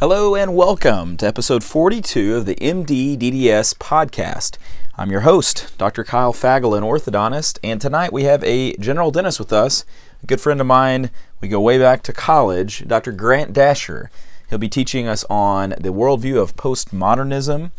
Hello 0.00 0.36
and 0.36 0.54
welcome 0.54 1.16
to 1.16 1.26
episode 1.26 1.64
42 1.64 2.36
of 2.36 2.46
the 2.46 2.54
MD 2.54 3.18
DDS 3.18 3.74
podcast. 3.78 4.56
I'm 4.96 5.10
your 5.10 5.22
host, 5.22 5.76
Dr. 5.76 6.04
Kyle 6.04 6.32
Fagel, 6.32 6.78
an 6.78 6.84
orthodontist, 6.84 7.58
and 7.64 7.80
tonight 7.80 8.12
we 8.12 8.22
have 8.22 8.44
a 8.44 8.76
general 8.76 9.10
dentist 9.10 9.40
with 9.40 9.52
us, 9.52 9.84
a 10.22 10.26
good 10.26 10.40
friend 10.40 10.60
of 10.60 10.68
mine. 10.68 11.10
We 11.40 11.48
go 11.48 11.60
way 11.60 11.80
back 11.80 12.04
to 12.04 12.12
college, 12.12 12.86
Dr. 12.86 13.10
Grant 13.10 13.52
Dasher. 13.52 14.08
He'll 14.48 14.60
be 14.60 14.68
teaching 14.68 15.08
us 15.08 15.24
on 15.28 15.70
the 15.70 15.92
worldview 15.92 16.40
of 16.40 16.54
postmodernism. 16.54 17.72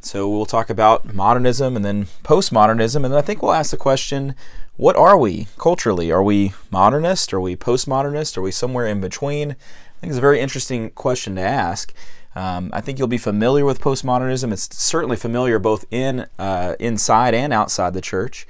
So 0.00 0.26
we'll 0.26 0.46
talk 0.46 0.70
about 0.70 1.12
modernism 1.12 1.76
and 1.76 1.84
then 1.84 2.06
postmodernism, 2.24 3.04
and 3.04 3.12
then 3.12 3.18
I 3.18 3.20
think 3.20 3.42
we'll 3.42 3.52
ask 3.52 3.72
the 3.72 3.76
question 3.76 4.34
what 4.78 4.94
are 4.94 5.18
we 5.18 5.48
culturally? 5.58 6.12
Are 6.12 6.22
we 6.22 6.54
modernist? 6.70 7.34
Are 7.34 7.40
we 7.40 7.56
postmodernist? 7.56 8.38
Are 8.38 8.42
we 8.42 8.52
somewhere 8.52 8.86
in 8.86 9.00
between? 9.00 9.56
I 9.98 10.00
think 10.00 10.12
it's 10.12 10.18
a 10.18 10.20
very 10.20 10.38
interesting 10.38 10.90
question 10.90 11.34
to 11.34 11.40
ask. 11.40 11.92
Um, 12.36 12.70
I 12.72 12.80
think 12.80 13.00
you'll 13.00 13.08
be 13.08 13.18
familiar 13.18 13.64
with 13.64 13.80
postmodernism. 13.80 14.52
It's 14.52 14.76
certainly 14.76 15.16
familiar 15.16 15.58
both 15.58 15.84
in 15.90 16.26
uh, 16.38 16.76
inside 16.78 17.34
and 17.34 17.52
outside 17.52 17.94
the 17.94 18.00
church. 18.00 18.46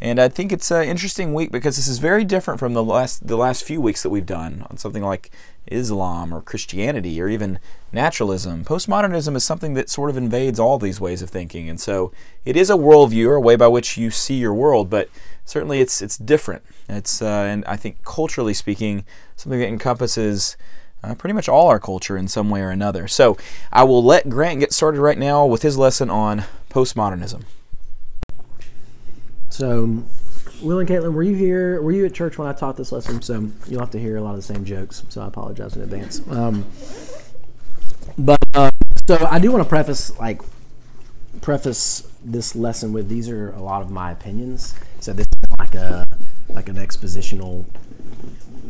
And 0.00 0.20
I 0.20 0.28
think 0.28 0.52
it's 0.52 0.70
an 0.70 0.84
interesting 0.84 1.34
week 1.34 1.50
because 1.50 1.74
this 1.74 1.88
is 1.88 1.98
very 1.98 2.24
different 2.24 2.60
from 2.60 2.72
the 2.72 2.84
last 2.84 3.26
the 3.26 3.36
last 3.36 3.64
few 3.64 3.80
weeks 3.80 4.04
that 4.04 4.10
we've 4.10 4.26
done 4.26 4.64
on 4.70 4.76
something 4.76 5.02
like 5.02 5.30
Islam 5.66 6.32
or 6.32 6.40
Christianity 6.40 7.20
or 7.20 7.28
even 7.28 7.58
naturalism. 7.92 8.64
Postmodernism 8.64 9.34
is 9.34 9.44
something 9.44 9.74
that 9.74 9.90
sort 9.90 10.10
of 10.10 10.16
invades 10.16 10.60
all 10.60 10.78
these 10.78 11.00
ways 11.00 11.20
of 11.20 11.30
thinking, 11.30 11.68
and 11.68 11.80
so 11.80 12.12
it 12.44 12.56
is 12.56 12.70
a 12.70 12.74
worldview 12.74 13.26
or 13.26 13.34
a 13.36 13.40
way 13.40 13.56
by 13.56 13.68
which 13.68 13.96
you 13.96 14.10
see 14.10 14.34
your 14.34 14.54
world. 14.54 14.88
But 14.88 15.08
certainly, 15.44 15.80
it's 15.80 16.00
it's 16.00 16.16
different. 16.16 16.62
It's 16.88 17.22
uh, 17.22 17.46
and 17.48 17.64
I 17.66 17.76
think 17.76 18.04
culturally 18.04 18.54
speaking, 18.54 19.04
something 19.36 19.60
that 19.60 19.68
encompasses 19.68 20.56
uh, 21.04 21.14
pretty 21.14 21.34
much 21.34 21.48
all 21.48 21.68
our 21.68 21.80
culture 21.80 22.16
in 22.16 22.28
some 22.28 22.50
way 22.50 22.60
or 22.60 22.70
another. 22.70 23.08
So 23.08 23.36
I 23.72 23.84
will 23.84 24.02
let 24.02 24.28
Grant 24.28 24.60
get 24.60 24.72
started 24.72 25.00
right 25.00 25.18
now 25.18 25.44
with 25.46 25.62
his 25.62 25.76
lesson 25.76 26.10
on 26.10 26.44
postmodernism. 26.70 27.42
So, 29.50 30.04
Will 30.62 30.78
and 30.78 30.88
Caitlin, 30.88 31.12
were 31.12 31.22
you 31.22 31.34
here? 31.34 31.82
Were 31.82 31.92
you 31.92 32.06
at 32.06 32.14
church 32.14 32.38
when 32.38 32.48
I 32.48 32.52
taught 32.52 32.76
this 32.76 32.90
lesson? 32.92 33.20
So 33.20 33.50
you'll 33.68 33.80
have 33.80 33.90
to 33.90 33.98
hear 33.98 34.16
a 34.16 34.22
lot 34.22 34.30
of 34.30 34.36
the 34.36 34.42
same 34.42 34.64
jokes. 34.64 35.02
So 35.08 35.20
I 35.20 35.26
apologize 35.26 35.76
in 35.76 35.82
advance. 35.82 36.26
Um, 36.30 36.64
but 38.16 38.38
uh, 38.54 38.70
so 39.08 39.26
I 39.30 39.38
do 39.38 39.50
want 39.52 39.62
to 39.62 39.68
preface 39.68 40.16
like 40.18 40.40
preface 41.40 42.08
this 42.24 42.54
lesson 42.54 42.92
with 42.92 43.08
these 43.08 43.28
are 43.28 43.50
a 43.50 43.60
lot 43.60 43.82
of 43.82 43.90
my 43.90 44.12
opinions. 44.12 44.74
So 45.00 45.12
this 45.12 45.26
is 45.26 45.58
like 45.58 45.74
a 45.74 46.06
like 46.48 46.68
an 46.68 46.76
expositional 46.76 47.64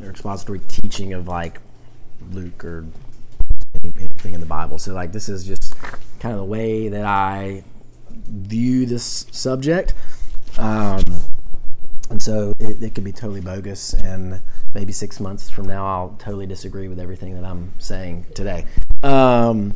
or 0.03 0.11
expository 0.11 0.61
teaching 0.67 1.13
of 1.13 1.29
like 1.29 1.61
Luke 2.31 2.65
or 2.65 2.87
anything 3.83 4.35
in 4.35 4.41
the 4.41 4.47
Bible. 4.47 4.79
So 4.79 4.93
like 4.93 5.13
this 5.13 5.29
is 5.29 5.45
just 5.45 5.75
kind 6.21 6.33
of 6.33 6.39
the 6.39 6.45
way 6.45 6.89
that 6.89 7.05
I 7.05 7.65
view 8.09 8.87
this 8.87 9.27
subject. 9.31 9.95
Um, 10.59 11.03
and 12.13 12.23
so 12.23 12.53
it, 12.61 12.83
it 12.83 12.95
could 12.95 13.05
be 13.05 13.13
totally 13.13 13.41
bogus 13.41 13.95
and 13.95 14.43
maybe 14.75 14.93
six 14.93 15.19
months 15.19 15.49
from 15.49 15.67
now 15.67 15.87
i'll 15.87 16.17
totally 16.19 16.47
disagree 16.47 16.87
with 16.87 17.01
everything 17.01 17.35
that 17.35 17.45
i'm 17.45 17.73
saying 17.79 18.27
today 18.35 18.67
um, 19.03 19.75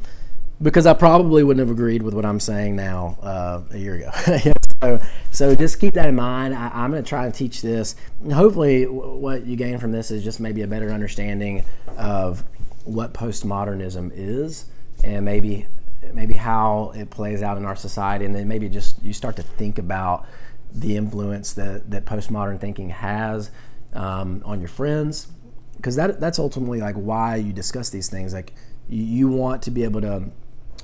because 0.60 0.86
i 0.86 0.92
probably 0.92 1.42
wouldn't 1.42 1.66
have 1.66 1.74
agreed 1.74 2.02
with 2.02 2.12
what 2.12 2.26
i'm 2.26 2.38
saying 2.38 2.76
now 2.76 3.16
uh, 3.22 3.62
a 3.70 3.78
year 3.78 3.94
ago 3.94 4.10
so, 4.82 5.00
so 5.30 5.54
just 5.54 5.80
keep 5.80 5.94
that 5.94 6.08
in 6.08 6.16
mind. 6.16 6.54
I, 6.54 6.84
am 6.84 6.90
going 6.90 7.02
to 7.02 7.08
try 7.08 7.24
and 7.24 7.34
teach 7.34 7.62
this. 7.62 7.96
Hopefully 8.32 8.84
w- 8.84 9.16
what 9.16 9.46
you 9.46 9.56
gain 9.56 9.78
from 9.78 9.92
this 9.92 10.10
is 10.10 10.22
just 10.22 10.38
maybe 10.38 10.62
a 10.62 10.66
better 10.66 10.90
understanding 10.90 11.64
of 11.96 12.44
what 12.84 13.14
postmodernism 13.14 14.12
is 14.14 14.66
and 15.02 15.24
maybe 15.24 15.66
maybe 16.14 16.34
how 16.34 16.92
it 16.94 17.10
plays 17.10 17.42
out 17.42 17.56
in 17.56 17.64
our 17.64 17.76
society. 17.76 18.24
And 18.24 18.34
then 18.34 18.48
maybe 18.48 18.68
just 18.68 19.02
you 19.02 19.12
start 19.12 19.36
to 19.36 19.42
think 19.42 19.78
about 19.78 20.26
the 20.72 20.96
influence 20.96 21.52
that, 21.54 21.90
that 21.90 22.04
postmodern 22.04 22.60
thinking 22.60 22.90
has 22.90 23.50
um, 23.94 24.42
on 24.44 24.60
your 24.60 24.68
friends. 24.68 25.28
Because 25.76 25.96
that 25.96 26.20
that's 26.20 26.38
ultimately 26.38 26.80
like 26.80 26.96
why 26.96 27.36
you 27.36 27.52
discuss 27.52 27.90
these 27.90 28.08
things. 28.08 28.34
Like 28.34 28.52
you, 28.88 29.02
you, 29.02 29.28
want 29.28 29.62
to 29.62 29.70
be 29.70 29.84
able 29.84 30.00
to 30.02 30.24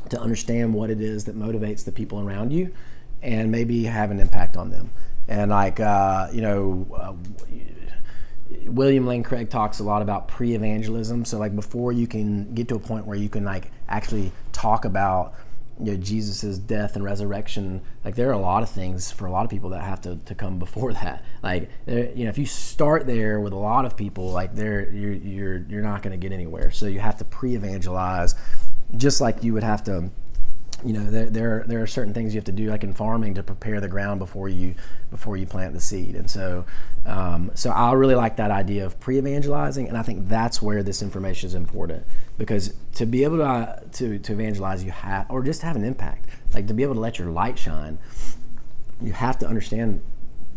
to 0.08 0.20
understand 0.20 0.74
what 0.74 0.90
it 0.90 1.00
is 1.00 1.24
that 1.26 1.36
motivates 1.36 1.84
the 1.84 1.92
people 1.92 2.20
around 2.20 2.52
you 2.52 2.72
and 3.22 3.50
maybe 3.50 3.84
have 3.84 4.10
an 4.10 4.20
impact 4.20 4.56
on 4.56 4.70
them 4.70 4.90
and 5.28 5.50
like 5.50 5.80
uh, 5.80 6.28
you 6.32 6.40
know 6.40 6.86
uh, 6.94 7.12
William 8.66 9.06
Lane 9.06 9.22
Craig 9.22 9.48
talks 9.50 9.78
a 9.78 9.84
lot 9.84 10.02
about 10.02 10.28
pre-evangelism 10.28 11.24
so 11.24 11.38
like 11.38 11.54
before 11.54 11.92
you 11.92 12.06
can 12.06 12.52
get 12.54 12.68
to 12.68 12.74
a 12.74 12.80
point 12.80 13.06
where 13.06 13.16
you 13.16 13.28
can 13.28 13.44
like 13.44 13.70
actually 13.88 14.32
talk 14.52 14.84
about 14.84 15.34
you 15.80 15.92
know, 15.92 15.96
Jesus's 15.96 16.58
death 16.58 16.96
and 16.96 17.04
resurrection, 17.04 17.82
like 18.04 18.14
there 18.14 18.28
are 18.28 18.34
a 18.34 18.38
lot 18.38 18.62
of 18.62 18.68
things 18.68 19.10
for 19.10 19.26
a 19.26 19.32
lot 19.32 19.44
of 19.44 19.50
people 19.50 19.70
that 19.70 19.82
have 19.82 20.00
to, 20.02 20.16
to 20.16 20.34
come 20.34 20.58
before 20.58 20.92
that. 21.02 21.24
Like, 21.42 21.70
you 21.86 22.24
know, 22.24 22.28
if 22.28 22.38
you 22.38 22.46
start 22.46 23.06
there 23.06 23.40
with 23.40 23.52
a 23.52 23.58
lot 23.58 23.84
of 23.84 23.96
people, 23.96 24.30
like 24.30 24.54
there, 24.54 24.90
you're, 24.90 25.12
you're, 25.12 25.58
you're 25.68 25.82
not 25.82 26.02
going 26.02 26.12
to 26.12 26.16
get 26.16 26.32
anywhere. 26.32 26.70
So 26.70 26.86
you 26.86 27.00
have 27.00 27.16
to 27.18 27.24
pre-evangelize 27.24 28.34
just 28.96 29.20
like 29.20 29.42
you 29.42 29.54
would 29.54 29.62
have 29.62 29.82
to 29.84 30.10
you 30.84 30.92
know 30.92 31.10
there, 31.10 31.26
there 31.26 31.64
there 31.66 31.82
are 31.82 31.86
certain 31.86 32.12
things 32.12 32.34
you 32.34 32.38
have 32.38 32.44
to 32.46 32.52
do 32.52 32.70
like 32.70 32.84
in 32.84 32.92
farming 32.92 33.34
to 33.34 33.42
prepare 33.42 33.80
the 33.80 33.88
ground 33.88 34.18
before 34.18 34.48
you 34.48 34.74
before 35.10 35.36
you 35.36 35.46
plant 35.46 35.74
the 35.74 35.80
seed. 35.80 36.14
And 36.16 36.30
so 36.30 36.64
um, 37.06 37.50
so 37.54 37.70
I 37.70 37.92
really 37.92 38.14
like 38.14 38.36
that 38.36 38.50
idea 38.50 38.84
of 38.84 38.98
pre-evangelizing 39.00 39.88
and 39.88 39.96
I 39.96 40.02
think 40.02 40.28
that's 40.28 40.60
where 40.60 40.82
this 40.82 41.02
information 41.02 41.46
is 41.46 41.54
important. 41.54 42.04
Because 42.38 42.74
to 42.94 43.06
be 43.06 43.24
able 43.24 43.38
to 43.38 43.44
uh, 43.44 43.80
to, 43.92 44.18
to 44.18 44.32
evangelize 44.32 44.84
you 44.84 44.90
have 44.90 45.30
or 45.30 45.42
just 45.42 45.62
have 45.62 45.76
an 45.76 45.84
impact. 45.84 46.26
Like 46.54 46.66
to 46.66 46.74
be 46.74 46.82
able 46.82 46.94
to 46.94 47.00
let 47.00 47.18
your 47.18 47.30
light 47.30 47.58
shine 47.58 47.98
you 49.02 49.12
have 49.12 49.38
to 49.40 49.46
understand 49.46 50.00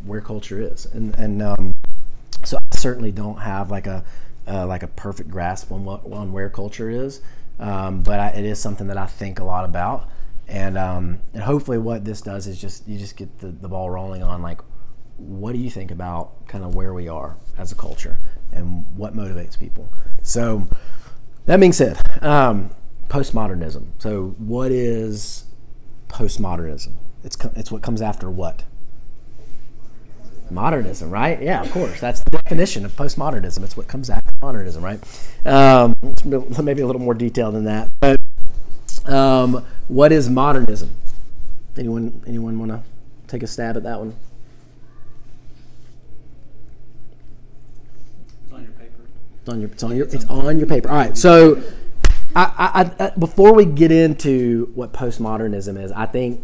where 0.06 0.22
culture 0.22 0.62
is. 0.62 0.86
And 0.86 1.16
and 1.16 1.42
um, 1.42 1.76
so 2.44 2.58
I 2.58 2.76
certainly 2.76 3.12
don't 3.12 3.38
have 3.38 3.72
like 3.72 3.88
a 3.88 4.04
uh, 4.48 4.66
like 4.68 4.84
a 4.84 4.88
perfect 4.88 5.30
grasp 5.30 5.72
on 5.72 5.84
what 5.84 6.06
on 6.06 6.32
where 6.32 6.50
culture 6.50 6.90
is. 6.90 7.22
Um, 7.60 8.04
but 8.04 8.20
I, 8.20 8.28
it 8.30 8.46
is 8.46 8.60
something 8.60 8.88
that 8.88 8.98
I 8.98 9.06
think 9.06 9.40
a 9.40 9.44
lot 9.44 9.66
about 9.66 10.10
and 10.48 10.78
um, 10.78 11.22
and 11.34 11.44
hopefully 11.44 11.78
what 11.78 12.06
this 12.06 12.22
does 12.22 12.48
is 12.48 12.60
just 12.60 12.88
you 12.88 12.98
just 12.98 13.18
get 13.18 13.40
the, 13.40 13.48
the 13.48 13.68
ball 13.68 13.90
rolling 13.90 14.24
on 14.24 14.42
like 14.42 14.62
what 15.18 15.54
do 15.54 15.60
you 15.60 15.70
think 15.70 15.92
about 15.92 16.46
kind 16.48 16.64
of 16.64 16.76
where 16.76 16.94
we 16.94 17.08
are 17.08 17.38
as 17.58 17.72
a 17.72 17.76
culture 17.76 18.20
and 18.52 18.86
what 18.96 19.14
motivates 19.14 19.58
people? 19.58 19.92
So 20.22 20.68
that 21.46 21.60
being 21.60 21.74
said 21.74 21.98
um, 22.22 22.72
postmodernism. 23.08 23.88
So 23.98 24.36
what 24.38 24.72
is 24.72 25.46
postmodernism? 26.10 26.94
It's 27.24 27.38
it's 27.56 27.72
what 27.72 27.82
comes 27.82 28.02
after 28.02 28.30
what? 28.30 28.64
Modernism 30.52 31.10
right? 31.10 31.42
Yeah 31.42 31.62
of 31.62 31.72
course. 31.72 32.00
That's 32.00 32.20
the 32.24 32.30
definition 32.32 32.86
of 32.86 32.96
postmodernism. 32.96 33.64
It's 33.64 33.76
what 33.76 33.88
comes 33.88 34.12
after 34.12 34.32
modernism 34.42 34.84
right? 34.84 35.00
Um, 35.46 35.96
maybe 36.62 36.82
a 36.82 36.86
little 36.86 37.02
more 37.02 37.16
detail 37.16 37.52
than 37.52 37.64
that 37.66 37.90
but 38.00 38.20
um, 39.08 39.66
what 39.88 40.12
is 40.12 40.30
modernism? 40.30 40.92
Anyone 41.78 42.22
anyone 42.26 42.58
want 42.60 42.72
to 42.72 42.82
take 43.28 43.44
a 43.44 43.48
stab 43.48 43.78
at 43.78 43.84
that 43.84 44.00
one? 44.00 44.16
It's 48.46 48.54
on 48.54 48.64
your 48.64 48.72
paper. 48.72 49.02
It's 49.42 49.50
on 49.50 49.60
your 49.62 49.70
it's 49.70 49.84
on 49.84 49.96
your 49.96 50.06
it's 50.08 50.26
on 50.26 50.58
your 50.58 50.68
paper. 50.68 50.90
All 50.90 50.96
right. 50.96 51.18
So, 51.18 51.62
I, 52.36 52.92
I, 53.00 53.06
I 53.06 53.10
before 53.18 53.54
we 53.54 53.66
get 53.66 53.92
into 53.92 54.72
what 54.76 54.94
postmodernism 54.94 55.82
is, 55.82 55.92
I 55.92 56.06
think 56.06 56.44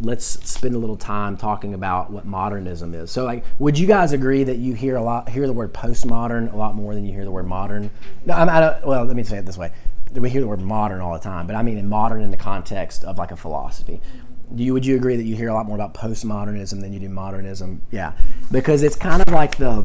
let's 0.00 0.24
spend 0.24 0.74
a 0.74 0.78
little 0.78 0.96
time 0.96 1.36
talking 1.36 1.74
about 1.74 2.10
what 2.10 2.24
modernism 2.24 2.94
is. 2.94 3.10
So, 3.10 3.24
like, 3.24 3.44
would 3.58 3.78
you 3.78 3.86
guys 3.86 4.12
agree 4.12 4.44
that 4.44 4.58
you 4.58 4.74
hear 4.74 4.96
a 4.96 5.02
lot 5.02 5.28
hear 5.28 5.46
the 5.46 5.52
word 5.52 5.72
postmodern 5.72 6.52
a 6.52 6.56
lot 6.56 6.74
more 6.74 6.94
than 6.94 7.04
you 7.04 7.12
hear 7.12 7.24
the 7.24 7.30
word 7.30 7.46
modern? 7.46 7.90
No, 8.24 8.34
I'm, 8.34 8.48
I 8.48 8.60
don't, 8.60 8.86
well. 8.86 9.04
Let 9.04 9.16
me 9.16 9.24
say 9.24 9.38
it 9.38 9.46
this 9.46 9.58
way: 9.58 9.72
we 10.12 10.30
hear 10.30 10.40
the 10.40 10.46
word 10.46 10.60
modern 10.60 11.00
all 11.00 11.12
the 11.12 11.18
time, 11.18 11.46
but 11.46 11.56
I 11.56 11.62
mean 11.62 11.78
in 11.78 11.88
modern 11.88 12.22
in 12.22 12.30
the 12.30 12.36
context 12.36 13.04
of 13.04 13.18
like 13.18 13.30
a 13.30 13.36
philosophy. 13.36 14.00
Do 14.54 14.62
you 14.62 14.72
would 14.72 14.86
you 14.86 14.96
agree 14.96 15.16
that 15.16 15.24
you 15.24 15.36
hear 15.36 15.48
a 15.48 15.54
lot 15.54 15.66
more 15.66 15.76
about 15.76 15.94
postmodernism 15.94 16.80
than 16.80 16.92
you 16.92 17.00
do 17.00 17.08
modernism? 17.08 17.82
Yeah, 17.90 18.12
because 18.50 18.82
it's 18.82 18.96
kind 18.96 19.22
of 19.26 19.32
like 19.32 19.58
the 19.58 19.84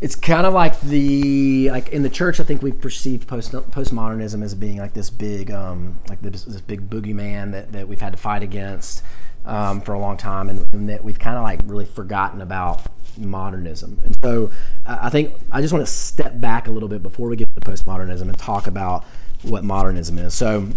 it's 0.00 0.16
kind 0.16 0.46
of 0.46 0.54
like 0.54 0.80
the 0.80 1.70
like 1.70 1.90
in 1.90 2.02
the 2.02 2.08
church. 2.08 2.40
I 2.40 2.44
think 2.44 2.62
we've 2.62 2.80
perceived 2.80 3.28
post 3.28 3.52
postmodernism 3.52 4.42
as 4.42 4.54
being 4.54 4.78
like 4.78 4.94
this 4.94 5.10
big 5.10 5.50
um, 5.50 5.98
like 6.08 6.22
this, 6.22 6.44
this 6.44 6.60
big 6.60 6.88
boogeyman 6.88 7.52
that, 7.52 7.72
that 7.72 7.88
we've 7.88 8.00
had 8.00 8.12
to 8.12 8.18
fight 8.18 8.42
against 8.42 9.02
um, 9.44 9.82
for 9.82 9.92
a 9.92 9.98
long 9.98 10.16
time, 10.16 10.48
and, 10.48 10.66
and 10.72 10.88
that 10.88 11.04
we've 11.04 11.18
kind 11.18 11.36
of 11.36 11.42
like 11.42 11.60
really 11.64 11.84
forgotten 11.84 12.40
about 12.40 12.86
modernism. 13.18 14.00
And 14.04 14.16
so 14.22 14.50
I 14.86 15.10
think 15.10 15.34
I 15.52 15.60
just 15.60 15.72
want 15.72 15.84
to 15.84 15.92
step 15.92 16.40
back 16.40 16.66
a 16.66 16.70
little 16.70 16.88
bit 16.88 17.02
before 17.02 17.28
we 17.28 17.36
get 17.36 17.49
postmodernism 17.60 18.22
and 18.22 18.38
talk 18.38 18.66
about 18.66 19.04
what 19.42 19.64
modernism 19.64 20.18
is. 20.18 20.34
So 20.34 20.68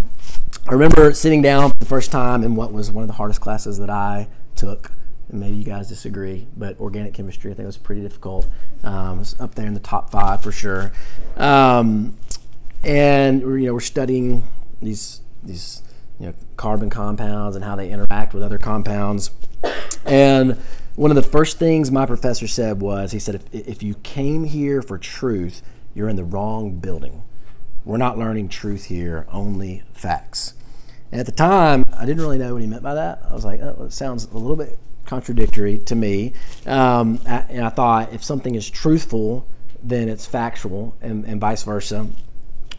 I 0.68 0.74
remember 0.74 1.14
sitting 1.14 1.42
down 1.42 1.72
for 1.72 1.78
the 1.78 1.86
first 1.86 2.12
time 2.12 2.44
in 2.44 2.56
what 2.56 2.72
was 2.72 2.92
one 2.92 3.04
of 3.04 3.08
the 3.08 3.16
hardest 3.16 3.42
classes 3.42 3.78
that 3.80 3.90
I 3.90 4.28
took. 4.56 4.92
And 5.30 5.40
maybe 5.40 5.56
you 5.56 5.64
guys 5.64 5.90
disagree, 5.90 6.48
but 6.56 6.80
organic 6.80 7.14
chemistry 7.14 7.52
I 7.52 7.54
think 7.56 7.66
was 7.66 7.78
pretty 7.78 8.02
difficult. 8.02 8.48
Um, 8.84 9.18
it 9.18 9.20
was 9.20 9.40
up 9.40 9.56
there 9.56 9.66
in 9.66 9.74
the 9.74 9.80
top 9.80 10.10
five 10.12 10.42
for 10.42 10.52
sure. 10.52 10.92
Um, 11.38 12.18
and 12.84 13.42
you 13.42 13.68
know 13.68 13.74
we're 13.74 13.80
studying 13.80 14.44
these 14.82 15.22
these 15.42 15.82
you 16.20 16.28
know 16.28 16.34
carbon 16.58 16.90
compounds 16.90 17.56
and 17.56 17.66
how 17.66 17.76
they 17.76 17.90
interact 17.90 18.34
with 18.34 18.44
other 18.44 18.58
compounds. 18.58 19.32
And 20.06 20.58
one 20.96 21.10
of 21.12 21.16
the 21.16 21.24
first 21.24 21.58
things 21.58 21.92
my 21.92 22.06
professor 22.06 22.48
said 22.48 22.82
was 22.82 23.12
he 23.12 23.20
said 23.20 23.36
if, 23.36 23.54
if 23.54 23.84
you 23.84 23.96
came 23.96 24.44
here 24.44 24.82
for 24.82 24.98
truth, 24.98 25.62
you're 25.94 26.10
in 26.10 26.16
the 26.16 26.24
wrong 26.24 26.78
building. 26.78 27.24
We're 27.86 27.98
not 27.98 28.18
learning 28.18 28.50
truth 28.50 28.86
here, 28.86 29.28
only 29.32 29.84
facts. 29.94 30.54
And 31.12 31.20
at 31.20 31.26
the 31.26 31.32
time, 31.32 31.84
I 31.96 32.06
didn't 32.06 32.22
really 32.22 32.38
know 32.38 32.54
what 32.54 32.62
he 32.62 32.68
meant 32.68 32.84
by 32.84 32.96
that. 32.96 33.24
I 33.30 33.34
was 33.34 33.46
like, 33.46 33.62
oh, 33.62 33.84
it 33.86 33.94
sounds 33.94 34.26
a 34.26 34.38
little 34.38 34.56
bit 34.56 34.80
contradictory 35.06 35.78
to 35.80 35.96
me. 35.96 36.34
Um, 36.66 37.20
and 37.26 37.66
I 37.66 37.70
thought 37.70 38.14
if 38.14 38.24
something 38.24 38.56
is 38.56 38.70
truthful, 38.70 39.46
then 39.84 40.10
it's 40.10 40.26
factual, 40.26 40.96
and, 41.02 41.26
and 41.26 41.40
vice 41.42 41.64
versa. 41.64 42.08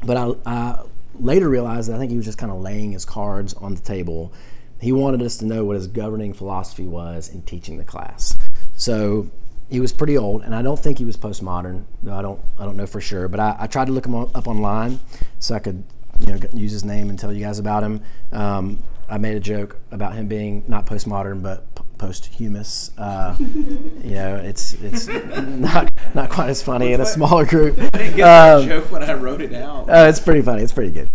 But 0.03 0.17
I, 0.17 0.33
I 0.47 0.83
later 1.19 1.49
realized 1.49 1.89
that 1.89 1.97
I 1.97 1.99
think 1.99 2.11
he 2.11 2.17
was 2.17 2.27
just 2.27 2.39
kind 2.39 2.51
of 2.51 2.61
laying 2.61 2.93
his 2.93 3.05
cards 3.05 3.55
on 3.55 3.75
the 3.75 3.81
table. 3.81 4.33
He 4.81 4.91
wanted 4.91 5.23
us 5.23 5.37
to 5.39 5.47
know 5.47 5.65
what 5.65 5.77
his 5.77 5.87
governing 5.87 6.33
philosophy 6.33 6.87
was 6.87 7.29
in 7.29 7.43
teaching 7.43 7.79
the 7.79 7.85
class. 7.85 8.37
So 8.75 9.31
he 9.71 9.81
was 9.81 9.93
pretty 9.93 10.17
old, 10.17 10.43
and 10.43 10.55
I 10.55 10.63
don't 10.63 10.79
think 10.79 10.99
he 10.99 11.05
was 11.05 11.17
postmodern. 11.17 11.85
Though 12.03 12.15
I 12.15 12.23
don't 12.23 12.41
I 12.59 12.65
don't 12.65 12.77
know 12.77 12.87
for 12.87 13.01
sure, 13.01 13.29
but 13.29 13.41
I, 13.41 13.57
I 13.61 13.67
tried 13.67 13.87
to 13.87 13.93
look 13.93 14.07
him 14.07 14.15
up 14.15 14.47
online 14.47 15.01
so 15.39 15.55
I 15.55 15.59
could 15.59 15.85
you 16.21 16.27
know 16.27 16.39
use 16.53 16.73
his 16.73 16.85
name 16.85 17.11
and 17.11 17.19
tell 17.19 17.33
you 17.33 17.45
guys 17.45 17.59
about 17.59 17.83
him. 17.83 18.01
Um, 18.33 18.83
I 19.09 19.19
made 19.19 19.37
a 19.37 19.41
joke 19.41 19.77
about 19.91 20.15
him 20.15 20.29
being 20.29 20.65
not 20.67 20.87
postmodern 20.87 21.43
but 21.43 21.75
p- 21.75 21.83
posthumous. 21.99 22.91
Uh, 22.97 23.37
you 23.39 24.15
know, 24.15 24.37
it's 24.37 24.75
it's 24.75 25.07
not 25.09 25.91
not 26.15 26.31
quite 26.31 26.51
as 26.51 26.63
funny 26.63 26.93
in 26.93 27.01
a 27.01 27.07
smaller 27.07 27.45
group. 27.45 27.79
I 27.79 27.89
didn't 27.91 28.17
get 28.17 28.27
um, 28.29 28.63
that 28.63 28.69
joke 28.69 28.91
when 28.91 29.03
I 29.03 29.15
wrote 29.15 29.41
it 29.41 29.53
out. 29.53 29.89
Uh, 29.89 30.07
it's 30.09 30.21
pretty 30.21 30.43
funny. 30.43 30.63
It's 30.63 30.73
pretty 30.73 30.93
good. 30.93 31.09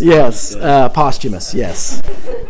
Yes, 0.00 0.54
uh, 0.54 0.88
posthumous. 0.90 1.54
Yes, 1.54 2.02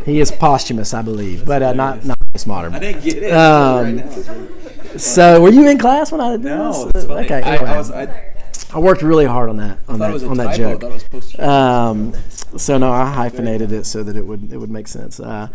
he 0.05 0.21
is 0.21 0.31
posthumous, 0.31 0.93
I 0.93 1.03
believe, 1.03 1.45
but 1.47 1.63
uh, 1.63 1.73
not 1.73 2.05
not 2.05 2.14
postmodern. 2.35 2.75
I 2.75 2.79
didn't 2.79 3.03
get 3.03 3.23
it. 3.23 3.33
Um, 3.33 4.99
so, 4.99 5.41
were 5.41 5.51
you 5.51 5.69
in 5.69 5.79
class 5.79 6.13
when 6.13 6.21
I 6.21 6.33
did 6.33 6.43
no, 6.43 6.91
this? 6.91 7.05
Okay, 7.05 7.43
I, 7.43 7.57
I, 7.57 7.77
was, 7.77 7.91
I, 7.91 8.35
I, 8.73 8.79
worked 8.79 9.03
really 9.03 9.25
hard 9.25 9.51
on 9.51 9.57
that 9.59 9.79
on 9.89 9.99
that 9.99 10.23
on 10.23 10.37
that 10.37 10.57
joke. 10.57 11.41
Um, 11.41 12.13
so 12.57 12.79
no, 12.79 12.93
I 12.93 13.11
hyphenated 13.11 13.73
it 13.73 13.87
so 13.87 14.03
that 14.03 14.17
it 14.17 14.27
would 14.27 14.53
it 14.53 14.57
would 14.57 14.71
make 14.71 14.89
sense. 14.89 15.21
Uh, 15.21 15.49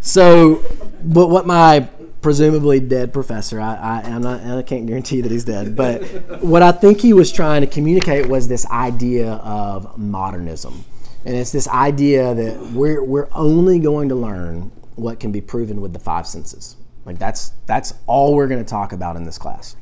so, 0.00 0.62
but 1.02 1.28
what 1.28 1.46
my 1.46 1.88
presumably 2.22 2.80
dead 2.80 3.12
professor. 3.12 3.60
I, 3.60 3.76
I, 3.76 4.08
am 4.08 4.22
not, 4.22 4.40
I 4.40 4.62
can't 4.62 4.84
guarantee 4.86 5.20
that 5.20 5.30
he's 5.30 5.44
dead, 5.44 5.76
but 5.76 6.02
what 6.42 6.60
I 6.60 6.72
think 6.72 7.00
he 7.00 7.12
was 7.12 7.30
trying 7.30 7.60
to 7.60 7.68
communicate 7.68 8.26
was 8.26 8.48
this 8.48 8.66
idea 8.66 9.34
of 9.34 9.96
modernism, 9.96 10.84
and 11.24 11.36
it's 11.36 11.52
this 11.52 11.68
idea 11.68 12.34
that 12.34 12.72
we're 12.72 13.04
we're 13.04 13.28
only 13.32 13.78
going 13.78 14.08
to 14.08 14.16
learn 14.16 14.72
what 14.96 15.20
can 15.20 15.30
be 15.30 15.40
proven 15.40 15.80
with 15.80 15.92
the 15.92 15.98
five 15.98 16.26
senses. 16.26 16.76
Like 17.04 17.18
that's 17.18 17.50
that's 17.66 17.94
all 18.06 18.34
we're 18.34 18.48
going 18.48 18.62
to 18.62 18.68
talk 18.68 18.92
about 18.92 19.16
in 19.16 19.24
this 19.24 19.38
class. 19.38 19.76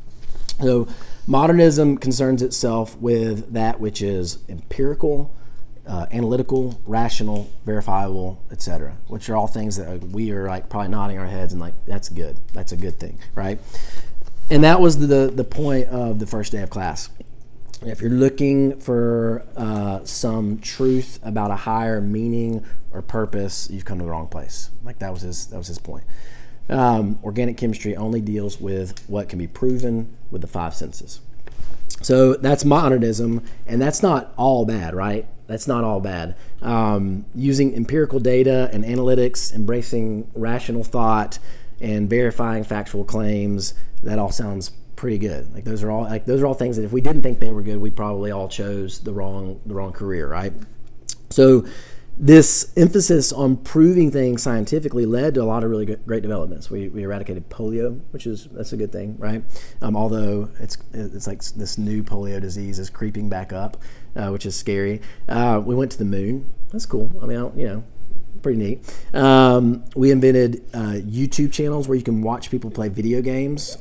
So 0.61 0.87
modernism 1.27 1.97
concerns 1.97 2.43
itself 2.43 2.97
with 2.99 3.53
that 3.55 3.81
which 3.81 4.03
is 4.03 4.39
empirical, 4.49 5.35
uh, 5.87 6.07
analytical, 6.13 6.81
rational, 6.85 7.51
verifiable, 7.65 8.43
etc., 8.53 8.97
which 9.09 9.29
are 9.29 9.37
all 9.37 9.47
things 9.47 9.77
that 9.77 10.03
we 10.05 10.31
are 10.33 10.47
like 10.47 10.69
probably 10.69 10.91
nodding 10.91 11.19
our 11.19 11.27
heads 11.27 11.53
and 11.53 11.61
like 11.61 11.75
that's 11.87 12.09
good. 12.09 12.37
That's 12.53 12.73
a 12.73 12.77
good 12.77 13.01
thing, 13.01 13.19
right? 13.35 13.59
And 14.51 14.63
that 14.63 14.81
was 14.81 14.99
the 14.99 15.33
the 15.35 15.45
point 15.45 15.89
of 15.89 16.19
the 16.19 16.27
first 16.27 16.53
day 16.53 16.61
of 16.61 16.71
class. 16.71 17.09
If 17.83 18.01
you're 18.01 18.11
looking 18.11 18.79
for 18.81 19.45
uh, 19.57 20.05
some 20.05 20.59
truth 20.59 21.19
about 21.23 21.51
a 21.51 21.57
higher 21.57 22.01
meaning 22.01 22.65
or 22.93 23.03
purpose, 23.03 23.69
you've 23.71 23.85
come 23.85 23.99
to 23.99 24.05
the 24.05 24.11
wrong 24.11 24.29
place. 24.29 24.71
Like 24.85 24.99
that 25.01 25.13
was 25.13 25.23
his 25.23 25.47
that 25.47 25.59
was 25.59 25.69
his 25.69 25.79
point. 25.79 26.05
Um, 26.69 27.19
organic 27.23 27.57
chemistry 27.57 27.95
only 27.95 28.21
deals 28.21 28.61
with 28.61 29.05
what 29.09 29.29
can 29.29 29.39
be 29.39 29.47
proven 29.47 30.17
with 30.31 30.41
the 30.41 30.47
five 30.47 30.75
senses. 30.75 31.21
So 32.01 32.35
that's 32.35 32.65
modernism, 32.65 33.43
and 33.67 33.81
that's 33.81 34.03
not 34.03 34.33
all 34.37 34.65
bad, 34.65 34.95
right? 34.95 35.27
That's 35.47 35.69
not 35.69 35.85
all 35.85 36.01
bad. 36.01 36.37
Um, 36.63 37.27
using 37.35 37.75
empirical 37.75 38.19
data 38.19 38.71
and 38.73 38.85
analytics, 38.85 39.55
embracing 39.55 40.31
rational 40.35 40.85
thought, 40.85 41.39
and 41.81 42.09
verifying 42.09 42.65
factual 42.65 43.05
claims, 43.05 43.75
that 44.03 44.19
all 44.19 44.33
sounds 44.33 44.73
pretty 44.97 45.19
good. 45.19 45.53
Like 45.55 45.65
those 45.65 45.83
are 45.83 45.91
all 45.91 46.03
like 46.03 46.27
those 46.27 46.41
are 46.41 46.47
all 46.47 46.55
things 46.55 46.77
that 46.77 46.85
if 46.85 46.93
we 46.93 47.01
didn't 47.01 47.23
think 47.23 47.41
they 47.41 47.51
were 47.51 47.63
good, 47.63 47.79
we 47.79 47.91
probably 47.91 48.31
all 48.31 48.49
chose 48.49 49.01
the 49.01 49.13
wrong 49.13 49.61
the 49.67 49.75
wrong 49.75 49.93
career, 49.93 50.29
right? 50.29 50.53
So 51.31 51.67
this 52.17 52.73
emphasis 52.77 53.33
on 53.33 53.57
proving 53.57 54.11
things 54.11 54.43
scientifically 54.43 55.05
led 55.05 55.35
to 55.35 55.43
a 55.43 55.45
lot 55.45 55.65
of 55.65 55.71
really 55.71 55.85
great 55.85 56.23
developments. 56.23 56.71
We, 56.71 56.89
we 56.89 57.03
eradicated 57.03 57.49
polio, 57.51 58.01
which 58.13 58.27
is 58.27 58.47
that's 58.53 58.73
a 58.73 58.77
good 58.77 58.93
thing, 58.93 59.17
right? 59.19 59.43
Um, 59.83 59.97
although 59.97 60.49
it's 60.61 60.79
it's 60.93 61.27
like 61.27 61.43
this 61.43 61.77
new 61.77 62.03
polio 62.05 62.41
disease 62.41 62.79
is 62.79 62.89
creeping 62.89 63.29
back 63.29 63.53
up, 63.53 63.77
uh, 64.15 64.29
which 64.29 64.47
is 64.47 64.55
scary. 64.55 65.01
Uh, 65.29 65.61
we 65.65 65.75
went 65.75 65.91
to 65.93 65.99
the 65.99 66.05
moon. 66.05 66.53
That's 66.71 66.87
cool. 66.87 67.11
I 67.21 67.27
mean, 67.27 67.39
I 67.39 67.57
you 67.57 67.67
know, 67.67 67.85
pretty 68.45 68.59
neat. 68.59 68.97
Um, 69.13 69.85
we 69.97 70.13
invented 70.13 70.63
uh, 70.73 71.01
YouTube 71.01 71.53
channels 71.53 71.89
where 71.89 71.97
you 71.97 72.05
can 72.05 72.23
watch 72.23 72.51
people 72.51 72.71
play 72.71 72.89
video 72.89 73.21
games. 73.21 73.79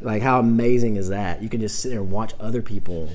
like 0.00 0.22
how 0.22 0.38
amazing 0.38 0.94
is 0.96 1.08
that? 1.08 1.42
You 1.42 1.48
can 1.48 1.60
just 1.60 1.80
sit 1.80 1.88
there 1.88 2.00
and 2.00 2.10
watch 2.12 2.34
other 2.38 2.62
people 2.62 3.10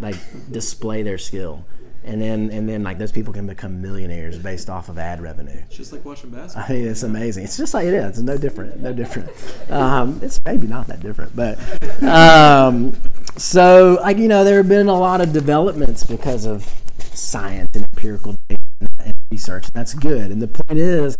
like 0.00 0.16
display 0.52 1.02
their 1.02 1.18
skill 1.18 1.64
and 2.04 2.20
then 2.20 2.50
and 2.50 2.68
then 2.68 2.82
like 2.82 2.98
those 2.98 3.12
people 3.12 3.32
can 3.32 3.46
become 3.46 3.80
millionaires 3.80 4.38
based 4.38 4.68
off 4.68 4.88
of 4.88 4.98
ad 4.98 5.20
revenue. 5.22 5.58
It's 5.66 5.76
just 5.76 5.92
like 5.92 6.04
watching 6.04 6.30
basketball. 6.30 6.64
I 6.68 6.78
mean, 6.78 6.88
it's 6.88 7.02
amazing. 7.02 7.44
It's 7.44 7.56
just 7.56 7.72
like 7.72 7.86
it 7.86 7.94
is. 7.94 8.10
It's 8.10 8.18
no 8.18 8.36
different. 8.36 8.80
No 8.80 8.92
different. 8.92 9.30
Um, 9.70 10.20
it's 10.22 10.38
maybe 10.44 10.66
not 10.66 10.86
that 10.88 11.00
different, 11.00 11.34
but 11.34 11.58
um, 12.02 12.94
so 13.36 13.98
like 14.02 14.18
you 14.18 14.28
know 14.28 14.44
there 14.44 14.58
have 14.58 14.68
been 14.68 14.88
a 14.88 14.98
lot 14.98 15.20
of 15.20 15.32
developments 15.32 16.04
because 16.04 16.44
of 16.44 16.70
science 16.98 17.70
and 17.74 17.84
empirical 17.84 18.36
data 18.48 18.63
research. 19.34 19.64
And 19.66 19.74
that's 19.74 19.94
good. 19.94 20.30
And 20.30 20.40
the 20.40 20.46
point 20.46 20.78
is, 20.78 21.16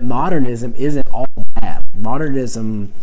modernism 0.00 0.74
isn't 0.76 1.06
all 1.10 1.26
bad. 1.60 1.84
Modernism 1.94 2.94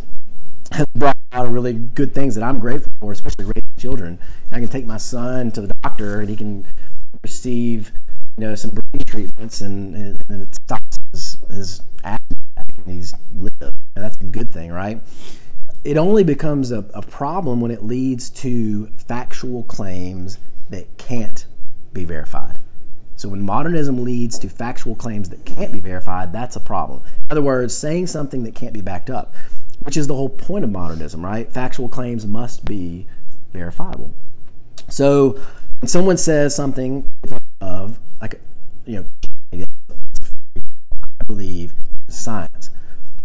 has 0.72 0.88
brought 0.96 1.16
a 1.32 1.38
lot 1.38 1.46
of 1.46 1.54
really 1.54 1.74
good 1.74 2.16
things 2.16 2.34
that 2.34 2.44
I'm 2.44 2.60
grateful 2.60 2.92
for, 3.00 3.12
especially 3.12 3.46
raising 3.46 3.78
children. 3.78 4.20
I 4.52 4.60
can 4.60 4.68
take 4.68 4.88
my 4.88 4.98
son 4.98 5.52
to 5.52 5.62
the 5.62 5.72
doctor 5.84 6.20
and 6.20 6.30
he 6.30 6.36
can 6.36 6.66
receive, 7.22 7.92
you 8.38 8.42
know, 8.42 8.56
some 8.56 8.72
brain 8.72 9.04
treatments 9.06 9.62
and, 9.62 9.96
and 9.96 10.42
it 10.42 10.56
stops 10.56 10.98
his, 11.12 11.38
his 11.52 11.82
asthma 12.04 12.38
and 12.58 12.96
he's 12.96 13.14
live. 13.36 13.74
That's 13.96 14.18
a 14.18 14.26
good 14.26 14.50
thing, 14.50 14.72
right? 14.72 15.00
It 15.84 15.98
only 15.98 16.24
becomes 16.24 16.72
a, 16.72 16.80
a 16.96 17.04
problem 17.04 17.62
when 17.62 17.70
it 17.70 17.84
leads 17.84 18.32
to 18.42 18.88
factual 19.08 19.62
claims 19.64 20.40
that 20.72 20.98
can't 20.98 21.46
be 21.94 22.04
verified. 22.04 22.58
So 23.16 23.30
when 23.30 23.42
modernism 23.42 24.04
leads 24.04 24.38
to 24.40 24.50
factual 24.50 24.96
claims 24.96 25.30
that 25.30 25.46
can't 25.46 25.72
be 25.72 25.80
verified, 25.80 26.34
that's 26.34 26.56
a 26.56 26.60
problem. 26.60 27.02
In 27.06 27.32
other 27.32 27.42
words, 27.42 27.76
saying 27.76 28.08
something 28.08 28.44
that 28.44 28.56
can't 28.56 28.74
be 28.74 28.82
backed 28.82 29.10
up, 29.10 29.34
which 29.80 29.96
is 29.96 30.08
the 30.08 30.16
whole 30.16 30.30
point 30.30 30.64
of 30.64 30.72
modernism, 30.72 31.24
right? 31.24 31.52
Factual 31.52 31.88
claims 31.88 32.26
must 32.26 32.66
be 32.66 33.08
verifiable. 33.54 34.14
So 34.90 35.40
when 35.80 35.90
someone 35.90 36.18
says 36.18 36.56
something 36.56 37.10
of 37.62 38.00
like 38.22 38.42
you 38.86 39.06
know 39.54 39.66
I 40.54 41.24
believe 41.26 41.74
science 42.08 42.70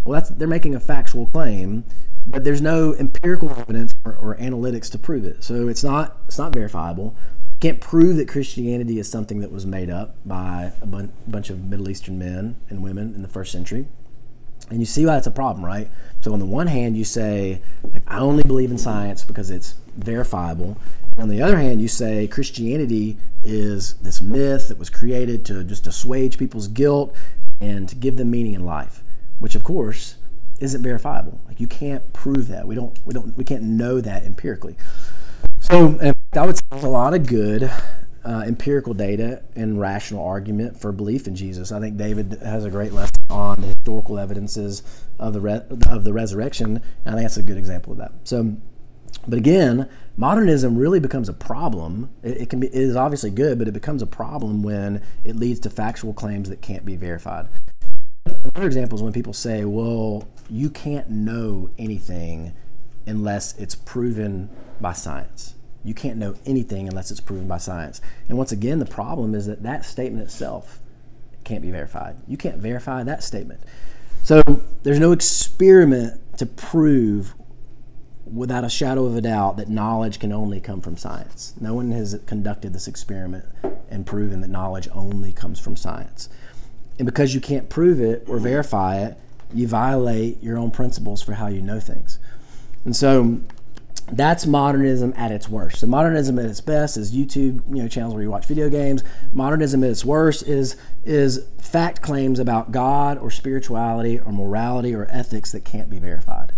well 0.04 0.14
that's 0.14 0.30
they're 0.30 0.48
making 0.48 0.74
a 0.74 0.80
factual 0.80 1.26
claim 1.26 1.84
but 2.26 2.44
there's 2.44 2.62
no 2.62 2.94
empirical 2.94 3.50
evidence 3.50 3.94
or, 4.04 4.14
or 4.14 4.36
analytics 4.36 4.90
to 4.92 4.98
prove 4.98 5.24
it 5.24 5.42
so 5.44 5.68
it's 5.68 5.84
not 5.84 6.18
it's 6.26 6.38
not 6.38 6.52
verifiable 6.52 7.16
can't 7.60 7.80
prove 7.80 8.16
that 8.16 8.26
Christianity 8.26 8.98
is 8.98 9.08
something 9.08 9.40
that 9.40 9.52
was 9.52 9.66
made 9.66 9.90
up 9.90 10.16
by 10.24 10.72
a 10.80 10.86
bun- 10.86 11.12
bunch 11.28 11.50
of 11.50 11.62
Middle 11.64 11.90
Eastern 11.90 12.18
men 12.18 12.56
and 12.70 12.82
women 12.82 13.14
in 13.14 13.22
the 13.22 13.28
first 13.28 13.52
century. 13.52 13.86
And 14.70 14.80
you 14.80 14.86
see 14.86 15.04
why 15.04 15.18
it's 15.18 15.26
a 15.26 15.32
problem, 15.32 15.64
right? 15.64 15.88
So 16.20 16.32
on 16.32 16.38
the 16.38 16.46
one 16.46 16.68
hand, 16.68 16.96
you 16.96 17.04
say, 17.04 17.60
like, 17.92 18.02
I 18.06 18.18
only 18.18 18.42
believe 18.44 18.70
in 18.70 18.78
science 18.78 19.24
because 19.24 19.50
it's 19.50 19.74
verifiable. 19.96 20.78
And 21.12 21.22
On 21.22 21.28
the 21.28 21.42
other 21.42 21.58
hand, 21.58 21.82
you 21.82 21.88
say 21.88 22.26
Christianity 22.28 23.18
is 23.42 23.94
this 23.94 24.20
myth 24.20 24.68
that 24.68 24.78
was 24.78 24.88
created 24.88 25.44
to 25.46 25.64
just 25.64 25.86
assuage 25.86 26.38
people's 26.38 26.68
guilt 26.68 27.14
and 27.60 27.88
to 27.88 27.94
give 27.94 28.16
them 28.16 28.30
meaning 28.30 28.54
in 28.54 28.64
life, 28.64 29.02
which 29.38 29.54
of 29.54 29.64
course 29.64 30.16
isn't 30.60 30.82
verifiable. 30.82 31.40
Like 31.46 31.58
you 31.58 31.66
can't 31.66 32.12
prove 32.12 32.48
that. 32.48 32.66
We 32.66 32.74
don't 32.74 32.98
we 33.04 33.12
don't 33.12 33.36
we 33.36 33.44
can't 33.44 33.62
know 33.62 34.00
that 34.00 34.24
empirically. 34.24 34.76
So 35.58 36.14
I 36.32 36.46
would 36.46 36.60
there's 36.70 36.84
a 36.84 36.88
lot 36.88 37.12
of 37.12 37.26
good 37.26 37.64
uh, 38.24 38.44
empirical 38.46 38.94
data 38.94 39.42
and 39.56 39.80
rational 39.80 40.24
argument 40.24 40.80
for 40.80 40.92
belief 40.92 41.26
in 41.26 41.34
Jesus. 41.34 41.72
I 41.72 41.80
think 41.80 41.96
David 41.96 42.38
has 42.40 42.64
a 42.64 42.70
great 42.70 42.92
lesson 42.92 43.16
on 43.28 43.60
the 43.60 43.66
historical 43.68 44.16
evidences 44.16 44.84
of 45.18 45.32
the 45.32 45.40
re- 45.40 45.64
of 45.88 46.04
the 46.04 46.12
resurrection, 46.12 46.82
and 47.04 47.14
I 47.14 47.18
think 47.18 47.22
that's 47.22 47.36
a 47.36 47.42
good 47.42 47.56
example 47.56 47.92
of 47.92 47.98
that. 47.98 48.12
So 48.22 48.56
But 49.26 49.38
again, 49.38 49.88
modernism 50.16 50.76
really 50.78 51.00
becomes 51.00 51.28
a 51.28 51.32
problem. 51.32 52.10
It, 52.22 52.42
it, 52.42 52.50
can 52.50 52.60
be 52.60 52.68
it 52.68 52.74
is 52.74 52.94
obviously 52.94 53.30
good, 53.30 53.58
but 53.58 53.66
it 53.66 53.72
becomes 53.72 54.00
a 54.00 54.06
problem 54.06 54.62
when 54.62 55.02
it 55.24 55.34
leads 55.34 55.58
to 55.60 55.70
factual 55.70 56.12
claims 56.14 56.48
that 56.48 56.60
can't 56.60 56.84
be 56.84 56.94
verified. 56.94 57.48
Another 58.26 58.66
example 58.66 58.96
is 58.96 59.02
when 59.02 59.12
people 59.12 59.32
say, 59.32 59.64
"Well, 59.64 60.28
you 60.48 60.70
can't 60.70 61.10
know 61.10 61.70
anything 61.76 62.52
unless 63.04 63.58
it's 63.58 63.74
proven 63.74 64.48
by 64.80 64.92
science." 64.92 65.56
You 65.84 65.94
can't 65.94 66.18
know 66.18 66.34
anything 66.44 66.88
unless 66.88 67.10
it's 67.10 67.20
proven 67.20 67.48
by 67.48 67.58
science. 67.58 68.00
And 68.28 68.36
once 68.36 68.52
again, 68.52 68.78
the 68.78 68.86
problem 68.86 69.34
is 69.34 69.46
that 69.46 69.62
that 69.62 69.84
statement 69.84 70.24
itself 70.24 70.78
can't 71.44 71.62
be 71.62 71.70
verified. 71.70 72.16
You 72.28 72.36
can't 72.36 72.58
verify 72.58 73.02
that 73.02 73.22
statement. 73.22 73.60
So 74.22 74.42
there's 74.82 75.00
no 75.00 75.12
experiment 75.12 76.20
to 76.38 76.46
prove 76.46 77.34
without 78.26 78.64
a 78.64 78.68
shadow 78.68 79.06
of 79.06 79.16
a 79.16 79.20
doubt 79.20 79.56
that 79.56 79.68
knowledge 79.68 80.20
can 80.20 80.32
only 80.32 80.60
come 80.60 80.80
from 80.80 80.96
science. 80.96 81.54
No 81.60 81.74
one 81.74 81.90
has 81.92 82.20
conducted 82.26 82.72
this 82.72 82.86
experiment 82.86 83.44
and 83.90 84.06
proven 84.06 84.40
that 84.42 84.50
knowledge 84.50 84.88
only 84.92 85.32
comes 85.32 85.58
from 85.58 85.76
science. 85.76 86.28
And 86.98 87.06
because 87.06 87.34
you 87.34 87.40
can't 87.40 87.68
prove 87.68 88.00
it 88.00 88.24
or 88.28 88.38
verify 88.38 88.98
it, 88.98 89.16
you 89.52 89.66
violate 89.66 90.42
your 90.42 90.58
own 90.58 90.70
principles 90.70 91.22
for 91.22 91.34
how 91.34 91.48
you 91.48 91.62
know 91.62 91.80
things. 91.80 92.18
And 92.84 92.94
so 92.94 93.40
that's 94.12 94.46
modernism 94.46 95.12
at 95.16 95.30
its 95.30 95.48
worst. 95.48 95.80
So 95.80 95.86
modernism 95.86 96.38
at 96.38 96.46
its 96.46 96.60
best 96.60 96.96
is 96.96 97.14
YouTube, 97.14 97.62
you 97.68 97.82
know, 97.82 97.88
channels 97.88 98.14
where 98.14 98.22
you 98.22 98.30
watch 98.30 98.46
video 98.46 98.68
games. 98.68 99.04
Modernism 99.32 99.84
at 99.84 99.90
its 99.90 100.04
worst 100.04 100.46
is 100.46 100.76
is 101.04 101.46
fact 101.60 102.02
claims 102.02 102.38
about 102.38 102.72
God 102.72 103.18
or 103.18 103.30
spirituality 103.30 104.18
or 104.18 104.32
morality 104.32 104.94
or 104.94 105.06
ethics 105.10 105.52
that 105.52 105.64
can't 105.64 105.88
be 105.88 105.98
verified. 105.98 106.52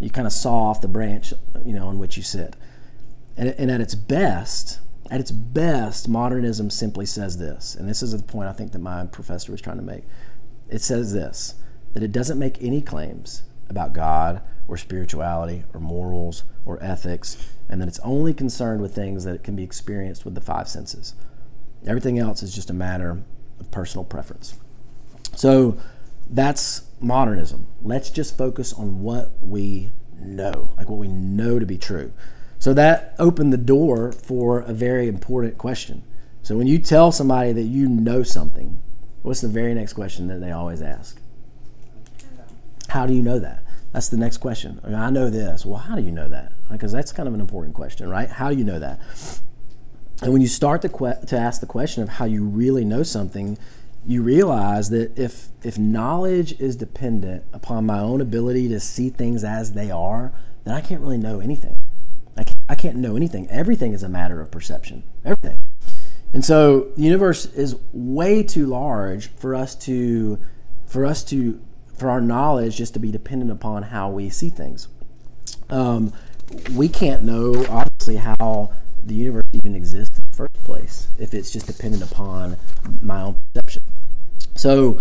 You 0.00 0.10
kind 0.10 0.26
of 0.26 0.32
saw 0.32 0.70
off 0.70 0.80
the 0.80 0.88
branch, 0.88 1.32
you 1.64 1.72
know, 1.72 1.88
on 1.88 1.98
which 1.98 2.16
you 2.16 2.22
sit. 2.22 2.56
And, 3.36 3.48
and 3.58 3.70
at 3.70 3.80
its 3.80 3.94
best, 3.94 4.80
at 5.10 5.20
its 5.20 5.30
best, 5.30 6.08
modernism 6.08 6.70
simply 6.70 7.06
says 7.06 7.38
this, 7.38 7.74
and 7.74 7.88
this 7.88 8.02
is 8.02 8.12
the 8.12 8.22
point 8.22 8.48
I 8.48 8.52
think 8.52 8.72
that 8.72 8.78
my 8.80 9.06
professor 9.06 9.52
was 9.52 9.60
trying 9.60 9.76
to 9.76 9.82
make. 9.82 10.04
It 10.68 10.82
says 10.82 11.12
this 11.12 11.54
that 11.94 12.02
it 12.02 12.10
doesn't 12.10 12.38
make 12.38 12.60
any 12.60 12.82
claims 12.82 13.42
about 13.68 13.92
God 13.92 14.42
or 14.66 14.76
spirituality 14.76 15.64
or 15.72 15.80
morals 15.80 16.44
or 16.64 16.82
ethics, 16.82 17.52
and 17.68 17.80
that 17.80 17.88
it's 17.88 18.00
only 18.00 18.32
concerned 18.32 18.80
with 18.80 18.94
things 18.94 19.24
that 19.24 19.42
can 19.42 19.56
be 19.56 19.62
experienced 19.62 20.24
with 20.24 20.34
the 20.34 20.40
five 20.40 20.68
senses. 20.68 21.14
Everything 21.86 22.18
else 22.18 22.42
is 22.42 22.54
just 22.54 22.70
a 22.70 22.74
matter 22.74 23.22
of 23.60 23.70
personal 23.70 24.04
preference. 24.04 24.54
So 25.36 25.78
that's 26.30 26.88
modernism. 27.00 27.66
Let's 27.82 28.10
just 28.10 28.38
focus 28.38 28.72
on 28.72 29.00
what 29.02 29.32
we 29.40 29.90
know, 30.18 30.72
like 30.76 30.88
what 30.88 30.98
we 30.98 31.08
know 31.08 31.58
to 31.58 31.66
be 31.66 31.76
true. 31.76 32.12
So 32.58 32.72
that 32.74 33.14
opened 33.18 33.52
the 33.52 33.58
door 33.58 34.12
for 34.12 34.60
a 34.60 34.72
very 34.72 35.06
important 35.06 35.58
question. 35.58 36.02
So 36.42 36.56
when 36.56 36.66
you 36.66 36.78
tell 36.78 37.12
somebody 37.12 37.52
that 37.52 37.62
you 37.62 37.88
know 37.88 38.22
something, 38.22 38.80
what's 39.22 39.40
the 39.40 39.48
very 39.48 39.74
next 39.74 39.94
question 39.94 40.28
that 40.28 40.40
they 40.40 40.50
always 40.50 40.80
ask? 40.80 41.20
How 42.88 43.06
do 43.06 43.12
you 43.12 43.22
know 43.22 43.38
that? 43.38 43.63
That's 43.94 44.08
the 44.08 44.16
next 44.16 44.38
question. 44.38 44.80
I, 44.82 44.88
mean, 44.88 44.96
I 44.96 45.08
know 45.08 45.30
this. 45.30 45.64
Well, 45.64 45.78
how 45.78 45.94
do 45.94 46.02
you 46.02 46.10
know 46.10 46.28
that? 46.28 46.52
Because 46.68 46.90
that's 46.90 47.12
kind 47.12 47.28
of 47.28 47.34
an 47.34 47.40
important 47.40 47.76
question, 47.76 48.08
right? 48.08 48.28
How 48.28 48.50
do 48.50 48.56
you 48.56 48.64
know 48.64 48.80
that? 48.80 48.98
And 50.20 50.32
when 50.32 50.42
you 50.42 50.48
start 50.48 50.82
to, 50.82 50.88
que- 50.88 51.24
to 51.28 51.38
ask 51.38 51.60
the 51.60 51.66
question 51.66 52.02
of 52.02 52.08
how 52.08 52.24
you 52.24 52.44
really 52.44 52.84
know 52.84 53.04
something, 53.04 53.56
you 54.04 54.20
realize 54.22 54.90
that 54.90 55.16
if 55.16 55.48
if 55.62 55.78
knowledge 55.78 56.60
is 56.60 56.76
dependent 56.76 57.44
upon 57.52 57.86
my 57.86 58.00
own 58.00 58.20
ability 58.20 58.68
to 58.68 58.80
see 58.80 59.10
things 59.10 59.44
as 59.44 59.72
they 59.74 59.92
are, 59.92 60.34
then 60.64 60.74
I 60.74 60.80
can't 60.80 61.00
really 61.00 61.16
know 61.16 61.38
anything. 61.40 61.78
I 62.36 62.42
can't, 62.42 62.58
I 62.68 62.74
can't 62.74 62.96
know 62.96 63.14
anything. 63.14 63.48
Everything 63.48 63.92
is 63.92 64.02
a 64.02 64.08
matter 64.08 64.40
of 64.40 64.50
perception. 64.50 65.04
Everything. 65.24 65.60
And 66.32 66.44
so 66.44 66.90
the 66.96 67.02
universe 67.02 67.46
is 67.46 67.76
way 67.92 68.42
too 68.42 68.66
large 68.66 69.28
for 69.28 69.54
us 69.54 69.76
to 69.86 70.40
for 70.84 71.06
us 71.06 71.22
to 71.24 71.60
for 71.96 72.10
our 72.10 72.20
knowledge 72.20 72.76
just 72.76 72.92
to 72.94 73.00
be 73.00 73.10
dependent 73.10 73.50
upon 73.50 73.84
how 73.84 74.10
we 74.10 74.28
see 74.30 74.50
things. 74.50 74.88
Um, 75.70 76.12
we 76.72 76.88
can't 76.88 77.22
know, 77.22 77.64
obviously, 77.68 78.16
how 78.16 78.72
the 79.02 79.14
universe 79.14 79.44
even 79.52 79.74
exists 79.74 80.18
in 80.18 80.24
the 80.30 80.36
first 80.36 80.64
place 80.64 81.08
if 81.18 81.34
it's 81.34 81.50
just 81.50 81.66
dependent 81.66 82.02
upon 82.02 82.56
my 83.02 83.22
own 83.22 83.40
perception. 83.52 83.82
So, 84.54 85.00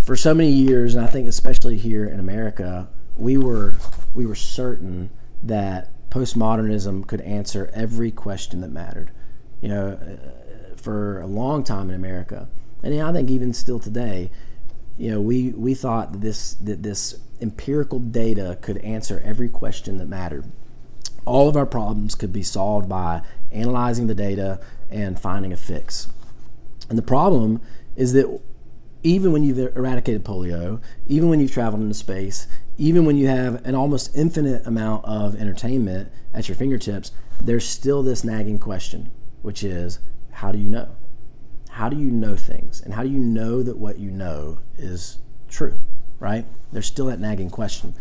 for 0.00 0.16
so 0.16 0.34
many 0.34 0.50
years, 0.50 0.94
and 0.94 1.04
I 1.04 1.08
think 1.08 1.28
especially 1.28 1.78
here 1.78 2.04
in 2.04 2.18
America, 2.18 2.88
we 3.16 3.36
were 3.36 3.74
we 4.14 4.26
were 4.26 4.34
certain 4.34 5.10
that 5.42 6.10
postmodernism 6.10 7.06
could 7.06 7.20
answer 7.22 7.70
every 7.74 8.10
question 8.10 8.60
that 8.60 8.70
mattered. 8.70 9.12
You 9.60 9.68
know, 9.68 9.86
uh, 9.92 10.76
for 10.76 11.20
a 11.20 11.26
long 11.26 11.62
time 11.62 11.88
in 11.88 11.94
America, 11.94 12.48
and 12.82 13.00
I 13.00 13.12
think 13.12 13.30
even 13.30 13.52
still 13.52 13.78
today, 13.78 14.30
you 14.98 15.10
know, 15.10 15.20
we, 15.20 15.50
we 15.50 15.74
thought 15.74 16.12
that 16.12 16.20
this, 16.20 16.54
that 16.54 16.82
this 16.82 17.18
empirical 17.40 17.98
data 17.98 18.58
could 18.60 18.78
answer 18.78 19.20
every 19.24 19.48
question 19.48 19.98
that 19.98 20.08
mattered. 20.08 20.44
All 21.24 21.48
of 21.48 21.56
our 21.56 21.66
problems 21.66 22.14
could 22.14 22.32
be 22.32 22.42
solved 22.42 22.88
by 22.88 23.22
analyzing 23.50 24.06
the 24.06 24.14
data 24.14 24.60
and 24.90 25.18
finding 25.18 25.52
a 25.52 25.56
fix. 25.56 26.08
And 26.88 26.98
the 26.98 27.02
problem 27.02 27.60
is 27.96 28.12
that 28.12 28.40
even 29.02 29.32
when 29.32 29.42
you've 29.42 29.58
eradicated 29.58 30.24
polio, 30.24 30.80
even 31.06 31.28
when 31.28 31.40
you've 31.40 31.52
traveled 31.52 31.82
into 31.82 31.94
space, 31.94 32.46
even 32.78 33.04
when 33.04 33.16
you 33.16 33.26
have 33.26 33.64
an 33.66 33.74
almost 33.74 34.14
infinite 34.14 34.66
amount 34.66 35.04
of 35.04 35.34
entertainment 35.36 36.10
at 36.32 36.48
your 36.48 36.56
fingertips, 36.56 37.12
there's 37.42 37.68
still 37.68 38.02
this 38.02 38.24
nagging 38.24 38.58
question, 38.58 39.10
which 39.42 39.62
is 39.64 39.98
how 40.32 40.52
do 40.52 40.58
you 40.58 40.70
know? 40.70 40.96
How 41.72 41.88
do 41.88 41.96
you 41.96 42.10
know 42.10 42.36
things? 42.36 42.82
And 42.82 42.92
how 42.92 43.02
do 43.02 43.08
you 43.08 43.18
know 43.18 43.62
that 43.62 43.78
what 43.78 43.98
you 43.98 44.10
know 44.10 44.58
is 44.76 45.18
true, 45.48 45.78
right? 46.20 46.44
There's 46.70 46.86
still 46.86 47.06
that 47.06 47.18
nagging 47.18 47.48
question. 47.48 47.94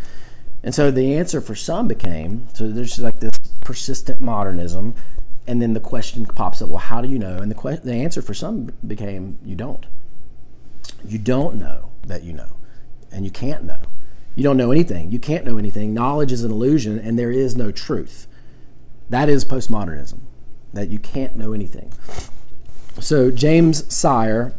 And 0.62 0.76
so 0.76 0.92
the 0.92 1.16
answer 1.16 1.40
for 1.40 1.56
some 1.56 1.88
became 1.88 2.48
so 2.54 2.70
there's 2.70 3.00
like 3.00 3.22
this 3.22 3.32
persistent 3.62 4.20
modernism, 4.20 4.94
and 5.48 5.62
then 5.62 5.74
the 5.74 5.80
question 5.80 6.26
pops 6.26 6.62
up 6.62 6.68
well, 6.68 6.80
how 6.80 7.02
do 7.02 7.08
you 7.08 7.18
know? 7.18 7.38
And 7.38 7.50
the, 7.50 7.56
que- 7.56 7.80
the 7.82 7.94
answer 7.94 8.22
for 8.22 8.34
some 8.34 8.72
became 8.86 9.40
you 9.46 9.56
don't. 9.56 9.86
You 11.06 11.18
don't 11.18 11.56
know 11.56 11.92
that 12.06 12.24
you 12.24 12.34
know, 12.34 12.58
and 13.10 13.24
you 13.24 13.32
can't 13.32 13.64
know. 13.64 13.80
You 14.36 14.44
don't 14.44 14.58
know 14.58 14.72
anything. 14.72 15.12
You 15.12 15.20
can't 15.20 15.46
know 15.46 15.58
anything. 15.58 15.94
Knowledge 15.94 16.34
is 16.34 16.44
an 16.44 16.52
illusion, 16.52 17.00
and 17.00 17.18
there 17.18 17.32
is 17.32 17.56
no 17.56 17.72
truth. 17.72 18.28
That 19.10 19.30
is 19.30 19.46
postmodernism, 19.46 20.20
that 20.74 20.90
you 20.90 21.00
can't 21.00 21.38
know 21.38 21.54
anything. 21.54 21.94
So 23.02 23.32
James 23.32 23.92
Sire 23.94 24.54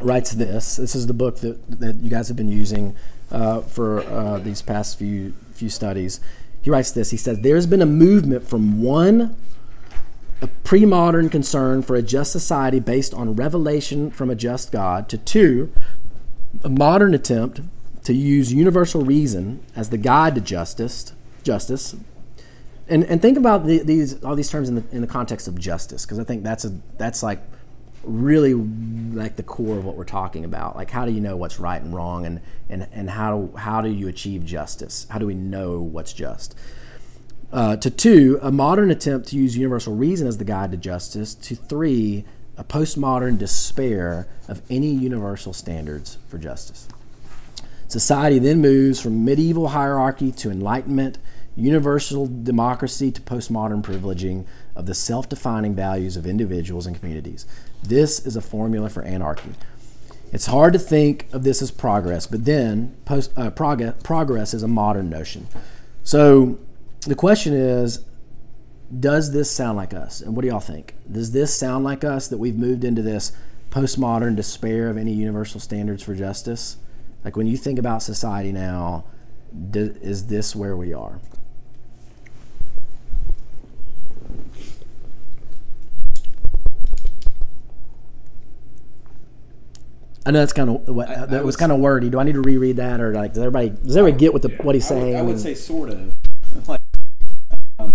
writes 0.00 0.32
this. 0.32 0.76
This 0.76 0.94
is 0.94 1.06
the 1.06 1.12
book 1.12 1.40
that, 1.40 1.80
that 1.80 1.96
you 1.96 2.08
guys 2.08 2.28
have 2.28 2.36
been 2.36 2.48
using 2.48 2.96
uh, 3.30 3.60
for 3.60 4.00
uh, 4.00 4.38
these 4.38 4.62
past 4.62 4.98
few 4.98 5.34
few 5.52 5.68
studies. 5.68 6.18
He 6.62 6.70
writes 6.70 6.90
this. 6.92 7.10
He 7.10 7.18
says 7.18 7.40
there's 7.40 7.66
been 7.66 7.82
a 7.82 7.86
movement 7.86 8.48
from 8.48 8.82
one 8.82 9.36
a 10.40 10.46
pre-modern 10.46 11.28
concern 11.28 11.82
for 11.82 11.96
a 11.96 12.02
just 12.02 12.32
society 12.32 12.80
based 12.80 13.12
on 13.12 13.34
revelation 13.34 14.10
from 14.10 14.30
a 14.30 14.34
just 14.34 14.72
God 14.72 15.08
to 15.10 15.18
two 15.18 15.72
a 16.64 16.68
modern 16.68 17.12
attempt 17.12 17.60
to 18.04 18.14
use 18.14 18.52
universal 18.52 19.04
reason 19.04 19.62
as 19.76 19.90
the 19.90 19.98
guide 19.98 20.36
to 20.36 20.40
justice 20.40 21.12
justice 21.42 21.96
and 22.88 23.04
and 23.04 23.20
think 23.20 23.36
about 23.36 23.66
the, 23.66 23.80
these 23.80 24.22
all 24.22 24.36
these 24.36 24.48
terms 24.48 24.68
in 24.68 24.76
the 24.76 24.84
in 24.92 25.00
the 25.00 25.06
context 25.06 25.48
of 25.48 25.58
justice 25.58 26.06
because 26.06 26.20
I 26.20 26.24
think 26.24 26.44
that's 26.44 26.64
a 26.64 26.72
that's 26.96 27.22
like 27.22 27.40
really 28.02 28.54
like 28.54 29.36
the 29.36 29.42
core 29.42 29.78
of 29.78 29.84
what 29.84 29.96
we're 29.96 30.04
talking 30.04 30.44
about. 30.44 30.76
Like 30.76 30.90
how 30.90 31.04
do 31.04 31.12
you 31.12 31.20
know 31.20 31.36
what's 31.36 31.58
right 31.58 31.80
and 31.80 31.94
wrong, 31.94 32.26
and 32.26 32.40
and 32.68 32.88
and 32.92 33.10
how 33.10 33.50
how 33.56 33.80
do 33.80 33.90
you 33.90 34.08
achieve 34.08 34.44
justice? 34.44 35.06
How 35.10 35.18
do 35.18 35.26
we 35.26 35.34
know 35.34 35.80
what's 35.80 36.12
just? 36.12 36.54
Uh, 37.50 37.76
to 37.76 37.90
two, 37.90 38.38
a 38.42 38.52
modern 38.52 38.90
attempt 38.90 39.28
to 39.28 39.36
use 39.36 39.56
universal 39.56 39.94
reason 39.94 40.26
as 40.26 40.36
the 40.36 40.44
guide 40.44 40.70
to 40.70 40.76
justice. 40.76 41.34
To 41.34 41.54
three, 41.54 42.24
a 42.58 42.64
postmodern 42.64 43.38
despair 43.38 44.28
of 44.48 44.60
any 44.68 44.90
universal 44.90 45.52
standards 45.52 46.18
for 46.28 46.36
justice. 46.38 46.88
Society 47.86 48.38
then 48.38 48.60
moves 48.60 49.00
from 49.00 49.24
medieval 49.24 49.68
hierarchy 49.68 50.30
to 50.32 50.50
enlightenment 50.50 51.18
universal 51.58 52.26
democracy 52.26 53.10
to 53.10 53.20
postmodern 53.22 53.82
privileging 53.82 54.46
of 54.76 54.86
the 54.86 54.94
self 54.94 55.28
defining 55.28 55.74
values 55.74 56.16
of 56.16 56.26
individuals 56.26 56.86
and 56.86 56.98
communities. 56.98 57.46
This 57.82 58.24
is 58.24 58.36
a 58.36 58.40
formula 58.40 58.88
for 58.88 59.02
anarchy. 59.02 59.52
It's 60.32 60.46
hard 60.46 60.72
to 60.74 60.78
think 60.78 61.26
of 61.32 61.42
this 61.42 61.62
as 61.62 61.70
progress, 61.70 62.26
but 62.26 62.44
then 62.44 62.96
post, 63.04 63.32
uh, 63.36 63.50
prog- 63.50 64.02
progress 64.02 64.52
is 64.52 64.62
a 64.62 64.68
modern 64.68 65.08
notion. 65.08 65.48
So 66.04 66.58
the 67.00 67.14
question 67.14 67.54
is 67.54 68.04
does 68.98 69.32
this 69.32 69.50
sound 69.50 69.76
like 69.76 69.92
us? 69.92 70.20
And 70.20 70.34
what 70.34 70.42
do 70.42 70.48
y'all 70.48 70.60
think? 70.60 70.94
Does 71.10 71.32
this 71.32 71.54
sound 71.54 71.84
like 71.84 72.04
us 72.04 72.28
that 72.28 72.38
we've 72.38 72.56
moved 72.56 72.84
into 72.84 73.02
this 73.02 73.32
postmodern 73.70 74.34
despair 74.34 74.88
of 74.88 74.96
any 74.96 75.12
universal 75.12 75.60
standards 75.60 76.02
for 76.02 76.14
justice? 76.14 76.78
Like 77.24 77.36
when 77.36 77.46
you 77.46 77.56
think 77.56 77.78
about 77.78 78.02
society 78.02 78.50
now, 78.50 79.04
is 79.72 80.26
this 80.28 80.56
where 80.56 80.76
we 80.76 80.94
are? 80.94 81.20
I 90.28 90.30
know 90.30 90.40
that's 90.40 90.52
kind 90.52 90.68
of 90.68 90.86
what 90.94 91.08
I- 91.08 91.22
I 91.22 91.26
that 91.26 91.38
was 91.38 91.44
was- 91.46 91.56
kind 91.56 91.72
of 91.72 91.78
wordy. 91.80 92.10
Do 92.10 92.18
I 92.20 92.22
need 92.22 92.34
to 92.34 92.42
reread 92.42 92.76
that, 92.76 93.00
or 93.00 93.14
like 93.14 93.32
does 93.32 93.38
everybody 93.42 93.70
does 93.70 93.96
everybody 93.96 94.20
get 94.20 94.34
what 94.34 94.42
the 94.42 94.50
what 94.62 94.74
he's 94.74 94.90
I 94.90 94.94
would- 94.94 95.00
saying? 95.00 95.16
I 95.16 95.22
would, 95.22 95.40
say 95.40 95.54
sort 95.54 95.88
of. 95.88 96.12
Like, 96.66 96.80
um, 97.78 97.92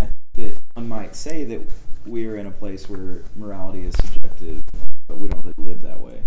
I 0.00 0.08
think 0.34 0.54
that 0.56 0.62
one 0.74 0.88
might 0.88 1.14
say 1.14 1.44
that 1.44 1.60
we're 2.04 2.36
in 2.36 2.46
a 2.46 2.50
place 2.50 2.88
where 2.88 3.22
morality 3.36 3.86
is 3.86 3.94
subjective, 3.96 4.62
but 5.06 5.18
we 5.18 5.28
don't 5.28 5.42
really 5.44 5.54
live 5.70 5.82
that 5.82 6.00
way. 6.00 6.20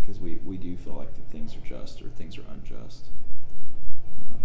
Because 0.00 0.20
we, 0.20 0.36
we 0.44 0.56
do 0.58 0.76
feel 0.76 0.92
like 0.94 1.14
that 1.14 1.30
things 1.30 1.54
are 1.56 1.66
just 1.66 2.02
or 2.02 2.08
things 2.10 2.36
are 2.36 2.44
unjust. 2.52 3.06
Um, 4.20 4.38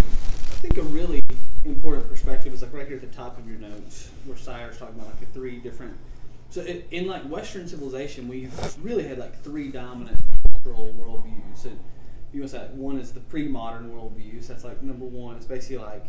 I 0.00 0.54
think 0.60 0.78
a 0.78 0.82
really 0.82 1.20
important 1.64 2.08
perspective 2.08 2.54
is 2.54 2.62
like 2.62 2.72
right 2.72 2.86
here 2.86 2.96
at 2.96 3.02
the 3.02 3.08
top 3.16 3.36
of 3.36 3.48
your 3.48 3.58
notes, 3.58 4.10
where 4.24 4.36
Sire's 4.36 4.78
talking 4.78 4.94
about 4.94 5.08
like 5.08 5.18
the 5.20 5.26
three 5.26 5.58
different. 5.58 5.96
So 6.50 6.60
it, 6.62 6.86
in 6.90 7.06
like 7.06 7.22
Western 7.28 7.68
civilization, 7.68 8.28
we've 8.28 8.52
really 8.82 9.06
had 9.06 9.18
like 9.18 9.42
three 9.42 9.70
dominant 9.70 10.20
cultural 10.52 10.94
worldviews. 10.98 11.58
So 11.62 11.70
you 12.32 12.42
must 12.42 12.54
have 12.54 12.70
one 12.72 12.98
is 12.98 13.12
the 13.12 13.20
pre-modern 13.20 13.90
worldview. 13.90 14.42
So 14.42 14.52
that's 14.52 14.64
like 14.64 14.82
number 14.82 15.04
one. 15.04 15.36
It's 15.36 15.46
basically 15.46 15.78
like 15.78 16.06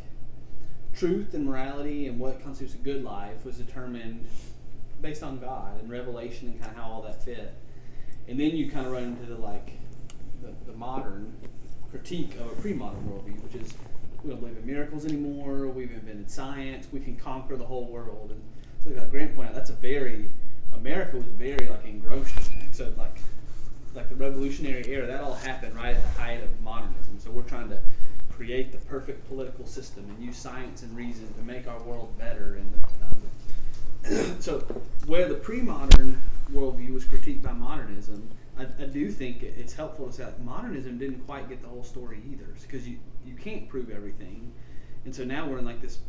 truth 0.95 1.33
and 1.33 1.45
morality 1.45 2.07
and 2.07 2.19
what 2.19 2.43
constitutes 2.43 2.75
a 2.75 2.83
good 2.83 3.03
life 3.03 3.45
was 3.45 3.57
determined 3.57 4.25
based 5.01 5.21
on 5.21 5.39
God 5.39 5.79
and 5.79 5.89
revelation 5.89 6.47
and 6.47 6.59
kind 6.59 6.75
of 6.75 6.77
how 6.81 6.89
all 6.89 7.01
that 7.03 7.23
fit. 7.23 7.53
And 8.27 8.39
then 8.39 8.51
you 8.51 8.69
kind 8.69 8.85
of 8.85 8.91
run 8.91 9.03
into 9.03 9.25
the 9.25 9.35
like 9.35 9.73
the, 10.41 10.53
the 10.71 10.77
modern 10.77 11.33
critique 11.91 12.35
of 12.39 12.47
a 12.47 12.61
pre-modern 12.61 13.03
worldview, 13.03 13.41
which 13.43 13.55
is 13.55 13.73
we 14.23 14.31
don't 14.31 14.39
believe 14.39 14.57
in 14.57 14.65
miracles 14.65 15.05
anymore. 15.05 15.67
We've 15.67 15.91
invented 15.91 16.29
science. 16.29 16.87
We 16.91 16.99
can 16.99 17.15
conquer 17.15 17.55
the 17.55 17.65
whole 17.65 17.85
world. 17.85 18.31
And 18.31 18.41
like 18.95 19.11
Grant 19.11 19.35
pointed 19.35 19.49
out, 19.49 19.55
that's 19.55 19.69
a 19.69 19.73
very 19.73 20.29
America 20.73 21.17
was 21.17 21.25
very 21.25 21.67
like 21.67 21.85
engrossed 21.85 22.35
in 22.51 22.59
that. 22.59 22.75
So 22.75 22.93
like 22.97 23.17
like 23.95 24.09
the 24.09 24.15
Revolutionary 24.15 24.87
era, 24.87 25.07
that 25.07 25.21
all 25.21 25.33
happened 25.33 25.75
right 25.75 25.95
at 25.95 26.01
the 26.01 26.21
height 26.21 26.43
of 26.43 26.61
modernism. 26.61 27.19
So 27.19 27.31
we're 27.31 27.41
trying 27.41 27.69
to 27.69 27.79
create 28.29 28.71
the 28.71 28.77
perfect 28.77 29.27
political 29.27 29.65
system 29.65 30.05
and 30.07 30.23
use 30.23 30.37
science 30.37 30.83
and 30.83 30.95
reason 30.95 31.33
to 31.33 31.41
make 31.41 31.67
our 31.67 31.81
world 31.81 32.15
better. 32.19 32.59
And 32.59 32.73
um, 33.01 34.35
so 34.39 34.59
where 35.07 35.27
the 35.27 35.35
pre-modern 35.35 36.21
worldview 36.53 36.93
was 36.93 37.05
critiqued 37.05 37.41
by 37.41 37.51
modernism, 37.51 38.29
I, 38.57 38.63
I 38.63 38.85
do 38.85 39.09
think 39.09 39.41
it's 39.41 39.73
helpful 39.73 40.07
to 40.07 40.13
say 40.13 40.25
modernism 40.43 40.99
didn't 40.99 41.25
quite 41.25 41.49
get 41.49 41.61
the 41.61 41.67
whole 41.67 41.83
story 41.83 42.21
either, 42.31 42.45
because 42.61 42.87
you 42.87 42.97
you 43.25 43.35
can't 43.35 43.67
prove 43.67 43.89
everything, 43.89 44.53
and 45.03 45.13
so 45.13 45.25
now 45.25 45.47
we're 45.47 45.57
in 45.57 45.65
like 45.65 45.81
this 45.81 45.99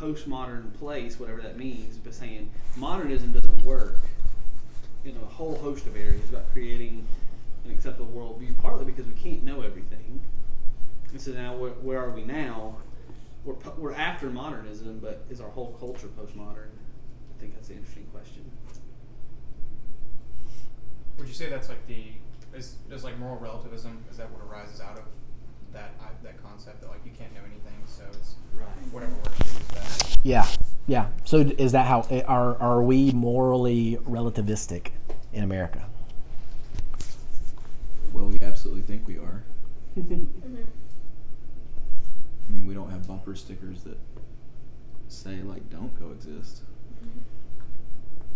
postmodern 0.00 0.72
place, 0.78 1.20
whatever 1.20 1.42
that 1.42 1.58
means, 1.58 1.96
but 1.98 2.14
saying 2.14 2.50
modernism 2.76 3.32
doesn't 3.32 3.64
work 3.64 3.98
in 5.04 5.16
a 5.16 5.26
whole 5.26 5.56
host 5.56 5.86
of 5.86 5.96
areas 5.96 6.28
about 6.30 6.50
creating 6.52 7.06
an 7.64 7.70
acceptable 7.70 8.10
worldview, 8.12 8.56
partly 8.58 8.84
because 8.84 9.06
we 9.06 9.14
can't 9.14 9.42
know 9.42 9.62
everything, 9.62 10.20
and 11.10 11.20
so 11.20 11.32
now 11.32 11.56
where, 11.56 11.70
where 11.72 12.02
are 12.02 12.10
we 12.10 12.22
now? 12.22 12.76
We're, 13.44 13.54
we're 13.78 13.94
after 13.94 14.30
modernism, 14.30 15.00
but 15.00 15.24
is 15.30 15.40
our 15.40 15.48
whole 15.48 15.76
culture 15.78 16.08
postmodern? 16.08 16.70
I 16.70 17.40
think 17.40 17.54
that's 17.54 17.68
an 17.70 17.76
interesting 17.76 18.06
question. 18.12 18.50
Would 21.18 21.28
you 21.28 21.34
say 21.34 21.50
that's 21.50 21.68
like 21.68 21.86
the 21.86 22.04
is 22.54 22.76
does 22.88 23.04
like 23.04 23.18
moral 23.18 23.38
relativism 23.38 24.04
is 24.10 24.16
that 24.16 24.30
what 24.32 24.42
arises 24.50 24.80
out 24.80 24.98
of 24.98 25.04
that 25.72 25.90
I, 26.00 26.06
that 26.24 26.42
concept 26.42 26.80
that 26.82 26.90
like 26.90 27.00
you 27.04 27.12
can't 27.18 27.32
know 27.34 27.40
anything 27.42 27.74
so 27.86 28.04
it's 28.12 28.34
Right. 28.54 28.66
whatever 28.92 29.12
works 29.14 29.36
for 29.38 29.44
you 29.44 29.80
best. 29.80 30.18
yeah, 30.22 30.46
yeah. 30.86 31.06
So 31.24 31.38
is 31.38 31.72
that 31.72 31.86
how 31.86 32.06
eh, 32.10 32.22
are 32.26 32.56
are 32.60 32.82
we 32.82 33.10
morally 33.12 33.98
relativistic 34.04 34.88
in 35.32 35.42
America? 35.44 35.84
Well, 38.12 38.26
we 38.26 38.38
absolutely 38.42 38.82
think 38.82 39.06
we 39.06 39.16
are. 39.18 39.44
I 39.96 40.00
mean, 42.52 42.66
we 42.66 42.74
don't 42.74 42.90
have 42.90 43.06
bumper 43.06 43.36
stickers 43.36 43.84
that 43.84 43.98
say, 45.08 45.42
like, 45.42 45.70
don't 45.70 45.96
coexist. 45.98 46.62
Mm-hmm. 47.04 47.18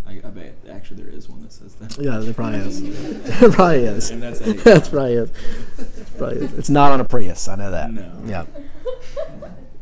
I, 0.06 0.12
I 0.12 0.30
bet 0.30 0.54
actually 0.70 1.02
there 1.02 1.12
is 1.12 1.28
one 1.28 1.42
that 1.42 1.52
says 1.52 1.74
that. 1.76 1.98
Yeah, 1.98 2.18
there 2.18 2.34
probably 2.34 2.58
is. 2.60 2.82
there 3.40 3.50
probably 3.50 3.84
is. 3.84 4.10
And 4.10 4.22
that's 4.22 4.38
that's 4.64 4.88
probably 4.88 5.14
is. 5.14 5.30
It's 5.78 6.10
probably 6.10 6.38
is. 6.38 6.52
It's 6.54 6.70
not 6.70 6.92
on 6.92 7.00
a 7.00 7.04
Prius. 7.04 7.48
I 7.48 7.56
know 7.56 7.70
that. 7.70 7.92
No. 7.92 8.12
Yeah. 8.26 8.44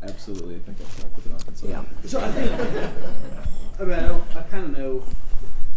Absolutely, 0.01 0.55
I 0.55 0.59
think 0.59 0.77
I'll 0.81 0.87
start 0.87 1.15
with 1.15 1.25
it 1.25 1.33
on 1.33 1.39
console. 1.39 1.69
Yeah. 1.69 1.83
So 2.05 2.19
I 2.19 2.31
think, 2.31 2.51
I 3.79 3.83
mean, 3.83 3.99
I, 3.99 4.39
I 4.39 4.41
kind 4.43 4.65
of 4.65 4.77
know, 4.77 5.03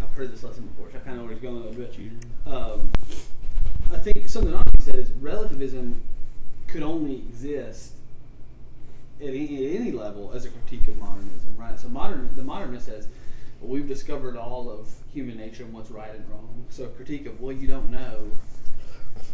I've 0.03 0.11
heard 0.11 0.33
this 0.33 0.43
lesson 0.43 0.67
before, 0.67 0.91
so 0.91 0.99
I 0.99 1.01
kind 1.01 1.13
of 1.13 1.19
know 1.19 1.25
where 1.25 1.33
he's 1.33 1.43
going 1.43 1.55
a 1.55 1.59
little 1.59 1.73
bit. 1.73 1.97
Um, 2.47 2.91
I 3.93 3.99
think 3.99 4.29
something 4.29 4.53
Andy 4.53 4.83
said 4.83 4.97
is 4.97 5.11
relativism 5.21 6.01
could 6.67 6.83
only 6.83 7.17
exist 7.17 7.93
at 9.21 9.29
any, 9.29 9.75
at 9.75 9.81
any 9.81 9.93
level 9.93 10.33
as 10.35 10.45
a 10.45 10.49
critique 10.51 10.89
of 10.89 10.99
modernism, 10.99 11.55
right? 11.57 11.79
So 11.79 11.89
modern, 11.89 12.29
the 12.35 12.43
modernist 12.43 12.87
says, 12.87 13.07
well, 13.07 13.13
we've 13.61 13.89
discovered 13.89 14.37
all 14.37 14.71
of 14.71 14.89
human 15.13 15.37
nature 15.37 15.65
and 15.65 15.73
what's 15.73 15.91
right 15.91 16.15
and 16.15 16.29
wrong. 16.29 16.65
So 16.69 16.85
a 16.85 16.89
critique 16.89 17.27
of, 17.27 17.41
well, 17.41 17.53
you 17.53 17.67
don't 17.67 17.91
know, 17.91 18.31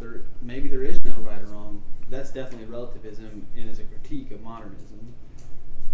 there, 0.01 0.23
maybe 0.41 0.69
there 0.69 0.83
is 0.83 1.03
no 1.05 1.13
right 1.15 1.41
or 1.41 1.47
wrong. 1.47 1.83
That's 2.09 2.31
definitely 2.31 2.67
relativism 2.67 3.47
and 3.57 3.71
is 3.71 3.79
a 3.79 3.85
critique 3.85 4.31
of 4.33 4.43
modernism. 4.43 5.15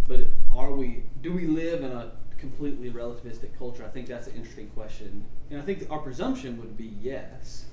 But 0.07 0.27
are 0.55 0.73
we? 0.73 1.05
Do 1.23 1.33
we 1.33 1.47
live 1.47 1.83
in 1.83 1.93
a 1.93 2.13
completely 2.39 2.91
relativistic 2.91 3.57
culture? 3.59 3.85
I 3.85 3.89
think 3.89 4.07
that's 4.07 4.27
an 4.27 4.35
interesting 4.35 4.69
question, 4.71 5.25
and 5.51 5.61
I 5.61 5.63
think 5.63 5.87
our 5.91 5.99
presumption 5.99 6.59
would 6.59 6.77
be 6.77 6.95
yes. 7.01 7.67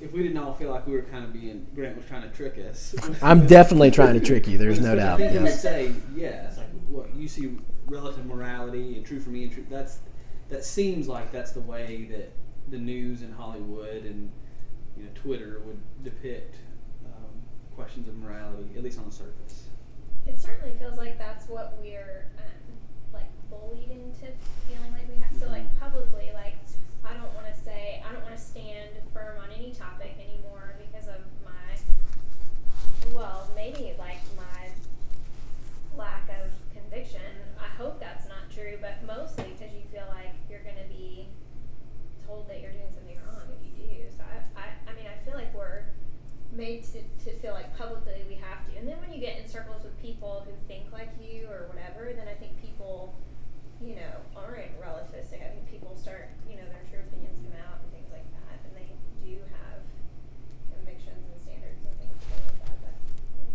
If 0.00 0.12
we 0.12 0.22
didn't 0.22 0.38
all 0.38 0.52
feel 0.54 0.70
like 0.70 0.86
we 0.86 0.94
were 0.94 1.02
kind 1.02 1.24
of 1.24 1.32
being 1.32 1.66
Grant 1.74 1.96
was 1.96 2.04
trying 2.06 2.22
to 2.22 2.28
trick 2.28 2.58
us, 2.58 2.94
I'm 3.22 3.46
definitely 3.46 3.90
trying 3.90 4.14
to 4.14 4.20
trick 4.24 4.46
you. 4.46 4.58
There's 4.58 4.80
no 4.80 4.94
doubt. 4.96 5.14
I 5.14 5.16
think 5.16 5.32
we 5.32 5.38
would 5.38 5.46
Yes. 5.46 5.62
say 5.62 5.92
yes. 6.14 6.56
Like 6.58 6.68
what 6.88 7.14
you 7.14 7.28
see, 7.28 7.56
relative 7.86 8.26
morality 8.26 8.96
and 8.96 9.06
true 9.06 9.20
for 9.20 9.30
me 9.30 9.44
and 9.44 9.52
true. 9.52 9.66
That's 9.70 9.98
that 10.48 10.64
seems 10.64 11.08
like 11.08 11.32
that's 11.32 11.52
the 11.52 11.60
way 11.60 12.06
that 12.10 12.32
the 12.70 12.78
news 12.78 13.22
in 13.22 13.32
Hollywood 13.32 14.04
and 14.04 14.30
you 14.96 15.04
know 15.04 15.10
Twitter 15.14 15.60
would 15.64 15.78
depict 16.02 16.56
um, 17.06 17.30
questions 17.74 18.08
of 18.08 18.16
morality, 18.16 18.68
at 18.76 18.82
least 18.82 18.98
on 18.98 19.06
the 19.06 19.12
surface. 19.12 19.68
It 20.26 20.40
certainly 20.40 20.74
feels 20.78 20.98
like 20.98 21.18
that's 21.18 21.48
what 21.48 21.76
we're 21.80 22.26
um, 22.38 22.74
like 23.12 23.28
bullied 23.48 23.90
into 23.90 24.26
feeling 24.68 24.92
like 24.92 25.08
we 25.08 25.16
have. 25.22 25.30
So 25.40 25.48
like 25.48 25.64
publicly, 25.78 26.30
like 26.34 26.56
I 27.04 27.12
don't 27.14 27.32
want 27.34 27.46
to 27.46 27.54
say 27.58 28.02
I 28.08 28.12
don't 28.12 28.22
want 28.24 28.36
to 28.36 28.42
stand 28.42 28.90
firm 29.14 29.38
on 29.38 29.48
any 29.56 29.72
topic 29.72 30.12
anymore 30.18 30.74
because 30.76 31.08
of 31.08 31.22
my 31.44 31.78
well 33.14 33.48
maybe 33.54 33.94
like 33.98 34.18
my 34.36 34.68
lack 35.96 36.28
of 36.28 36.50
conviction. 36.74 37.20
I 37.58 37.68
hope 37.78 38.00
that's 38.00 38.28
not 38.28 38.50
true, 38.52 38.76
but 38.80 39.06
mostly 39.06 39.54
because 39.56 39.72
you 39.72 39.82
feel 39.92 40.06
like 40.10 40.34
you're 40.50 40.62
going 40.62 40.76
to 40.82 40.88
be 40.92 41.28
told 42.26 42.48
that 42.48 42.60
you're 42.60 42.72
doing 42.72 42.90
something 42.92 43.16
wrong 43.24 43.46
if 43.54 43.62
you 43.62 43.86
do. 43.86 44.02
So 44.16 44.24
I, 44.26 44.42
I, 44.60 44.66
I 44.90 44.94
mean 44.94 45.06
I 45.06 45.16
feel 45.24 45.34
like 45.34 45.54
we're 45.54 45.84
made 46.56 46.84
to, 46.84 47.02
to 47.24 47.36
feel 47.38 47.52
like 47.52 47.76
publicly 47.76 48.22
we 48.28 48.34
have 48.36 48.64
to. 48.70 48.78
And 48.78 48.86
then 48.88 49.00
when 49.00 49.12
you 49.12 49.20
get 49.20 49.38
in 49.38 49.48
circles 49.48 49.82
with 49.82 50.00
people 50.00 50.46
who 50.46 50.52
think 50.68 50.84
like 50.92 51.10
you 51.20 51.48
or 51.50 51.66
whatever, 51.68 52.12
then 52.14 52.28
I 52.28 52.34
think 52.34 52.60
people, 52.62 53.14
you 53.80 53.96
know, 53.96 54.22
aren't 54.36 54.70
relativistic. 54.80 55.42
I 55.42 55.50
think 55.50 55.70
people 55.70 55.96
start, 55.96 56.30
you 56.48 56.56
know, 56.56 56.64
their 56.70 56.82
true 56.90 57.00
opinions 57.06 57.38
come 57.42 57.58
out 57.58 57.82
and 57.82 57.90
things 57.92 58.10
like 58.12 58.26
that. 58.38 58.62
And 58.64 58.72
they 58.78 58.88
do 59.26 59.42
have 59.50 59.82
convictions 60.70 61.26
and 61.26 61.38
standards 61.42 61.82
and 61.84 61.94
things 61.98 62.14
like 62.30 62.54
that. 62.62 62.78
But, 62.82 62.94
yeah. 63.34 63.50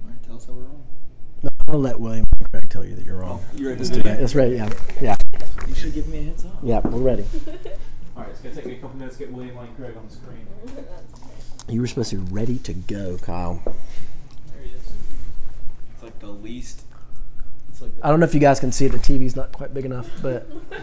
All 0.00 0.08
right, 0.08 0.22
tell 0.24 0.36
us 0.36 0.46
how 0.46 0.52
we're 0.54 0.64
wrong. 0.64 0.84
No, 1.42 1.57
I'll 1.68 1.78
let 1.78 2.00
William 2.00 2.24
Lane 2.38 2.48
Craig 2.50 2.70
tell 2.70 2.84
you 2.84 2.94
that 2.94 3.04
you're 3.04 3.18
wrong. 3.18 3.40
Oh, 3.42 3.56
you 3.56 3.68
ready 3.68 3.78
Let's 3.78 3.90
to 3.90 3.96
do 3.96 4.02
do 4.02 4.08
that. 4.08 4.14
that? 4.16 4.20
That's 4.20 4.34
right. 4.34 4.52
Yeah. 4.52 4.70
Yeah. 5.00 5.16
You 5.66 5.74
should 5.74 5.92
give 5.94 6.08
me 6.08 6.18
a 6.18 6.22
heads 6.24 6.44
up. 6.46 6.58
Yeah. 6.62 6.80
We're 6.80 6.98
ready. 7.00 7.24
All 8.16 8.22
right, 8.22 8.30
it's 8.30 8.40
gonna 8.40 8.54
take 8.54 8.66
me 8.66 8.72
a 8.76 8.78
couple 8.78 8.96
minutes 8.98 9.16
to 9.18 9.24
get 9.24 9.32
William 9.32 9.56
Lane 9.56 9.68
Craig 9.76 9.94
on 9.96 10.06
the 10.08 10.12
screen. 10.14 10.46
You 11.68 11.80
were 11.82 11.86
supposed 11.86 12.10
to 12.10 12.16
be 12.16 12.32
ready 12.32 12.58
to 12.60 12.72
go, 12.72 13.18
Kyle. 13.18 13.62
There 13.64 13.74
he 14.64 14.70
is. 14.70 14.92
It's 15.94 16.02
like 16.02 16.18
the 16.18 16.28
least. 16.28 16.82
It's 17.68 17.82
like 17.82 17.94
the, 17.94 18.04
I 18.06 18.08
don't 18.10 18.18
know 18.18 18.26
if 18.26 18.32
you 18.34 18.40
guys 18.40 18.58
can 18.58 18.72
see 18.72 18.86
it. 18.86 18.92
The 18.92 18.98
TV's 18.98 19.36
not 19.36 19.52
quite 19.52 19.74
big 19.74 19.84
enough, 19.84 20.08
but 20.22 20.48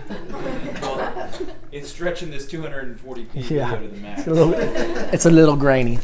well, 0.81 1.31
it's 1.71 1.89
stretching 1.89 2.29
this 2.29 2.45
240p 2.45 3.49
yeah, 3.49 3.71
video 3.71 3.89
to 3.89 3.95
the 3.95 4.01
max. 4.01 4.19
it's 4.19 4.27
a 4.27 4.31
little, 4.33 4.53
it's 4.53 5.25
a 5.25 5.31
little 5.31 5.55
grainy. 5.55 5.99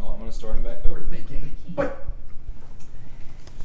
Well, 0.00 0.12
I'm 0.12 0.18
gonna 0.20 0.30
start 0.32 0.56
him 0.56 0.62
back 0.62 0.86
over. 0.86 1.00
thinking. 1.10 1.50
But 1.74 2.06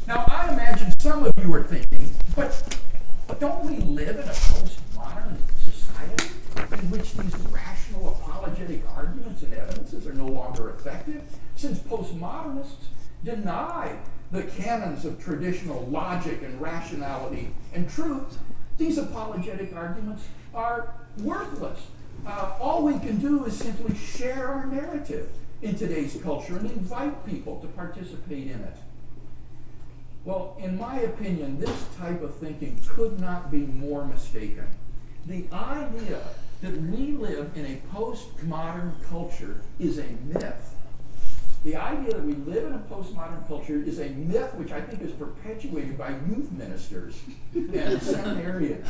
now 0.08 0.26
I 0.28 0.52
imagine 0.52 0.92
some 1.00 1.24
of 1.24 1.32
you 1.42 1.54
are 1.54 1.64
thinking, 1.64 2.10
but, 2.36 2.78
don't 3.40 3.64
we 3.64 3.78
live 3.78 4.18
in 4.18 4.28
a 4.28 4.34
postmodern 4.34 5.38
society 5.64 6.30
in 6.74 6.92
which 6.92 7.14
these 7.14 7.36
rational 7.48 8.10
apologetic 8.10 8.82
arguments 8.96 9.44
and 9.44 9.54
evidences 9.54 10.06
are 10.06 10.14
no 10.14 10.28
longer 10.28 10.72
effective? 10.72 11.22
Since 11.56 11.80
postmodernists 11.80 12.88
deny 13.24 13.98
the 14.32 14.44
canons 14.44 15.06
of 15.06 15.24
traditional 15.24 15.86
logic 15.86 16.42
and 16.42 16.60
rationality 16.60 17.52
and 17.74 17.90
truth, 17.90 18.38
these 18.78 18.98
apologetic 18.98 19.74
arguments 19.74 20.28
are 20.54 20.94
worthless. 21.20 21.80
Uh, 22.28 22.52
all 22.60 22.84
we 22.84 23.00
can 23.00 23.20
do 23.20 23.46
is 23.46 23.58
simply 23.58 23.96
share 23.96 24.50
our 24.50 24.66
narrative 24.66 25.30
in 25.62 25.76
today's 25.76 26.18
culture 26.22 26.58
and 26.58 26.70
invite 26.72 27.26
people 27.26 27.60
to 27.62 27.68
participate 27.68 28.48
in 28.48 28.60
it. 28.60 28.76
Well, 30.30 30.56
in 30.60 30.78
my 30.78 31.00
opinion, 31.00 31.60
this 31.60 31.86
type 31.98 32.22
of 32.22 32.36
thinking 32.36 32.80
could 32.88 33.20
not 33.20 33.50
be 33.50 33.62
more 33.62 34.06
mistaken. 34.06 34.68
The 35.26 35.46
idea 35.52 36.22
that 36.62 36.80
we 36.80 37.14
live 37.14 37.50
in 37.56 37.66
a 37.66 37.82
postmodern 37.92 38.94
culture 39.10 39.62
is 39.80 39.98
a 39.98 40.06
myth. 40.26 40.76
The 41.64 41.78
idea 41.78 42.14
that 42.14 42.24
we 42.24 42.36
live 42.36 42.68
in 42.68 42.74
a 42.74 42.78
postmodern 42.78 43.48
culture 43.48 43.82
is 43.82 44.00
a 44.00 44.10
myth 44.10 44.54
which 44.54 44.72
I 44.72 44.82
think 44.82 45.02
is 45.02 45.14
perpetuated 45.14 45.98
by 45.98 46.10
youth 46.10 46.52
ministers 46.52 47.20
and 47.56 48.00
seminarians. 48.00 48.88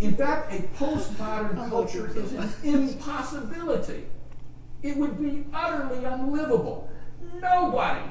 In 0.00 0.16
fact, 0.16 0.54
a 0.54 0.62
postmodern 0.82 1.68
culture 1.68 2.10
is 2.16 2.32
an 2.32 2.50
impossibility. 2.64 4.06
It 4.82 4.96
would 4.96 5.20
be 5.20 5.44
utterly 5.52 6.06
unlivable. 6.06 6.90
Nobody 7.42 8.06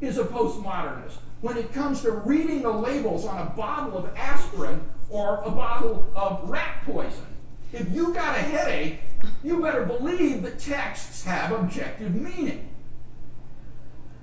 is 0.00 0.16
a 0.16 0.24
postmodernist 0.24 1.16
when 1.40 1.56
it 1.56 1.72
comes 1.72 2.02
to 2.02 2.12
reading 2.12 2.62
the 2.62 2.70
labels 2.70 3.24
on 3.24 3.46
a 3.46 3.50
bottle 3.50 3.96
of 3.96 4.14
aspirin 4.16 4.82
or 5.08 5.42
a 5.44 5.50
bottle 5.50 6.06
of 6.14 6.48
rat 6.48 6.82
poison. 6.84 7.26
If 7.72 7.90
you 7.94 8.12
got 8.12 8.36
a 8.36 8.42
headache, 8.42 9.00
you 9.42 9.60
better 9.60 9.84
believe 9.84 10.42
that 10.42 10.58
texts 10.58 11.24
have 11.24 11.52
objective 11.52 12.14
meaning. 12.14 12.68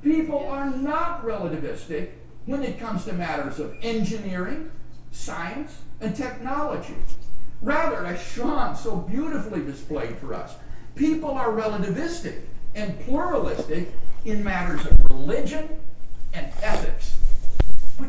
People 0.04 0.48
are 0.48 0.70
not 0.70 1.26
relativistic 1.26 2.10
when 2.46 2.64
it 2.64 2.80
comes 2.80 3.06
to 3.06 3.14
matters 3.14 3.60
of 3.60 3.76
engineering, 3.82 4.72
science, 5.12 5.82
and 6.00 6.16
technology. 6.16 6.96
Rather, 7.62 8.06
as 8.06 8.22
Sean 8.22 8.76
so 8.76 8.98
beautifully 8.98 9.62
displayed 9.62 10.18
for 10.18 10.34
us, 10.34 10.56
people 10.96 11.32
are 11.32 11.50
relativistic 11.50 12.42
and 12.76 13.00
pluralistic 13.02 13.92
in 14.26 14.44
matters 14.44 14.86
of 14.86 14.98
religion 15.10 15.68
and 16.34 16.48
ethics. 16.62 16.77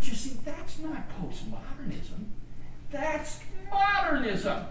You 0.09 0.15
see, 0.15 0.39
that's 0.43 0.79
not 0.79 1.07
postmodernism. 1.21 2.31
That's 2.91 3.41
modernism. 3.71 4.65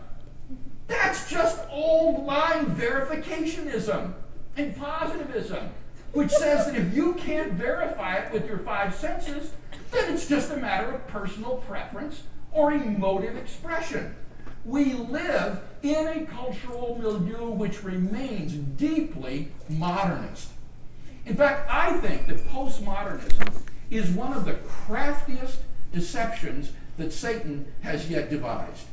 That's 0.87 1.29
just 1.29 1.59
old 1.69 2.25
line 2.25 2.65
verificationism 2.65 4.13
and 4.55 4.75
positivism, 4.75 5.69
which 6.13 6.31
says 6.31 6.65
that 6.65 6.75
if 6.75 6.95
you 6.95 7.13
can't 7.13 7.53
verify 7.53 8.15
it 8.15 8.33
with 8.33 8.47
your 8.47 8.57
five 8.59 8.95
senses, 8.95 9.51
then 9.91 10.11
it's 10.11 10.27
just 10.27 10.51
a 10.51 10.57
matter 10.57 10.89
of 10.89 11.07
personal 11.07 11.57
preference 11.67 12.23
or 12.51 12.71
emotive 12.71 13.37
expression. 13.37 14.15
We 14.65 14.93
live 14.93 15.61
in 15.83 16.07
a 16.07 16.25
cultural 16.25 16.97
milieu 16.99 17.51
which 17.51 17.83
remains 17.83 18.53
deeply 18.53 19.51
modernist. 19.69 20.49
In 21.27 21.35
fact, 21.35 21.69
I 21.69 21.93
think 21.97 22.25
that 22.25 22.37
postmodernism 22.47 23.61
is 23.89 24.09
one 24.11 24.33
of 24.33 24.45
the 24.45 24.53
craftiest 24.53 25.59
deceptions 25.93 26.71
that 26.97 27.13
Satan 27.13 27.71
has 27.81 28.09
yet 28.09 28.29
devised. 28.29 28.85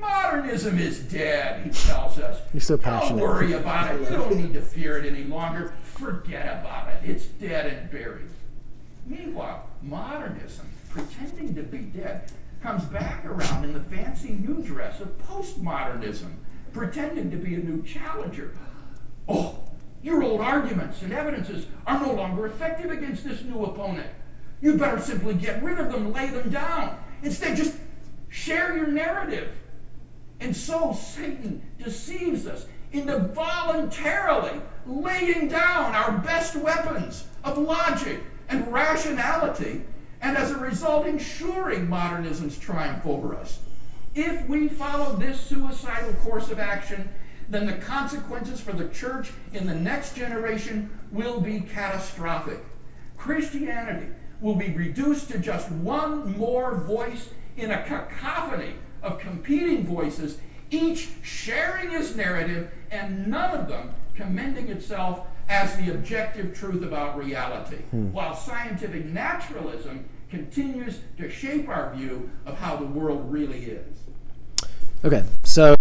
Modernism 0.00 0.78
is 0.78 1.00
dead, 1.00 1.64
he 1.64 1.70
tells 1.70 2.18
us. 2.18 2.40
You're 2.54 2.60
so 2.60 2.76
Don't 2.76 2.84
passionate. 2.84 3.22
worry 3.22 3.52
about 3.52 3.94
it. 3.94 4.00
You 4.00 4.16
don't 4.16 4.34
need 4.36 4.54
to 4.54 4.62
fear 4.62 4.96
it 4.98 5.06
any 5.06 5.24
longer. 5.24 5.74
Forget 5.82 6.60
about 6.60 6.88
it. 6.88 7.00
It's 7.04 7.26
dead 7.26 7.66
and 7.66 7.90
buried. 7.90 8.28
Meanwhile, 9.06 9.66
modernism, 9.82 10.66
pretending 10.88 11.54
to 11.54 11.62
be 11.62 11.78
dead, 11.78 12.32
comes 12.62 12.84
back 12.84 13.24
around 13.26 13.64
in 13.64 13.72
the 13.74 13.80
fancy 13.80 14.30
new 14.30 14.62
dress 14.62 15.00
of 15.00 15.18
postmodernism, 15.26 16.30
pretending 16.72 17.30
to 17.30 17.36
be 17.36 17.54
a 17.54 17.58
new 17.58 17.82
challenger. 17.82 18.54
Oh, 19.28 19.58
your 20.02 20.22
old 20.22 20.40
arguments 20.40 21.02
and 21.02 21.12
evidences 21.12 21.66
are 21.86 22.00
no 22.00 22.12
longer 22.12 22.46
effective 22.46 22.90
against 22.90 23.24
this 23.24 23.42
new 23.42 23.64
opponent. 23.64 24.10
You 24.60 24.76
better 24.76 25.00
simply 25.00 25.34
get 25.34 25.62
rid 25.62 25.78
of 25.78 25.92
them, 25.92 26.12
lay 26.12 26.28
them 26.28 26.50
down. 26.50 26.98
Instead, 27.22 27.56
just 27.56 27.76
share 28.28 28.76
your 28.76 28.86
narrative. 28.86 29.52
And 30.40 30.56
so 30.56 30.92
Satan 30.92 31.62
deceives 31.78 32.46
us 32.46 32.66
into 32.92 33.18
voluntarily 33.18 34.60
laying 34.86 35.48
down 35.48 35.94
our 35.94 36.18
best 36.18 36.56
weapons 36.56 37.24
of 37.44 37.58
logic 37.58 38.20
and 38.48 38.70
rationality, 38.72 39.84
and 40.20 40.36
as 40.36 40.50
a 40.50 40.58
result, 40.58 41.06
ensuring 41.06 41.88
modernism's 41.88 42.58
triumph 42.58 43.06
over 43.06 43.34
us. 43.34 43.60
If 44.14 44.48
we 44.48 44.68
follow 44.68 45.14
this 45.16 45.40
suicidal 45.40 46.14
course 46.14 46.50
of 46.50 46.58
action, 46.58 47.08
then 47.50 47.66
the 47.66 47.74
consequences 47.74 48.60
for 48.60 48.72
the 48.72 48.88
church 48.88 49.32
in 49.52 49.66
the 49.66 49.74
next 49.74 50.14
generation 50.14 50.88
will 51.10 51.40
be 51.40 51.60
catastrophic. 51.60 52.64
Christianity 53.16 54.06
will 54.40 54.54
be 54.54 54.70
reduced 54.70 55.28
to 55.30 55.38
just 55.38 55.70
one 55.70 56.38
more 56.38 56.76
voice 56.76 57.30
in 57.56 57.72
a 57.72 57.82
cacophony 57.82 58.74
of 59.02 59.18
competing 59.18 59.84
voices, 59.84 60.38
each 60.70 61.10
sharing 61.22 61.90
his 61.90 62.16
narrative 62.16 62.70
and 62.90 63.26
none 63.26 63.58
of 63.58 63.68
them 63.68 63.92
commending 64.14 64.68
itself 64.68 65.26
as 65.48 65.76
the 65.76 65.90
objective 65.90 66.56
truth 66.56 66.84
about 66.84 67.18
reality, 67.18 67.76
hmm. 67.90 68.12
while 68.12 68.36
scientific 68.36 69.04
naturalism 69.06 70.08
continues 70.30 71.00
to 71.18 71.28
shape 71.28 71.68
our 71.68 71.92
view 71.94 72.30
of 72.46 72.56
how 72.56 72.76
the 72.76 72.86
world 72.86 73.30
really 73.32 73.64
is. 73.64 73.98
Okay, 75.04 75.24
so 75.42 75.74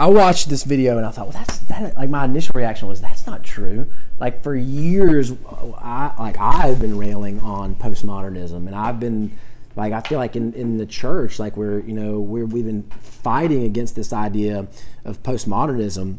I 0.00 0.06
watched 0.06 0.48
this 0.48 0.64
video 0.64 0.96
and 0.96 1.04
I 1.04 1.10
thought, 1.10 1.26
well, 1.28 1.44
that's 1.44 1.58
that. 1.58 1.94
Like 1.94 2.08
my 2.08 2.24
initial 2.24 2.54
reaction 2.54 2.88
was, 2.88 3.02
that's 3.02 3.26
not 3.26 3.44
true. 3.44 3.86
Like 4.18 4.42
for 4.42 4.56
years, 4.56 5.30
I 5.76 6.14
like 6.18 6.38
I've 6.40 6.80
been 6.80 6.96
railing 6.96 7.38
on 7.40 7.74
postmodernism, 7.74 8.66
and 8.66 8.74
I've 8.74 8.98
been 8.98 9.36
like 9.76 9.92
I 9.92 10.00
feel 10.00 10.16
like 10.16 10.36
in, 10.36 10.54
in 10.54 10.78
the 10.78 10.86
church, 10.86 11.38
like 11.38 11.54
we're 11.54 11.80
you 11.80 11.92
know 11.92 12.18
we're 12.18 12.46
we've 12.46 12.64
been 12.64 12.84
fighting 13.00 13.64
against 13.64 13.94
this 13.94 14.10
idea 14.10 14.68
of 15.04 15.22
postmodernism. 15.22 16.16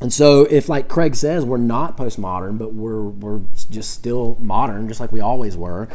And 0.00 0.10
so, 0.10 0.46
if 0.46 0.70
like 0.70 0.88
Craig 0.88 1.14
says, 1.14 1.44
we're 1.44 1.58
not 1.58 1.98
postmodern, 1.98 2.56
but 2.56 2.72
we're 2.72 3.02
we're 3.02 3.42
just 3.70 3.90
still 3.90 4.38
modern, 4.40 4.88
just 4.88 4.98
like 4.98 5.12
we 5.12 5.20
always 5.20 5.58
were. 5.58 5.88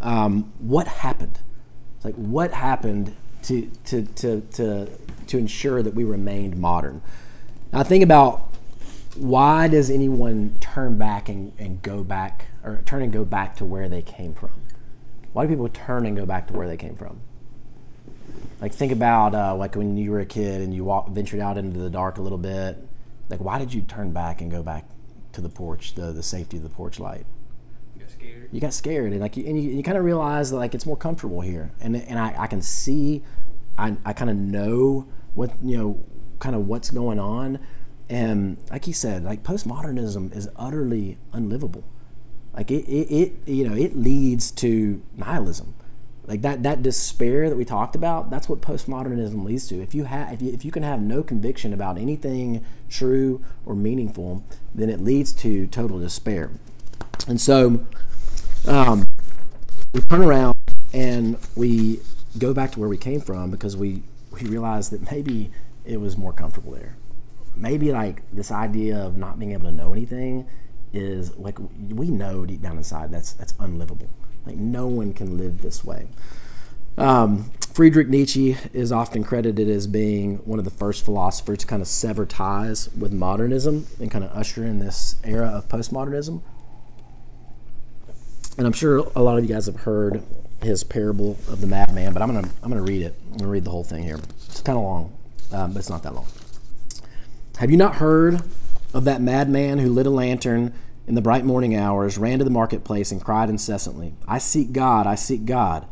Um, 0.00 0.52
what 0.58 0.88
happened? 0.88 1.38
It's 1.94 2.04
like 2.04 2.16
what 2.16 2.52
happened 2.52 3.14
to 3.44 3.70
to 3.84 4.02
to 4.02 4.40
to 4.40 4.88
to 5.28 5.38
ensure 5.38 5.82
that 5.82 5.94
we 5.94 6.04
remained 6.04 6.56
modern? 6.56 7.02
Now, 7.72 7.82
think 7.82 8.04
about 8.04 8.52
why 9.16 9.68
does 9.68 9.90
anyone 9.90 10.56
turn 10.60 10.98
back 10.98 11.28
and, 11.28 11.52
and 11.58 11.82
go 11.82 12.02
back 12.02 12.46
or 12.64 12.82
turn 12.84 13.02
and 13.02 13.12
go 13.12 13.24
back 13.24 13.56
to 13.56 13.64
where 13.64 13.88
they 13.88 14.02
came 14.02 14.34
from? 14.34 14.50
Why 15.32 15.44
do 15.44 15.48
people 15.50 15.68
turn 15.68 16.06
and 16.06 16.16
go 16.16 16.26
back 16.26 16.46
to 16.48 16.54
where 16.54 16.68
they 16.68 16.76
came 16.76 16.96
from? 16.96 17.20
Like 18.60 18.72
think 18.72 18.92
about 18.92 19.34
uh, 19.34 19.54
like 19.56 19.74
when 19.74 19.96
you 19.96 20.10
were 20.12 20.20
a 20.20 20.26
kid 20.26 20.60
and 20.60 20.72
you 20.72 20.84
walk, 20.84 21.08
ventured 21.08 21.40
out 21.40 21.58
into 21.58 21.80
the 21.80 21.90
dark 21.90 22.18
a 22.18 22.22
little 22.22 22.38
bit. 22.38 22.78
Like 23.28 23.40
why 23.40 23.58
did 23.58 23.74
you 23.74 23.82
turn 23.82 24.12
back 24.12 24.40
and 24.40 24.50
go 24.50 24.62
back 24.62 24.86
to 25.32 25.40
the 25.40 25.48
porch, 25.48 25.94
the 25.94 26.12
the 26.12 26.22
safety 26.22 26.58
of 26.58 26.62
the 26.62 26.68
porch 26.68 27.00
light? 27.00 27.26
Get 27.98 28.10
scared. 28.10 28.48
you 28.52 28.60
got 28.60 28.72
scared 28.72 29.12
and 29.12 29.20
like 29.20 29.36
you, 29.36 29.46
and 29.46 29.60
you, 29.60 29.70
you 29.70 29.82
kind 29.82 29.98
of 29.98 30.04
realize 30.04 30.50
that 30.50 30.56
like 30.58 30.74
it's 30.74 30.86
more 30.86 30.96
comfortable 30.96 31.40
here 31.40 31.72
and 31.80 31.96
and 31.96 32.18
I, 32.18 32.34
I 32.38 32.46
can 32.46 32.62
see 32.62 33.22
I, 33.82 33.96
I 34.04 34.12
kind 34.12 34.30
of 34.30 34.36
know 34.36 35.08
what 35.34 35.52
you 35.62 35.76
know 35.76 36.04
kind 36.38 36.54
of 36.54 36.68
what's 36.68 36.90
going 36.90 37.18
on. 37.18 37.58
And 38.08 38.58
like 38.70 38.84
he 38.84 38.92
said 38.92 39.24
like 39.24 39.42
postmodernism 39.42 40.34
is 40.34 40.48
utterly 40.56 41.18
unlivable. 41.32 41.84
Like 42.54 42.70
it, 42.70 42.84
it, 42.84 43.10
it 43.10 43.32
you 43.48 43.68
know 43.68 43.74
it 43.74 43.96
leads 43.96 44.50
to 44.52 45.02
nihilism. 45.16 45.74
Like 46.26 46.42
that 46.42 46.62
that 46.62 46.82
despair 46.82 47.48
that 47.48 47.56
we 47.56 47.64
talked 47.64 47.96
about 47.96 48.30
that's 48.30 48.48
what 48.48 48.60
postmodernism 48.60 49.44
leads 49.44 49.66
to. 49.68 49.82
If 49.82 49.94
you 49.94 50.04
have 50.04 50.32
if 50.32 50.42
you, 50.42 50.52
if 50.52 50.64
you 50.64 50.70
can 50.70 50.84
have 50.84 51.00
no 51.00 51.24
conviction 51.24 51.72
about 51.72 51.98
anything 51.98 52.64
true 52.88 53.44
or 53.66 53.74
meaningful 53.74 54.44
then 54.74 54.90
it 54.90 55.00
leads 55.00 55.32
to 55.32 55.66
total 55.66 55.98
despair. 55.98 56.52
And 57.26 57.40
so 57.40 57.84
um, 58.68 59.06
we 59.92 60.00
turn 60.02 60.22
around 60.22 60.56
and 60.92 61.36
we 61.56 62.00
go 62.38 62.54
back 62.54 62.72
to 62.72 62.80
where 62.80 62.88
we 62.88 62.96
came 62.96 63.20
from 63.20 63.50
because 63.50 63.76
we, 63.76 64.02
we 64.30 64.42
realize 64.42 64.90
that 64.90 65.10
maybe 65.10 65.50
it 65.84 66.00
was 66.00 66.16
more 66.16 66.32
comfortable 66.32 66.72
there. 66.72 66.96
Maybe 67.54 67.92
like 67.92 68.22
this 68.32 68.50
idea 68.50 68.98
of 68.98 69.16
not 69.16 69.38
being 69.38 69.52
able 69.52 69.64
to 69.64 69.72
know 69.72 69.92
anything 69.92 70.46
is 70.92 71.36
like 71.36 71.58
we 71.88 72.10
know 72.10 72.44
deep 72.44 72.60
down 72.60 72.76
inside 72.76 73.10
that's 73.10 73.32
that's 73.32 73.54
unlivable. 73.58 74.08
Like 74.46 74.56
no 74.56 74.86
one 74.86 75.12
can 75.12 75.38
live 75.38 75.62
this 75.62 75.84
way. 75.84 76.08
Um, 76.98 77.50
Friedrich 77.72 78.08
Nietzsche 78.08 78.56
is 78.74 78.92
often 78.92 79.24
credited 79.24 79.68
as 79.68 79.86
being 79.86 80.36
one 80.38 80.58
of 80.58 80.64
the 80.66 80.70
first 80.70 81.04
philosophers 81.04 81.58
to 81.58 81.66
kind 81.66 81.80
of 81.80 81.88
sever 81.88 82.26
ties 82.26 82.90
with 82.94 83.12
modernism 83.12 83.86
and 83.98 84.10
kind 84.10 84.24
of 84.24 84.30
usher 84.32 84.64
in 84.64 84.78
this 84.78 85.16
era 85.24 85.48
of 85.48 85.68
postmodernism. 85.68 86.42
and 88.58 88.66
I'm 88.66 88.74
sure 88.74 89.10
a 89.16 89.22
lot 89.22 89.38
of 89.38 89.44
you 89.44 89.54
guys 89.54 89.66
have 89.66 89.76
heard 89.76 90.22
his 90.62 90.84
parable 90.84 91.38
of 91.48 91.60
the 91.60 91.66
madman, 91.66 92.12
but 92.12 92.22
I'm 92.22 92.32
gonna 92.32 92.48
I'm 92.62 92.70
gonna 92.70 92.82
read 92.82 93.02
it. 93.02 93.14
I'm 93.32 93.38
gonna 93.38 93.50
read 93.50 93.64
the 93.64 93.70
whole 93.70 93.84
thing 93.84 94.04
here. 94.04 94.18
It's 94.46 94.60
kind 94.60 94.78
of 94.78 94.84
long, 94.84 95.12
um, 95.52 95.72
but 95.72 95.80
it's 95.80 95.90
not 95.90 96.02
that 96.02 96.14
long. 96.14 96.26
Have 97.58 97.70
you 97.70 97.76
not 97.76 97.96
heard 97.96 98.42
of 98.94 99.04
that 99.04 99.20
madman 99.20 99.78
who 99.78 99.90
lit 99.90 100.06
a 100.06 100.10
lantern 100.10 100.74
in 101.06 101.14
the 101.14 101.20
bright 101.20 101.44
morning 101.44 101.74
hours, 101.74 102.18
ran 102.18 102.38
to 102.38 102.44
the 102.44 102.50
marketplace, 102.50 103.10
and 103.10 103.24
cried 103.24 103.50
incessantly, 103.50 104.14
I 104.28 104.38
seek 104.38 104.72
God, 104.72 105.06
I 105.06 105.14
seek 105.14 105.44
God. 105.44 105.86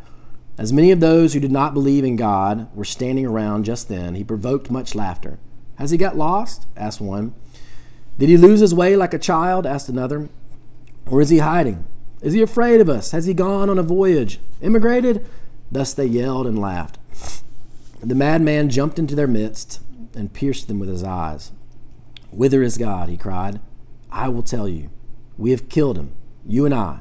As 0.57 0.73
many 0.73 0.91
of 0.91 1.01
those 1.01 1.33
who 1.33 1.41
did 1.41 1.51
not 1.51 1.75
believe 1.75 2.05
in 2.05 2.17
God 2.17 2.75
were 2.77 2.85
standing 2.85 3.27
around 3.27 3.65
just 3.65 3.89
then, 3.89 4.15
he 4.15 4.23
provoked 4.23 4.71
much 4.71 4.95
laughter. 4.95 5.39
Has 5.77 5.91
he 5.91 5.97
got 5.97 6.17
lost? 6.17 6.67
asked 6.77 7.01
one. 7.01 7.35
Did 8.19 8.29
he 8.29 8.37
lose 8.37 8.61
his 8.61 8.75
way 8.75 8.97
like 8.97 9.15
a 9.15 9.19
child? 9.19 9.67
asked 9.67 9.89
another. 9.89 10.29
Or 11.11 11.21
is 11.21 11.31
he 11.31 11.39
hiding? 11.39 11.87
Is 12.23 12.35
he 12.35 12.43
afraid 12.43 12.81
of 12.81 12.89
us? 12.89 13.13
Has 13.13 13.27
he 13.27 13.35
gone 13.35 13.71
on 13.71 13.79
a 13.79 13.83
voyage? 13.83 14.41
Immigrated? 14.61 15.27
Thus 15.73 15.95
they 15.95 16.07
yelled 16.07 16.47
and 16.47 16.59
laughed. 16.59 16.99
The 18.03 18.15
madman 18.15 18.69
jumped 18.71 18.99
into 18.99 19.15
their 19.15 19.27
midst 19.27 19.81
and 20.15 20.33
pierced 20.33 20.69
them 20.69 20.79
with 20.79 20.89
his 20.89 21.05
eyes. 21.05 21.53
Whither 22.31 22.63
is 22.63 22.79
God? 22.79 23.09
he 23.09 23.17
cried. 23.17 23.61
I 24.11 24.29
will 24.29 24.43
tell 24.43 24.69
you. 24.69 24.91
We 25.39 25.51
have 25.53 25.69
killed 25.69 25.97
him, 25.97 26.13
you 26.47 26.67
and 26.67 26.75
I. 26.75 27.01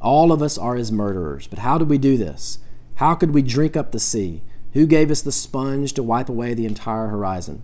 All 0.00 0.32
of 0.32 0.42
us 0.42 0.58
are 0.58 0.76
his 0.76 0.92
murderers. 0.92 1.46
But 1.46 1.60
how 1.60 1.78
did 1.78 1.88
we 1.88 1.98
do 1.98 2.16
this? 2.16 2.58
How 2.96 3.14
could 3.14 3.32
we 3.32 3.42
drink 3.42 3.76
up 3.76 3.92
the 3.92 3.98
sea? 3.98 4.42
Who 4.74 4.86
gave 4.86 5.10
us 5.10 5.22
the 5.22 5.32
sponge 5.32 5.92
to 5.94 6.02
wipe 6.02 6.28
away 6.28 6.54
the 6.54 6.66
entire 6.66 7.08
horizon? 7.08 7.62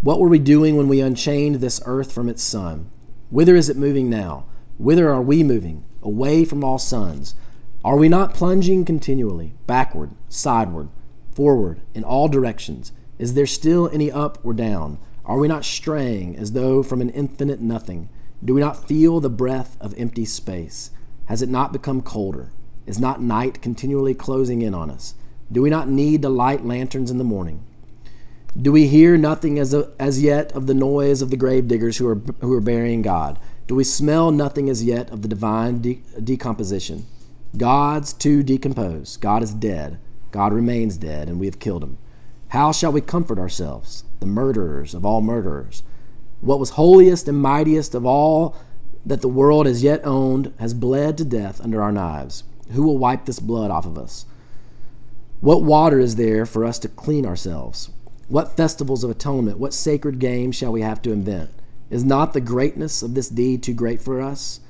What 0.00 0.20
were 0.20 0.28
we 0.28 0.38
doing 0.38 0.76
when 0.76 0.88
we 0.88 1.00
unchained 1.00 1.56
this 1.56 1.80
earth 1.84 2.12
from 2.12 2.28
its 2.28 2.42
sun? 2.42 2.90
Whither 3.30 3.56
is 3.56 3.68
it 3.68 3.76
moving 3.76 4.08
now? 4.08 4.46
Whither 4.78 5.08
are 5.08 5.22
we 5.22 5.42
moving? 5.42 5.84
Away 6.02 6.44
from 6.44 6.64
all 6.64 6.78
suns. 6.78 7.34
Are 7.84 7.96
we 7.96 8.08
not 8.08 8.34
plunging 8.34 8.84
continually, 8.84 9.54
backward, 9.66 10.10
sideward, 10.28 10.88
forward, 11.32 11.80
in 11.94 12.04
all 12.04 12.28
directions? 12.28 12.92
Is 13.18 13.34
there 13.34 13.46
still 13.46 13.88
any 13.92 14.10
up 14.10 14.38
or 14.44 14.52
down? 14.52 14.98
Are 15.24 15.38
we 15.38 15.48
not 15.48 15.64
straying 15.64 16.36
as 16.36 16.52
though 16.52 16.82
from 16.82 17.00
an 17.00 17.10
infinite 17.10 17.60
nothing? 17.60 18.08
Do 18.44 18.54
we 18.54 18.60
not 18.60 18.88
feel 18.88 19.20
the 19.20 19.30
breath 19.30 19.76
of 19.80 19.94
empty 19.96 20.24
space? 20.24 20.90
Has 21.26 21.42
it 21.42 21.48
not 21.48 21.72
become 21.72 22.02
colder? 22.02 22.52
Is 22.86 22.98
not 22.98 23.22
night 23.22 23.62
continually 23.62 24.14
closing 24.14 24.62
in 24.62 24.74
on 24.74 24.90
us? 24.90 25.14
Do 25.50 25.62
we 25.62 25.70
not 25.70 25.88
need 25.88 26.22
to 26.22 26.28
light 26.28 26.64
lanterns 26.64 27.10
in 27.10 27.18
the 27.18 27.24
morning? 27.24 27.64
Do 28.60 28.72
we 28.72 28.86
hear 28.86 29.16
nothing 29.16 29.58
as, 29.58 29.72
a, 29.72 29.90
as 29.98 30.22
yet 30.22 30.52
of 30.52 30.66
the 30.66 30.74
noise 30.74 31.22
of 31.22 31.30
the 31.30 31.36
grave 31.36 31.68
diggers 31.68 31.98
who 31.98 32.08
are, 32.08 32.16
who 32.40 32.52
are 32.52 32.60
burying 32.60 33.02
God? 33.02 33.38
Do 33.66 33.74
we 33.74 33.84
smell 33.84 34.30
nothing 34.30 34.68
as 34.68 34.84
yet 34.84 35.10
of 35.10 35.22
the 35.22 35.28
divine 35.28 35.80
de- 35.80 36.02
decomposition? 36.22 37.06
God's 37.56 38.12
to 38.14 38.42
decompose. 38.42 39.16
God 39.16 39.42
is 39.42 39.54
dead. 39.54 39.98
God 40.30 40.52
remains 40.52 40.96
dead, 40.96 41.28
and 41.28 41.38
we 41.38 41.46
have 41.46 41.58
killed 41.58 41.82
him. 41.82 41.98
How 42.48 42.72
shall 42.72 42.92
we 42.92 43.00
comfort 43.00 43.38
ourselves, 43.38 44.04
the 44.20 44.26
murderers 44.26 44.94
of 44.94 45.04
all 45.04 45.20
murderers? 45.20 45.82
What 46.40 46.58
was 46.58 46.70
holiest 46.70 47.28
and 47.28 47.40
mightiest 47.40 47.94
of 47.94 48.04
all 48.04 48.56
that 49.04 49.20
the 49.20 49.28
world 49.28 49.66
has 49.66 49.82
yet 49.82 50.00
owned 50.04 50.52
has 50.58 50.74
bled 50.74 51.18
to 51.18 51.24
death 51.24 51.60
under 51.60 51.82
our 51.82 51.92
knives. 51.92 52.44
Who 52.72 52.82
will 52.84 52.98
wipe 52.98 53.24
this 53.24 53.40
blood 53.40 53.70
off 53.70 53.86
of 53.86 53.98
us? 53.98 54.24
What 55.40 55.62
water 55.62 55.98
is 55.98 56.16
there 56.16 56.46
for 56.46 56.64
us 56.64 56.78
to 56.80 56.88
clean 56.88 57.26
ourselves? 57.26 57.90
What 58.28 58.56
festivals 58.56 59.02
of 59.02 59.10
atonement, 59.10 59.58
what 59.58 59.74
sacred 59.74 60.18
games 60.18 60.56
shall 60.56 60.72
we 60.72 60.82
have 60.82 61.02
to 61.02 61.12
invent? 61.12 61.50
Is 61.92 62.04
not 62.04 62.32
the 62.32 62.40
greatness 62.40 63.02
of 63.02 63.12
this 63.12 63.28
deed 63.28 63.62
too 63.62 63.74
great 63.74 64.00
for 64.00 64.18
us? 64.18 64.60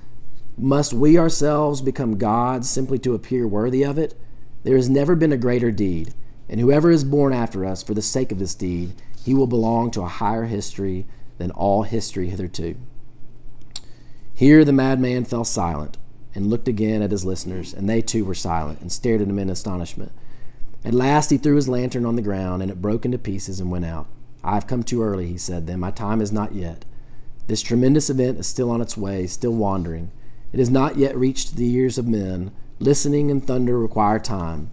Must 0.58 0.92
we 0.92 1.16
ourselves 1.16 1.80
become 1.80 2.18
gods 2.18 2.68
simply 2.68 2.98
to 2.98 3.14
appear 3.14 3.46
worthy 3.46 3.84
of 3.84 3.96
it? 3.96 4.18
There 4.64 4.74
has 4.74 4.90
never 4.90 5.14
been 5.14 5.30
a 5.30 5.36
greater 5.36 5.70
deed, 5.70 6.14
and 6.48 6.58
whoever 6.58 6.90
is 6.90 7.04
born 7.04 7.32
after 7.32 7.64
us 7.64 7.80
for 7.80 7.94
the 7.94 8.02
sake 8.02 8.32
of 8.32 8.40
this 8.40 8.56
deed, 8.56 8.94
he 9.24 9.34
will 9.34 9.46
belong 9.46 9.92
to 9.92 10.02
a 10.02 10.08
higher 10.08 10.46
history 10.46 11.06
than 11.38 11.52
all 11.52 11.84
history 11.84 12.28
hitherto. 12.28 12.74
Here 14.34 14.64
the 14.64 14.72
madman 14.72 15.24
fell 15.24 15.44
silent 15.44 15.98
and 16.34 16.50
looked 16.50 16.66
again 16.66 17.02
at 17.02 17.12
his 17.12 17.24
listeners, 17.24 17.72
and 17.72 17.88
they 17.88 18.02
too 18.02 18.24
were 18.24 18.34
silent 18.34 18.80
and 18.80 18.90
stared 18.90 19.20
at 19.20 19.28
him 19.28 19.38
in 19.38 19.48
astonishment. 19.48 20.10
At 20.84 20.92
last 20.92 21.30
he 21.30 21.38
threw 21.38 21.54
his 21.54 21.68
lantern 21.68 22.04
on 22.04 22.16
the 22.16 22.20
ground, 22.20 22.62
and 22.62 22.70
it 22.72 22.82
broke 22.82 23.04
into 23.04 23.16
pieces 23.16 23.60
and 23.60 23.70
went 23.70 23.84
out. 23.84 24.08
I 24.42 24.54
have 24.54 24.66
come 24.66 24.82
too 24.82 25.04
early, 25.04 25.28
he 25.28 25.38
said 25.38 25.68
then. 25.68 25.78
My 25.78 25.92
time 25.92 26.20
is 26.20 26.32
not 26.32 26.52
yet. 26.52 26.84
This 27.46 27.62
tremendous 27.62 28.08
event 28.08 28.38
is 28.38 28.46
still 28.46 28.70
on 28.70 28.80
its 28.80 28.96
way, 28.96 29.26
still 29.26 29.52
wandering. 29.52 30.10
It 30.52 30.58
has 30.58 30.70
not 30.70 30.96
yet 30.96 31.16
reached 31.16 31.56
the 31.56 31.70
ears 31.74 31.98
of 31.98 32.06
men. 32.06 32.52
Listening 32.78 33.30
and 33.30 33.44
thunder 33.44 33.78
require 33.78 34.18
time. 34.18 34.70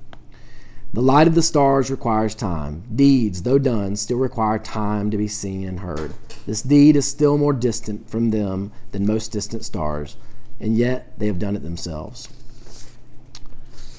The 0.92 1.02
light 1.02 1.28
of 1.28 1.36
the 1.36 1.44
stars 1.44 1.92
requires 1.92 2.34
time. 2.34 2.84
Deeds, 2.94 3.44
though 3.44 3.60
done, 3.60 3.96
still 3.96 4.18
require 4.18 4.58
time 4.58 5.12
to 5.12 5.18
be 5.18 5.28
seen 5.28 5.68
and 5.68 5.82
heard. 5.82 6.14
This 6.48 6.64
deed 6.64 6.96
is 6.96 7.08
still 7.08 7.38
more 7.38 7.54
distant 7.54 8.10
from 8.10 8.32
them 8.32 8.72
than 8.92 9.06
most 9.06 9.32
distant 9.32 9.64
stars, 9.64 10.18
and 10.60 10.76
yet 10.76 11.18
they 11.20 11.28
have 11.28 11.38
done 11.38 11.56
it 11.56 11.62
themselves. 11.62 12.28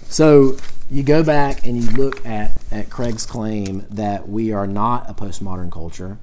So 0.09 0.57
you 0.91 1.05
go 1.05 1.23
back 1.23 1.65
and 1.65 1.77
you 1.77 1.89
look 1.93 2.27
at, 2.27 2.61
at 2.73 2.91
Craig's 2.91 3.25
claim 3.25 3.87
that 3.89 4.29
we 4.29 4.53
are 4.53 4.67
not 4.67 5.09
a 5.09 5.15
postmodern 5.15 5.71
culture, 5.71 6.19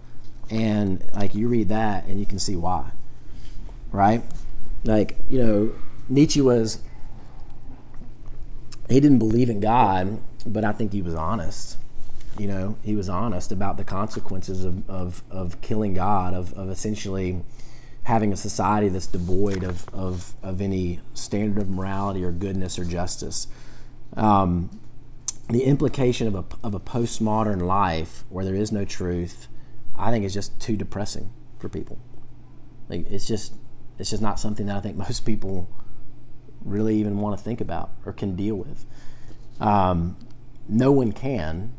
and 0.49 1.03
like 1.13 1.35
you 1.35 1.47
read 1.47 1.69
that 1.69 2.05
and 2.05 2.19
you 2.19 2.25
can 2.25 2.39
see 2.39 2.55
why. 2.55 2.91
Right? 3.91 4.23
Like, 4.83 5.17
you 5.29 5.43
know, 5.43 5.75
Nietzsche 6.09 6.41
was 6.41 6.79
he 8.89 8.99
didn't 8.99 9.19
believe 9.19 9.49
in 9.49 9.59
God, 9.59 10.19
but 10.45 10.63
I 10.63 10.71
think 10.71 10.93
he 10.93 11.01
was 11.01 11.13
honest. 11.13 11.77
You 12.37 12.47
know, 12.47 12.77
he 12.83 12.95
was 12.95 13.09
honest 13.09 13.51
about 13.51 13.77
the 13.77 13.83
consequences 13.83 14.63
of, 14.63 14.89
of, 14.89 15.23
of 15.29 15.59
killing 15.61 15.93
God, 15.93 16.33
of, 16.33 16.53
of 16.53 16.69
essentially 16.69 17.41
having 18.03 18.31
a 18.31 18.37
society 18.37 18.87
that's 18.87 19.07
devoid 19.07 19.63
of, 19.63 19.89
of, 19.93 20.33
of 20.41 20.61
any 20.61 21.01
standard 21.13 21.61
of 21.61 21.69
morality 21.69 22.23
or 22.23 22.31
goodness 22.31 22.79
or 22.79 22.85
justice. 22.85 23.47
Um, 24.15 24.79
the 25.49 25.63
implication 25.63 26.27
of 26.27 26.35
a, 26.35 26.45
of 26.63 26.73
a 26.73 26.79
postmodern 26.79 27.61
life 27.61 28.23
where 28.29 28.45
there 28.45 28.55
is 28.55 28.71
no 28.71 28.85
truth, 28.85 29.47
I 29.97 30.11
think 30.11 30.25
it's 30.25 30.33
just 30.33 30.59
too 30.59 30.75
depressing 30.75 31.31
for 31.59 31.69
people. 31.69 31.99
Like 32.89 33.09
it's 33.09 33.27
just 33.27 33.53
it's 33.99 34.09
just 34.09 34.21
not 34.21 34.39
something 34.39 34.67
that 34.67 34.77
I 34.77 34.79
think 34.79 34.95
most 34.97 35.25
people 35.25 35.69
really 36.63 36.95
even 36.97 37.19
want 37.19 37.37
to 37.37 37.43
think 37.43 37.61
about 37.61 37.91
or 38.05 38.13
can 38.13 38.35
deal 38.35 38.55
with. 38.55 38.85
Um, 39.59 40.17
no 40.67 40.91
one 40.91 41.11
can. 41.11 41.73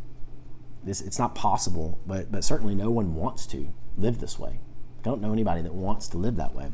This, 0.83 1.01
it's 1.01 1.19
not 1.19 1.35
possible, 1.35 1.99
but, 2.07 2.33
but 2.33 2.45
certainly 2.45 2.75
no 2.75 2.91
one 2.91 3.15
wants 3.15 3.47
to 3.49 3.69
live 3.97 4.21
this 4.21 4.39
way. 4.39 4.61
I 4.99 5.03
don't 5.03 5.21
know 5.21 5.33
anybody 5.33 5.63
that 5.63 5.75
wants 5.75 6.09
to 6.09 6.19
live 6.19 6.37
that 6.37 6.55
way. 6.55 6.69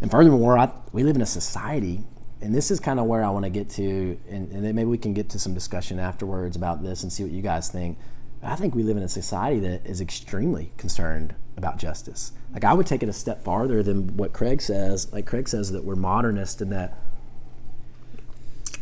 And 0.00 0.10
furthermore, 0.10 0.58
I, 0.58 0.72
we 0.92 1.02
live 1.02 1.16
in 1.16 1.22
a 1.22 1.26
society, 1.26 2.04
and 2.40 2.54
this 2.54 2.70
is 2.70 2.80
kind 2.80 3.00
of 3.00 3.06
where 3.06 3.24
I 3.24 3.30
want 3.30 3.44
to 3.44 3.50
get 3.50 3.68
to, 3.70 4.18
and, 4.28 4.50
and 4.52 4.64
then 4.64 4.74
maybe 4.74 4.88
we 4.88 4.98
can 4.98 5.14
get 5.14 5.28
to 5.30 5.38
some 5.38 5.54
discussion 5.54 5.98
afterwards 5.98 6.56
about 6.56 6.82
this 6.82 7.02
and 7.02 7.12
see 7.12 7.22
what 7.22 7.32
you 7.32 7.42
guys 7.42 7.68
think. 7.68 7.98
I 8.46 8.56
think 8.56 8.74
we 8.74 8.82
live 8.82 8.96
in 8.96 9.02
a 9.02 9.08
society 9.08 9.60
that 9.60 9.86
is 9.86 10.00
extremely 10.00 10.72
concerned 10.76 11.34
about 11.56 11.78
justice. 11.78 12.32
Like 12.52 12.64
I 12.64 12.74
would 12.74 12.86
take 12.86 13.02
it 13.02 13.08
a 13.08 13.12
step 13.12 13.42
farther 13.42 13.82
than 13.82 14.16
what 14.16 14.32
Craig 14.32 14.60
says. 14.60 15.12
Like 15.12 15.26
Craig 15.26 15.48
says 15.48 15.72
that 15.72 15.84
we're 15.84 15.96
modernist 15.96 16.60
and 16.60 16.72
that 16.72 16.98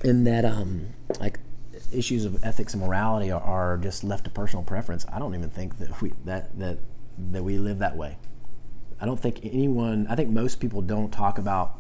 in 0.03 0.25
that 0.25 0.45
um 0.45 0.89
like 1.19 1.39
issues 1.93 2.25
of 2.25 2.45
ethics 2.45 2.75
and 2.75 2.83
morality 2.83 3.31
are, 3.31 3.41
are, 3.41 3.79
just 3.79 4.05
left 4.05 4.25
to 4.25 4.31
personal 4.31 4.65
preference. 4.65 5.07
I 5.13 5.19
don't 5.19 5.35
even 5.35 5.51
think 5.51 5.79
that 5.79 6.01
we 6.03 6.13
that 6.25 6.59
that 6.59 6.79
that 7.31 7.45
we 7.45 7.59
live 7.59 7.79
that 7.79 7.97
way. 7.97 8.19
I 9.01 9.07
don't 9.07 9.21
think 9.21 9.41
anyone. 9.45 10.07
I 10.09 10.17
think 10.17 10.31
most 10.31 10.61
people 10.61 10.83
don't 10.83 11.11
talk 11.11 11.39
about 11.39 11.79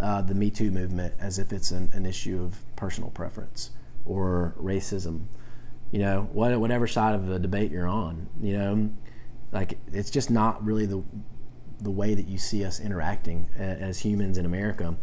uh, 0.00 0.22
the 0.22 0.34
Me 0.34 0.50
Too 0.50 0.70
movement 0.70 1.14
as 1.18 1.38
if 1.38 1.52
it's 1.52 1.70
an, 1.70 1.90
an, 1.92 2.04
issue 2.06 2.42
of 2.42 2.58
personal 2.76 3.10
preference 3.10 3.70
or 4.04 4.54
racism. 4.60 5.22
You 5.90 6.00
know, 6.00 6.28
what, 6.32 6.58
whatever 6.58 6.86
side 6.86 7.14
of 7.14 7.26
the 7.26 7.38
debate 7.38 7.70
you're 7.70 7.86
on. 7.86 8.28
You 8.40 8.58
know, 8.58 8.90
like 9.52 9.78
it's 9.92 10.10
just 10.10 10.30
not 10.30 10.64
really 10.64 10.86
the 10.86 11.02
the 11.80 11.90
way 11.90 12.14
that 12.14 12.26
you 12.26 12.38
see 12.38 12.64
us 12.64 12.80
interacting 12.80 13.48
as 13.58 14.00
humans 14.00 14.38
in 14.38 14.46
America 14.46 14.96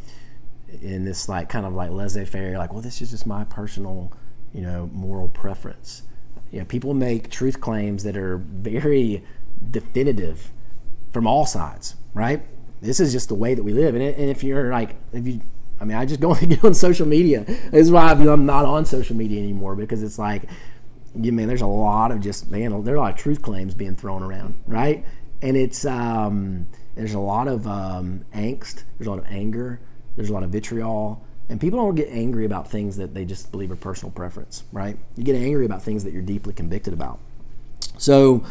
in 0.81 1.05
this 1.05 1.29
like 1.29 1.47
kind 1.47 1.67
of 1.67 1.73
like 1.73 1.91
laissez-faire 1.91 2.57
like 2.57 2.73
well 2.73 2.81
this 2.81 2.99
is 2.99 3.11
just 3.11 3.27
my 3.27 3.43
personal 3.43 4.11
you 4.53 4.61
know 4.61 4.89
moral 4.91 5.27
preference. 5.27 6.03
You 6.51 6.59
know 6.59 6.65
people 6.65 6.93
make 6.93 7.29
truth 7.29 7.61
claims 7.61 8.03
that 8.03 8.17
are 8.17 8.37
very 8.37 9.23
definitive 9.71 10.51
from 11.11 11.27
all 11.27 11.45
sides 11.45 11.95
right? 12.13 12.43
This 12.81 12.99
is 12.99 13.11
just 13.11 13.29
the 13.29 13.35
way 13.35 13.55
that 13.55 13.63
we 13.63 13.73
live. 13.73 13.95
And, 13.95 14.03
and 14.03 14.29
if 14.29 14.43
you're 14.43 14.69
like 14.71 14.95
if 15.11 15.25
you 15.27 15.41
i 15.81 15.85
mean 15.85 15.97
i 15.97 16.05
just 16.05 16.19
go 16.19 16.35
on 16.63 16.73
social 16.73 17.07
media. 17.07 17.43
This 17.43 17.87
is 17.87 17.91
why 17.91 18.11
i'm 18.11 18.45
not 18.45 18.65
on 18.65 18.85
social 18.85 19.15
media 19.15 19.41
anymore 19.41 19.75
because 19.75 20.03
it's 20.03 20.19
like 20.19 20.43
you 21.15 21.31
mean 21.31 21.47
there's 21.47 21.61
a 21.61 21.67
lot 21.67 22.11
of 22.11 22.19
just 22.19 22.49
man 22.49 22.71
there's 22.83 22.97
a 22.97 22.99
lot 22.99 23.11
of 23.11 23.17
truth 23.17 23.41
claims 23.41 23.73
being 23.73 23.95
thrown 23.95 24.23
around 24.23 24.55
right 24.67 25.05
and 25.41 25.57
it's 25.57 25.85
um, 25.85 26.67
there's 26.95 27.13
a 27.13 27.19
lot 27.19 27.47
of 27.47 27.67
um, 27.67 28.25
angst 28.33 28.83
there's 28.97 29.07
a 29.07 29.09
lot 29.09 29.19
of 29.19 29.25
anger 29.27 29.79
There's 30.15 30.29
a 30.29 30.33
lot 30.33 30.43
of 30.43 30.51
vitriol, 30.51 31.23
and 31.49 31.59
people 31.59 31.79
don't 31.79 31.95
get 31.95 32.09
angry 32.09 32.45
about 32.45 32.69
things 32.69 32.97
that 32.97 33.13
they 33.13 33.25
just 33.25 33.51
believe 33.51 33.71
are 33.71 33.75
personal 33.75 34.11
preference, 34.11 34.63
right? 34.71 34.97
You 35.15 35.23
get 35.23 35.35
angry 35.35 35.65
about 35.65 35.81
things 35.81 36.03
that 36.03 36.13
you're 36.13 36.21
deeply 36.21 36.53
convicted 36.53 36.93
about. 36.93 37.19
So, 37.97 38.43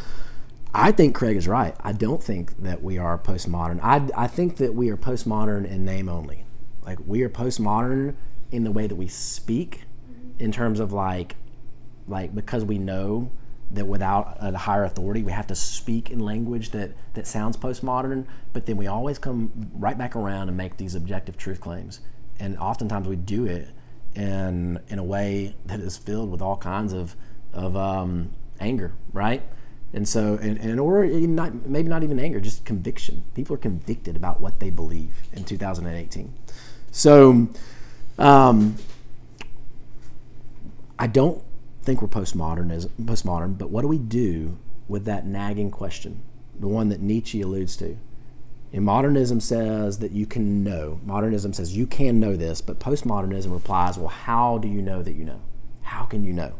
I 0.74 0.90
think 0.90 1.14
Craig 1.14 1.36
is 1.36 1.46
right. 1.46 1.76
I 1.80 1.92
don't 1.92 2.22
think 2.22 2.62
that 2.62 2.82
we 2.82 2.98
are 2.98 3.18
postmodern. 3.18 3.78
I, 3.82 4.08
I 4.24 4.26
think 4.26 4.56
that 4.56 4.74
we 4.74 4.90
are 4.90 4.96
postmodern 4.96 5.70
in 5.70 5.84
name 5.84 6.08
only. 6.08 6.46
Like 6.84 6.98
we 7.06 7.22
are 7.22 7.28
postmodern 7.28 8.14
in 8.50 8.64
the 8.64 8.72
way 8.72 8.86
that 8.86 8.96
we 8.96 9.06
speak, 9.06 9.82
in 10.38 10.50
terms 10.50 10.80
of 10.80 10.92
like, 10.92 11.36
like 12.06 12.34
because 12.34 12.64
we 12.64 12.78
know 12.78 13.30
that 13.70 13.86
without 13.86 14.36
a 14.40 14.56
higher 14.56 14.84
authority, 14.84 15.22
we 15.22 15.32
have 15.32 15.46
to 15.46 15.54
speak 15.54 16.10
in 16.10 16.20
language 16.20 16.70
that 16.70 16.92
that 17.14 17.26
sounds 17.26 17.56
postmodern. 17.56 18.26
But 18.52 18.66
then 18.66 18.76
we 18.76 18.86
always 18.86 19.18
come 19.18 19.70
right 19.74 19.96
back 19.96 20.14
around 20.14 20.48
and 20.48 20.56
make 20.56 20.76
these 20.76 20.94
objective 20.94 21.36
truth 21.36 21.60
claims, 21.60 22.00
and 22.38 22.58
oftentimes 22.58 23.08
we 23.08 23.16
do 23.16 23.46
it 23.46 23.68
in 24.14 24.78
in 24.88 24.98
a 24.98 25.04
way 25.04 25.54
that 25.64 25.80
is 25.80 25.96
filled 25.96 26.30
with 26.30 26.42
all 26.42 26.56
kinds 26.56 26.92
of 26.92 27.16
of 27.52 27.76
um, 27.76 28.30
anger, 28.60 28.92
right? 29.12 29.42
And 29.94 30.08
so, 30.08 30.38
and, 30.40 30.58
and 30.58 30.80
or 30.80 31.04
not, 31.04 31.66
maybe 31.66 31.88
not 31.88 32.02
even 32.02 32.18
anger, 32.18 32.40
just 32.40 32.64
conviction. 32.64 33.24
People 33.34 33.54
are 33.54 33.58
convicted 33.58 34.16
about 34.16 34.40
what 34.40 34.58
they 34.58 34.70
believe 34.70 35.14
in 35.34 35.44
2018. 35.44 36.32
So, 36.90 37.48
um, 38.18 38.76
I 40.98 41.06
don't 41.06 41.42
think 41.82 42.00
we're 42.00 42.08
postmodernism, 42.08 42.90
postmodern, 43.02 43.58
but 43.58 43.70
what 43.70 43.82
do 43.82 43.88
we 43.88 43.98
do 43.98 44.58
with 44.88 45.04
that 45.04 45.26
nagging 45.26 45.70
question, 45.70 46.22
the 46.58 46.68
one 46.68 46.88
that 46.88 47.00
Nietzsche 47.00 47.40
alludes 47.42 47.76
to? 47.76 47.96
And 48.72 48.84
modernism 48.84 49.40
says 49.40 49.98
that 49.98 50.12
you 50.12 50.24
can 50.24 50.64
know. 50.64 51.00
Modernism 51.04 51.52
says 51.52 51.76
you 51.76 51.86
can 51.86 52.18
know 52.18 52.36
this, 52.36 52.60
but 52.60 52.78
postmodernism 52.78 53.52
replies, 53.52 53.98
well, 53.98 54.08
how 54.08 54.58
do 54.58 54.68
you 54.68 54.80
know 54.80 55.02
that 55.02 55.12
you 55.12 55.24
know? 55.24 55.40
How 55.82 56.04
can 56.04 56.24
you 56.24 56.32
know? 56.32 56.54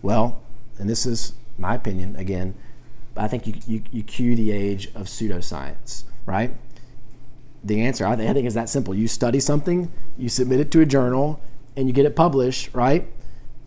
Well, 0.00 0.40
and 0.78 0.88
this 0.88 1.04
is 1.04 1.34
my 1.58 1.74
opinion 1.74 2.16
again, 2.16 2.54
I 3.16 3.26
think 3.26 3.46
you, 3.46 3.54
you, 3.66 3.82
you 3.90 4.02
cue 4.02 4.36
the 4.36 4.52
age 4.52 4.86
of 4.94 5.06
pseudoscience, 5.06 6.04
right? 6.24 6.52
The 7.64 7.82
answer, 7.82 8.06
I 8.06 8.14
think, 8.14 8.46
is 8.46 8.54
that 8.54 8.68
simple. 8.68 8.94
You 8.94 9.08
study 9.08 9.40
something, 9.40 9.90
you 10.16 10.28
submit 10.28 10.60
it 10.60 10.70
to 10.70 10.80
a 10.80 10.86
journal, 10.86 11.40
and 11.76 11.88
you 11.88 11.92
get 11.92 12.06
it 12.06 12.14
published, 12.14 12.72
right? 12.72 13.08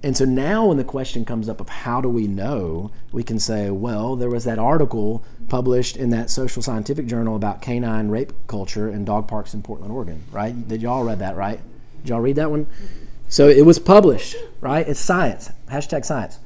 And 0.03 0.17
so 0.17 0.25
now, 0.25 0.65
when 0.65 0.77
the 0.77 0.83
question 0.83 1.25
comes 1.25 1.47
up 1.47 1.61
of 1.61 1.69
how 1.69 2.01
do 2.01 2.09
we 2.09 2.25
know, 2.25 2.91
we 3.11 3.21
can 3.21 3.39
say, 3.39 3.69
well, 3.69 4.15
there 4.15 4.29
was 4.29 4.45
that 4.45 4.57
article 4.57 5.23
published 5.47 5.95
in 5.95 6.09
that 6.09 6.31
social 6.31 6.63
scientific 6.63 7.05
journal 7.05 7.35
about 7.35 7.61
canine 7.61 8.09
rape 8.09 8.33
culture 8.47 8.89
in 8.89 9.05
dog 9.05 9.27
parks 9.27 9.53
in 9.53 9.61
Portland, 9.61 9.91
Oregon, 9.91 10.23
right? 10.31 10.67
Did 10.67 10.81
y'all 10.81 11.03
read 11.03 11.19
that, 11.19 11.35
right? 11.35 11.59
Did 12.01 12.09
y'all 12.09 12.19
read 12.19 12.37
that 12.37 12.49
one? 12.49 12.65
So 13.29 13.47
it 13.47 13.63
was 13.63 13.77
published, 13.77 14.35
right? 14.59 14.87
It's 14.87 14.99
science. 14.99 15.51
Hashtag 15.69 16.03
science. 16.03 16.39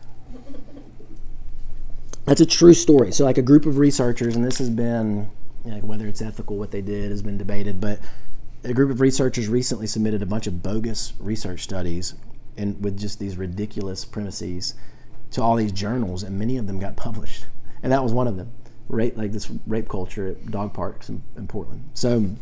That's 2.25 2.41
a 2.41 2.45
true 2.45 2.73
story. 2.73 3.13
So, 3.13 3.23
like 3.23 3.37
a 3.37 3.43
group 3.43 3.65
of 3.65 3.77
researchers, 3.77 4.35
and 4.35 4.43
this 4.43 4.57
has 4.57 4.69
been, 4.69 5.29
like 5.63 5.83
whether 5.83 6.07
it's 6.07 6.21
ethical, 6.21 6.57
what 6.57 6.71
they 6.71 6.81
did 6.81 7.09
has 7.11 7.21
been 7.21 7.37
debated, 7.37 7.79
but 7.79 7.99
a 8.65 8.73
group 8.73 8.91
of 8.91 8.99
researchers 8.99 9.47
recently 9.47 9.87
submitted 9.87 10.21
a 10.21 10.25
bunch 10.25 10.45
of 10.47 10.61
bogus 10.61 11.13
research 11.19 11.61
studies 11.61 12.15
and 12.57 12.81
with 12.83 12.99
just 12.99 13.19
these 13.19 13.37
ridiculous 13.37 14.05
premises 14.05 14.75
to 15.31 15.41
all 15.41 15.55
these 15.55 15.71
journals, 15.71 16.23
and 16.23 16.37
many 16.37 16.57
of 16.57 16.67
them 16.67 16.79
got 16.79 16.95
published. 16.95 17.45
And 17.83 17.91
that 17.91 18.03
was 18.03 18.13
one 18.13 18.27
of 18.27 18.37
them. 18.37 18.51
Rape, 18.87 19.17
like 19.17 19.31
this 19.31 19.49
rape 19.65 19.89
culture 19.89 20.29
at 20.29 20.51
dog 20.51 20.73
parks 20.73 21.09
in, 21.09 21.23
in 21.35 21.47
Portland. 21.47 21.89
So 21.93 22.35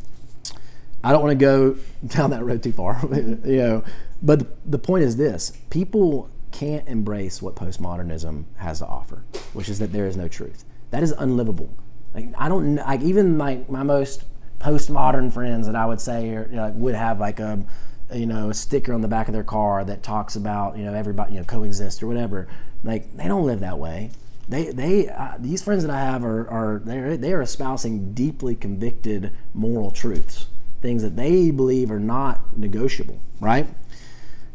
I 1.03 1.11
don't 1.11 1.21
want 1.21 1.37
to 1.37 1.45
go 1.45 1.77
down 2.07 2.31
that 2.31 2.43
road 2.43 2.63
too 2.63 2.71
far, 2.71 2.99
you 3.11 3.57
know. 3.57 3.83
But 4.21 4.39
the, 4.39 4.47
the 4.65 4.79
point 4.79 5.03
is 5.03 5.17
this: 5.17 5.53
people 5.69 6.29
can't 6.51 6.87
embrace 6.87 7.41
what 7.41 7.55
postmodernism 7.55 8.45
has 8.57 8.79
to 8.79 8.85
offer, 8.85 9.23
which 9.53 9.69
is 9.69 9.79
that 9.79 9.91
there 9.91 10.05
is 10.05 10.15
no 10.15 10.27
truth. 10.27 10.63
That 10.91 11.01
is 11.03 11.11
unlivable. 11.11 11.69
Like 12.13 12.29
I 12.37 12.47
don't 12.47 12.75
like 12.75 13.01
even 13.01 13.37
my 13.37 13.61
my 13.67 13.83
most 13.83 14.23
postmodern 14.59 15.31
friends 15.33 15.65
that 15.67 15.75
I 15.75 15.85
would 15.85 15.99
say 15.99 16.29
are, 16.35 16.47
you 16.49 16.55
know, 16.55 16.69
would 16.69 16.95
have 16.95 17.19
like 17.19 17.39
a 17.39 17.65
you 18.13 18.25
know 18.25 18.49
a 18.49 18.53
sticker 18.53 18.93
on 18.93 19.01
the 19.01 19.07
back 19.07 19.27
of 19.27 19.33
their 19.33 19.43
car 19.43 19.83
that 19.83 20.03
talks 20.03 20.35
about 20.35 20.77
you 20.77 20.83
know 20.83 20.93
everybody 20.93 21.33
you 21.33 21.39
know 21.39 21.45
coexist 21.45 22.01
or 22.03 22.07
whatever. 22.07 22.47
Like 22.83 23.15
they 23.15 23.27
don't 23.27 23.45
live 23.45 23.61
that 23.61 23.79
way. 23.79 24.11
They 24.47 24.65
they 24.71 25.09
uh, 25.09 25.35
these 25.39 25.63
friends 25.63 25.83
that 25.83 25.91
I 25.91 25.99
have 25.99 26.23
are 26.23 26.49
are 26.49 26.81
they 26.83 27.15
they 27.17 27.33
are 27.33 27.41
espousing 27.41 28.13
deeply 28.13 28.55
convicted 28.55 29.31
moral 29.53 29.91
truths, 29.91 30.47
things 30.81 31.01
that 31.01 31.15
they 31.15 31.51
believe 31.51 31.91
are 31.91 31.99
not 31.99 32.57
negotiable. 32.57 33.19
Right. 33.39 33.67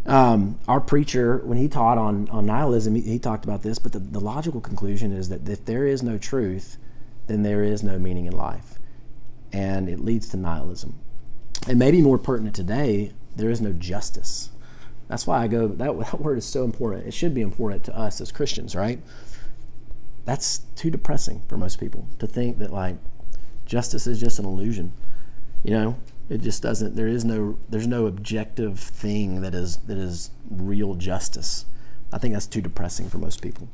Um, 0.07 0.59
our 0.67 0.81
preacher, 0.81 1.43
when 1.45 1.59
he 1.59 1.69
taught 1.69 1.99
on, 1.99 2.31
on 2.31 2.47
nihilism, 2.47 2.95
he, 2.95 3.03
he 3.03 3.19
talked 3.19 3.45
about 3.45 3.63
this, 3.63 3.79
but 3.79 3.93
the, 3.93 3.99
the 3.99 4.21
logical 4.21 4.59
conclusion 4.59 5.13
is 5.13 5.29
that 5.29 5.47
if 5.47 5.67
there 5.67 5.87
is 5.87 6.03
no 6.03 6.17
truth, 6.17 6.79
then 7.27 7.43
there 7.43 7.63
is 7.63 7.83
no 7.83 7.99
meaning 7.99 8.25
in 8.25 8.33
life. 8.33 8.79
And 9.53 9.87
it 9.87 10.01
leads 10.01 10.27
to 10.31 10.39
nihilism. 10.39 10.99
And 11.67 11.79
maybe 11.79 12.01
more 12.01 12.17
pertinent 12.17 12.57
today, 12.57 13.13
there 13.39 13.51
is 13.51 13.61
no 13.61 13.73
justice. 13.73 14.51
That's 15.09 15.27
why 15.27 15.43
I 15.43 15.49
go, 15.49 15.69
that, 15.69 15.99
that 15.99 16.21
word 16.21 16.39
is 16.39 16.45
so 16.45 16.65
important. 16.65 17.07
It 17.07 17.15
should 17.15 17.35
be 17.35 17.41
important 17.41 17.85
to 17.85 17.97
us 17.97 18.21
as 18.21 18.31
Christians, 18.31 18.77
right? 18.77 19.01
That's 20.25 20.59
too 20.77 20.91
depressing 20.91 21.43
for 21.49 21.57
most 21.57 21.81
people 21.81 22.07
to 22.19 22.27
think 22.27 22.59
that, 22.59 22.73
like, 22.73 22.97
justice 23.65 24.07
is 24.07 24.21
just 24.21 24.39
an 24.39 24.45
illusion. 24.45 24.93
You 25.65 25.71
know, 25.71 25.99
it 26.29 26.43
just 26.43 26.63
doesn't. 26.63 26.97
There 26.97 27.09
is 27.09 27.25
no. 27.25 27.59
There's 27.69 27.87
no 27.87 28.07
objective 28.07 28.79
thing 28.79 29.41
that 29.41 29.55
is 29.55 29.79
that 29.79 29.97
is 29.97 30.31
real 30.51 30.95
justice. 30.95 31.65
I 32.13 32.19
think 32.19 32.35
that's 32.35 32.47
too 32.47 32.61
depressing 32.61 33.09
for 33.09 33.19
most 33.19 33.43
people. 33.43 33.69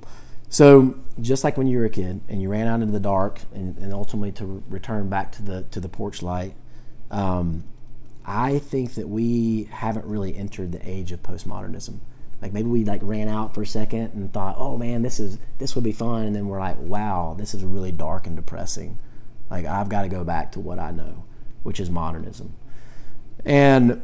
So 0.48 0.96
just 1.20 1.42
like 1.42 1.56
when 1.56 1.66
you 1.66 1.78
were 1.78 1.84
a 1.84 1.90
kid 1.90 2.20
and 2.28 2.40
you 2.40 2.48
ran 2.48 2.68
out 2.68 2.80
into 2.80 2.92
the 2.92 3.00
dark 3.00 3.40
and, 3.52 3.76
and 3.78 3.92
ultimately 3.92 4.30
to 4.32 4.62
return 4.68 5.08
back 5.08 5.32
to 5.32 5.42
the 5.42 5.62
to 5.72 5.80
the 5.80 5.88
porch 5.88 6.22
light, 6.22 6.54
um, 7.10 7.64
I 8.24 8.58
think 8.58 8.94
that 8.94 9.08
we 9.08 9.68
haven't 9.70 10.06
really 10.06 10.36
entered 10.36 10.72
the 10.72 10.88
age 10.88 11.12
of 11.12 11.22
postmodernism. 11.22 11.98
Like 12.40 12.52
maybe 12.52 12.68
we 12.68 12.84
like 12.84 13.00
ran 13.02 13.28
out 13.28 13.54
for 13.54 13.62
a 13.62 13.66
second 13.66 14.12
and 14.14 14.32
thought, 14.32 14.56
oh 14.58 14.76
man, 14.76 15.02
this 15.02 15.20
is 15.20 15.38
this 15.58 15.74
would 15.74 15.84
be 15.84 15.92
fun, 15.92 16.24
and 16.24 16.36
then 16.36 16.48
we're 16.48 16.60
like, 16.60 16.78
wow, 16.78 17.34
this 17.38 17.54
is 17.54 17.64
really 17.64 17.92
dark 17.92 18.26
and 18.26 18.36
depressing. 18.36 18.98
Like 19.50 19.66
I've 19.66 19.88
got 19.88 20.02
to 20.02 20.08
go 20.08 20.24
back 20.24 20.52
to 20.52 20.60
what 20.60 20.78
I 20.78 20.90
know 20.90 21.24
which 21.64 21.80
is 21.80 21.90
modernism. 21.90 22.54
And 23.44 24.00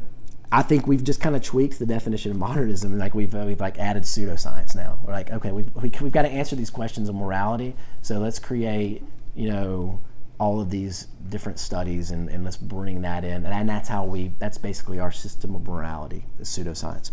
I 0.51 0.63
think 0.63 0.89
we've 0.89 1.05
just 1.05 1.21
kind 1.21 1.37
of 1.37 1.43
tweaked 1.43 1.79
the 1.79 1.87
definition 1.87 2.33
of 2.33 2.37
modernism, 2.37 2.91
and 2.91 3.01
like 3.01 3.15
we've 3.15 3.33
uh, 3.33 3.45
we've 3.47 3.61
like 3.61 3.79
added 3.79 4.03
pseudoscience 4.03 4.75
now. 4.75 4.99
We're 5.05 5.13
like, 5.13 5.31
okay, 5.31 5.53
we've 5.53 5.73
we, 5.77 5.91
have 5.91 6.01
we 6.01 6.07
have 6.09 6.13
got 6.13 6.23
to 6.23 6.29
answer 6.29 6.57
these 6.57 6.71
questions 6.71 7.09
of 7.09 7.15
morality, 7.15 7.77
so 8.03 8.19
let's 8.19 8.41
create, 8.41 9.05
you 9.37 9.49
know, 9.49 10.01
all 10.41 10.61
of 10.61 10.71
these 10.71 11.07
different 11.29 11.61
studies, 11.61 12.11
and, 12.11 12.29
and 12.29 12.43
let's 12.43 12.57
bring 12.57 13.03
that 13.03 13.25
in, 13.25 13.47
and 13.47 13.69
that's 13.69 13.89
how 13.89 14.05
we. 14.05 14.33
That's 14.41 14.59
basically 14.59 14.99
our 14.99 15.13
system 15.13 15.55
of 15.55 15.69
morality, 15.69 16.25
is 16.41 16.49
pseudoscience. 16.49 17.13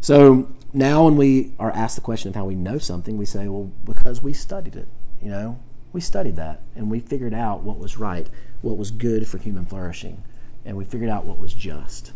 So 0.00 0.48
now, 0.72 1.04
when 1.04 1.16
we 1.16 1.52
are 1.58 1.72
asked 1.72 1.96
the 1.96 2.00
question 2.00 2.30
of 2.30 2.36
how 2.36 2.46
we 2.46 2.54
know 2.54 2.78
something, 2.78 3.18
we 3.18 3.26
say, 3.26 3.48
well, 3.48 3.70
because 3.84 4.22
we 4.22 4.32
studied 4.32 4.76
it. 4.76 4.88
You 5.20 5.30
know, 5.30 5.60
we 5.92 6.00
studied 6.00 6.36
that, 6.36 6.62
and 6.74 6.90
we 6.90 7.00
figured 7.00 7.34
out 7.34 7.62
what 7.62 7.78
was 7.78 7.98
right 7.98 8.30
what 8.62 8.76
was 8.76 8.90
good 8.90 9.26
for 9.26 9.38
human 9.38 9.64
flourishing, 9.64 10.22
and 10.64 10.76
we 10.76 10.84
figured 10.84 11.10
out 11.10 11.24
what 11.24 11.38
was 11.38 11.54
just. 11.54 12.12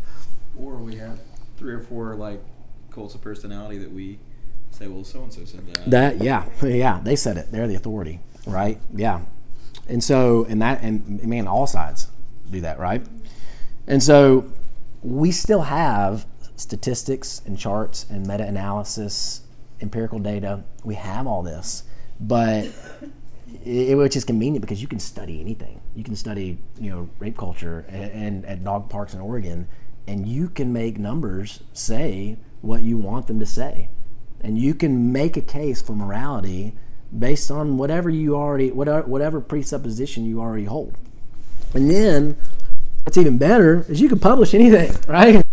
Or 0.57 0.75
we 0.75 0.95
have 0.95 1.19
three 1.57 1.73
or 1.73 1.81
four 1.81 2.15
like 2.15 2.41
cults 2.91 3.15
of 3.15 3.21
personality 3.21 3.77
that 3.79 3.91
we 3.91 4.19
say, 4.71 4.87
well, 4.87 5.03
so 5.03 5.23
and 5.23 5.33
so 5.33 5.45
said 5.45 5.67
that. 5.73 5.89
That 5.89 6.21
yeah, 6.21 6.45
yeah, 6.63 6.99
they 7.03 7.15
said 7.15 7.37
it. 7.37 7.51
They're 7.51 7.67
the 7.67 7.75
authority, 7.75 8.19
right? 8.45 8.79
Yeah, 8.93 9.21
and 9.87 10.03
so 10.03 10.45
and 10.49 10.61
that 10.61 10.81
and 10.81 11.23
man, 11.23 11.47
all 11.47 11.67
sides 11.67 12.07
do 12.49 12.61
that, 12.61 12.79
right? 12.79 13.05
And 13.87 14.01
so 14.01 14.51
we 15.01 15.31
still 15.31 15.63
have 15.63 16.25
statistics 16.55 17.41
and 17.45 17.57
charts 17.57 18.05
and 18.09 18.25
meta-analysis, 18.25 19.41
empirical 19.81 20.19
data. 20.19 20.63
We 20.83 20.95
have 20.95 21.27
all 21.27 21.43
this, 21.43 21.83
but 22.19 22.69
it, 23.63 23.97
which 23.97 24.15
is 24.15 24.23
convenient 24.23 24.61
because 24.61 24.81
you 24.81 24.87
can 24.87 24.99
study 24.99 25.41
anything. 25.41 25.81
You 25.95 26.03
can 26.03 26.15
study, 26.15 26.57
you 26.79 26.89
know, 26.89 27.09
rape 27.19 27.37
culture 27.37 27.85
and, 27.87 28.11
and 28.11 28.45
at 28.45 28.63
dog 28.63 28.89
parks 28.89 29.13
in 29.13 29.21
Oregon, 29.21 29.67
and 30.07 30.27
you 30.27 30.49
can 30.49 30.73
make 30.73 30.97
numbers 30.97 31.61
say 31.73 32.37
what 32.61 32.81
you 32.81 32.97
want 32.97 33.27
them 33.27 33.39
to 33.39 33.45
say, 33.45 33.89
and 34.41 34.57
you 34.57 34.73
can 34.73 35.11
make 35.11 35.37
a 35.37 35.41
case 35.41 35.81
for 35.81 35.93
morality 35.93 36.73
based 37.19 37.51
on 37.51 37.77
whatever 37.77 38.09
you 38.09 38.35
already, 38.35 38.71
whatever, 38.71 39.07
whatever 39.07 39.41
presupposition 39.41 40.25
you 40.25 40.41
already 40.41 40.65
hold. 40.65 40.97
And 41.73 41.89
then, 41.89 42.37
what's 43.03 43.17
even 43.17 43.37
better 43.37 43.85
is 43.89 44.01
you 44.01 44.09
can 44.09 44.19
publish 44.19 44.53
anything, 44.53 44.93
right? 45.07 45.43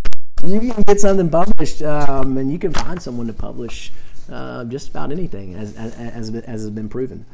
You 0.45 0.61
can 0.61 0.83
get 0.83 1.01
something 1.01 1.31
published, 1.31 1.83
um, 1.83 2.37
and 2.37 2.53
you 2.53 2.59
can 2.59 2.73
find 2.73 3.01
someone 3.01 3.27
to 3.29 3.33
publish 3.33 3.93
uh, 4.31 4.65
just 4.65 4.89
about 4.89 5.13
anything, 5.13 5.55
as, 5.55 5.77
as, 5.77 5.95
as, 5.95 6.45
has 6.47 6.71
been 6.71 6.89
proven. 6.89 7.27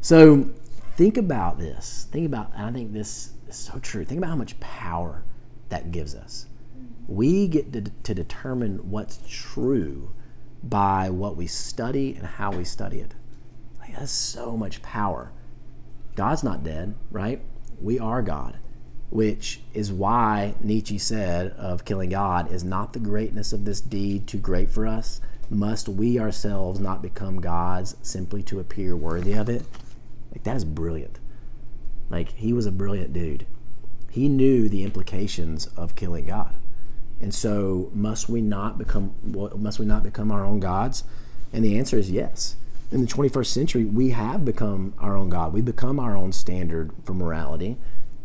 So 0.00 0.50
think 0.96 1.16
about 1.16 1.58
this. 1.58 2.08
Think 2.10 2.26
about, 2.26 2.52
I 2.56 2.70
think 2.72 2.92
this 2.92 3.32
is 3.48 3.56
so 3.56 3.78
true. 3.78 4.04
Think 4.04 4.18
about 4.18 4.30
how 4.30 4.36
much 4.36 4.58
power 4.60 5.22
that 5.68 5.92
gives 5.92 6.14
us. 6.14 6.46
We 7.08 7.46
get 7.46 7.72
to, 7.72 7.82
to 7.82 8.14
determine 8.14 8.90
what's 8.90 9.20
true 9.28 10.12
by 10.62 11.10
what 11.10 11.36
we 11.36 11.46
study 11.46 12.16
and 12.16 12.26
how 12.26 12.50
we 12.52 12.64
study 12.64 12.98
it. 12.98 13.14
That's 13.96 14.12
so 14.12 14.56
much 14.56 14.82
power. 14.82 15.32
God's 16.14 16.42
not 16.42 16.64
dead, 16.64 16.94
right? 17.10 17.40
We 17.80 17.98
are 17.98 18.22
God, 18.22 18.58
which 19.10 19.60
is 19.72 19.92
why 19.92 20.54
Nietzsche 20.60 20.98
said 20.98 21.52
of 21.52 21.84
killing 21.84 22.10
God 22.10 22.52
is 22.52 22.64
not 22.64 22.92
the 22.92 22.98
greatness 22.98 23.52
of 23.52 23.64
this 23.64 23.80
deed 23.80 24.26
too 24.26 24.38
great 24.38 24.70
for 24.70 24.86
us. 24.86 25.20
Must 25.48 25.88
we 25.88 26.18
ourselves 26.18 26.80
not 26.80 27.02
become 27.02 27.40
gods 27.40 27.96
simply 28.02 28.42
to 28.44 28.60
appear 28.60 28.96
worthy 28.96 29.32
of 29.32 29.48
it? 29.48 29.64
Like, 30.32 30.42
that 30.44 30.56
is 30.56 30.64
brilliant. 30.64 31.18
Like, 32.10 32.32
he 32.32 32.52
was 32.52 32.66
a 32.66 32.72
brilliant 32.72 33.12
dude. 33.12 33.46
He 34.10 34.28
knew 34.28 34.68
the 34.68 34.82
implications 34.82 35.66
of 35.76 35.94
killing 35.94 36.26
God. 36.26 36.54
And 37.20 37.34
so, 37.34 37.90
must 37.94 38.28
we 38.28 38.42
not 38.42 38.76
become 38.76 39.14
must 39.56 39.78
we 39.78 39.86
not 39.86 40.02
become 40.02 40.30
our 40.30 40.44
own 40.44 40.60
gods? 40.60 41.04
And 41.52 41.64
the 41.64 41.78
answer 41.78 41.96
is 41.96 42.10
yes. 42.10 42.56
In 42.90 43.00
the 43.00 43.06
21st 43.06 43.46
century, 43.46 43.84
we 43.84 44.10
have 44.10 44.44
become 44.44 44.94
our 44.98 45.16
own 45.16 45.28
God. 45.28 45.52
We 45.52 45.60
become 45.60 45.98
our 45.98 46.16
own 46.16 46.32
standard 46.32 46.92
for 47.04 47.14
morality, 47.14 47.76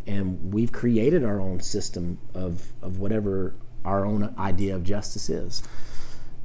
and 0.06 0.54
we've 0.54 0.72
created 0.72 1.24
our 1.24 1.40
own 1.40 1.62
system 1.62 2.20
of 2.36 2.72
of 2.82 3.00
whatever 3.00 3.56
our 3.84 4.06
own 4.06 4.36
idea 4.38 4.76
of 4.76 4.84
justice 4.84 5.30
is. 5.30 5.64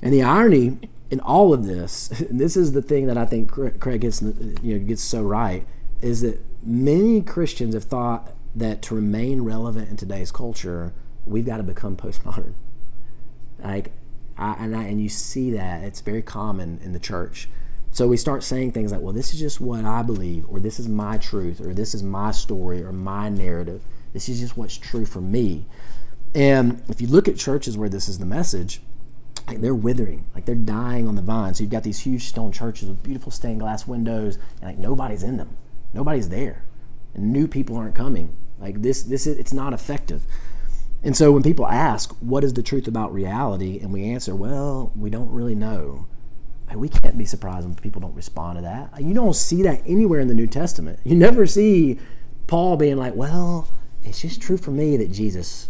And 0.01 0.14
the 0.14 0.23
irony 0.23 0.79
in 1.11 1.21
all 1.21 1.53
of 1.53 1.67
this, 1.67 2.11
and 2.21 2.41
this 2.41 2.57
is 2.57 2.73
the 2.73 2.83
thing 2.83 3.07
that 3.07 3.19
I 3.19 3.27
think 3.27 3.51
Craig 3.51 4.01
gets 4.01 4.23
you 4.23 4.79
know 4.79 4.85
gets 4.85 5.03
so 5.03 5.23
right, 5.23 5.67
is 6.01 6.23
that 6.23 6.43
many 6.64 7.21
Christians 7.21 7.75
have 7.75 7.85
thought 7.85 8.33
that 8.55 8.81
to 8.83 8.95
remain 8.95 9.43
relevant 9.43 9.91
in 9.91 9.97
today's 9.97 10.33
culture, 10.33 10.95
we've 11.27 11.45
got 11.45 11.59
to 11.59 11.62
become 11.62 11.97
postmodern. 11.97 12.55
Like, 13.59 13.93
I, 14.39 14.55
and 14.55 14.75
I, 14.75 14.85
and 14.85 15.01
you 15.03 15.09
see 15.11 15.51
that 15.53 15.85
it's 15.85 16.01
very 16.01 16.23
common 16.23 16.81
in 16.83 16.93
the 16.93 16.99
church. 16.99 17.49
So 17.97 18.07
we 18.07 18.19
start 18.19 18.45
saying 18.45 18.73
things 18.73 18.93
like, 18.93 19.01
"Well, 19.01 19.15
this 19.15 19.33
is 19.33 19.41
just 19.41 19.59
what 19.59 19.87
I 19.87 20.03
believe, 20.03 20.45
or 20.51 20.61
this 20.61 20.79
is 20.79 20.87
my 20.87 21.17
truth, 21.17 21.63
or 21.63 21.73
this 21.73 21.95
is 21.95 22.03
my 22.03 22.31
story, 22.31 22.83
or 22.83 22.93
my 22.93 23.31
narrative. 23.31 23.81
This 24.13 24.29
is 24.29 24.39
just 24.39 24.55
what's 24.55 24.77
true 24.77 25.07
for 25.07 25.23
me." 25.23 25.65
And 26.35 26.83
if 26.91 27.01
you 27.01 27.07
look 27.07 27.27
at 27.27 27.37
churches 27.37 27.79
where 27.79 27.89
this 27.89 28.07
is 28.07 28.19
the 28.19 28.27
message, 28.27 28.83
like 29.49 29.63
they're 29.63 29.75
withering, 29.75 30.27
like 30.35 30.45
they're 30.45 30.55
dying 30.55 31.09
on 31.09 31.15
the 31.15 31.23
vine. 31.23 31.55
So 31.55 31.63
you've 31.63 31.71
got 31.71 31.85
these 31.85 32.01
huge 32.01 32.29
stone 32.29 32.53
churches 32.53 32.87
with 32.87 33.03
beautiful 33.03 33.33
stained 33.33 33.61
glass 33.61 33.87
windows, 33.87 34.37
and 34.61 34.65
like 34.65 34.79
nobody's 34.79 35.23
in 35.23 35.39
them, 35.39 35.57
nobody's 35.95 36.29
there, 36.29 36.65
and 37.15 37.33
new 37.33 37.49
people 37.49 37.79
aren't 37.79 37.95
coming. 37.95 38.29
Like 38.61 38.83
this, 38.83 39.05
this 39.05 39.27
is 39.27 39.39
it's 39.39 39.55
not 39.55 39.73
effective. 39.73 40.27
And 41.03 41.17
so 41.17 41.33
when 41.33 41.43
people 41.43 41.67
ask, 41.67 42.15
what 42.21 42.45
is 42.45 42.53
the 42.53 42.63
truth 42.63 42.87
about 42.87 43.15
reality? 43.15 43.81
And 43.81 43.91
we 43.91 44.05
answer, 44.05 44.37
well, 44.37 44.93
we 44.95 45.09
don't 45.09 45.31
really 45.31 45.55
know. 45.55 46.09
We 46.75 46.89
can't 46.89 47.17
be 47.17 47.25
surprised 47.25 47.67
when 47.67 47.77
people 47.77 48.01
don't 48.01 48.14
respond 48.14 48.59
to 48.59 48.62
that. 48.62 49.01
You 49.01 49.14
don't 49.14 49.37
see 49.37 49.62
that 49.62 49.83
anywhere 49.87 50.21
in 50.21 50.29
the 50.29 50.35
New 50.35 50.47
Testament. 50.47 50.99
You 51.05 51.14
never 51.14 51.47
see 51.47 51.99
Paul 52.47 52.77
being 52.77 52.97
like, 52.97 53.14
well, 53.14 53.69
it's 54.03 54.21
just 54.21 54.41
true 54.41 54.57
for 54.57 54.73
me 54.73 54.97
that 54.97 55.12
Jesus, 55.12 55.69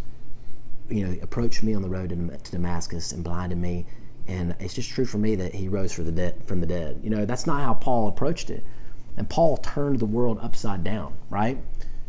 you 0.88 1.07
know, 1.07 1.16
approached 1.22 1.62
me 1.62 1.74
on 1.74 1.82
the 1.82 1.88
road 1.88 2.11
to 2.11 2.51
Damascus 2.51 3.12
and 3.12 3.22
blinded 3.22 3.59
me. 3.59 3.86
And 4.26 4.57
it's 4.59 4.74
just 4.74 4.90
true 4.90 5.05
for 5.05 5.18
me 5.18 5.36
that 5.36 5.55
he 5.55 5.68
rose 5.68 5.94
the 5.94 6.11
dead, 6.11 6.42
from 6.44 6.61
the 6.61 6.66
dead. 6.66 7.01
You 7.03 7.11
know, 7.11 7.24
that's 7.24 7.47
not 7.47 7.62
how 7.62 7.74
Paul 7.74 8.09
approached 8.09 8.51
it. 8.51 8.64
And 9.16 9.28
Paul 9.30 9.57
turned 9.59 9.99
the 9.99 10.07
world 10.07 10.38
upside 10.42 10.82
down, 10.82 11.16
right? 11.30 11.59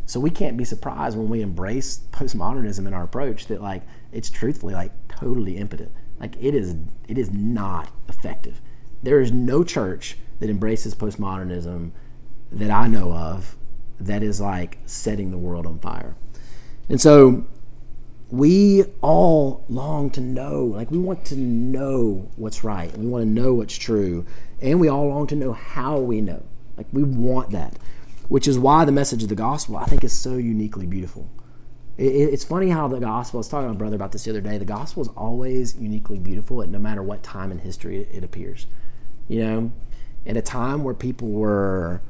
So 0.06 0.18
we 0.18 0.30
can't 0.30 0.56
be 0.56 0.64
surprised 0.64 1.16
when 1.16 1.28
we 1.28 1.42
embrace 1.42 2.00
postmodernism 2.12 2.86
in 2.86 2.94
our 2.94 3.04
approach 3.04 3.46
that 3.46 3.60
like 3.60 3.82
it's 4.10 4.30
truthfully 4.30 4.74
like 4.74 4.92
totally 5.08 5.58
impotent. 5.58 5.92
Like 6.18 6.34
it 6.40 6.54
is 6.54 6.76
it 7.06 7.18
is 7.18 7.30
not 7.30 7.90
effective. 8.08 8.60
There 9.02 9.20
is 9.20 9.32
no 9.32 9.64
church 9.64 10.16
that 10.40 10.50
embraces 10.50 10.94
postmodernism 10.94 11.92
that 12.50 12.70
I 12.70 12.86
know 12.86 13.12
of 13.12 13.56
that 14.00 14.22
is 14.22 14.40
like 14.40 14.78
setting 14.86 15.30
the 15.30 15.38
world 15.38 15.66
on 15.66 15.78
fire. 15.78 16.16
And 16.88 17.00
so 17.00 17.44
we 18.30 18.84
all 19.00 19.64
long 19.68 20.10
to 20.10 20.20
know, 20.20 20.64
like 20.64 20.90
we 20.90 20.98
want 20.98 21.24
to 21.26 21.36
know 21.36 22.30
what's 22.36 22.62
right. 22.64 22.96
We 22.96 23.06
want 23.06 23.22
to 23.22 23.28
know 23.28 23.54
what's 23.54 23.76
true. 23.76 24.26
And 24.60 24.80
we 24.80 24.88
all 24.88 25.08
long 25.08 25.26
to 25.28 25.36
know 25.36 25.52
how 25.52 25.98
we 25.98 26.20
know. 26.20 26.44
Like 26.76 26.86
we 26.92 27.02
want 27.02 27.50
that 27.50 27.74
which 28.28 28.46
is 28.46 28.58
why 28.58 28.84
the 28.84 28.92
message 28.92 29.22
of 29.22 29.28
the 29.28 29.34
gospel 29.34 29.76
I 29.76 29.86
think 29.86 30.04
is 30.04 30.12
so 30.12 30.36
uniquely 30.36 30.86
beautiful. 30.86 31.28
It, 31.98 32.04
it's 32.06 32.44
funny 32.44 32.70
how 32.70 32.88
the 32.88 33.00
gospel. 33.00 33.38
I 33.38 33.40
was 33.40 33.48
talking 33.48 33.68
to 33.68 33.74
my 33.74 33.78
brother 33.78 33.96
about 33.96 34.12
this 34.12 34.24
the 34.24 34.30
other 34.30 34.40
day. 34.40 34.56
The 34.56 34.64
gospel 34.64 35.02
is 35.02 35.08
always 35.08 35.76
uniquely 35.76 36.18
beautiful, 36.18 36.62
at 36.62 36.68
no 36.68 36.78
matter 36.78 37.02
what 37.02 37.22
time 37.22 37.52
in 37.52 37.58
history 37.58 38.02
it, 38.02 38.08
it 38.12 38.24
appears. 38.24 38.66
You 39.26 39.44
know, 39.44 39.72
at 40.24 40.36
a 40.36 40.42
time 40.42 40.84
where 40.84 40.94
people 40.94 41.28
were 41.28 42.00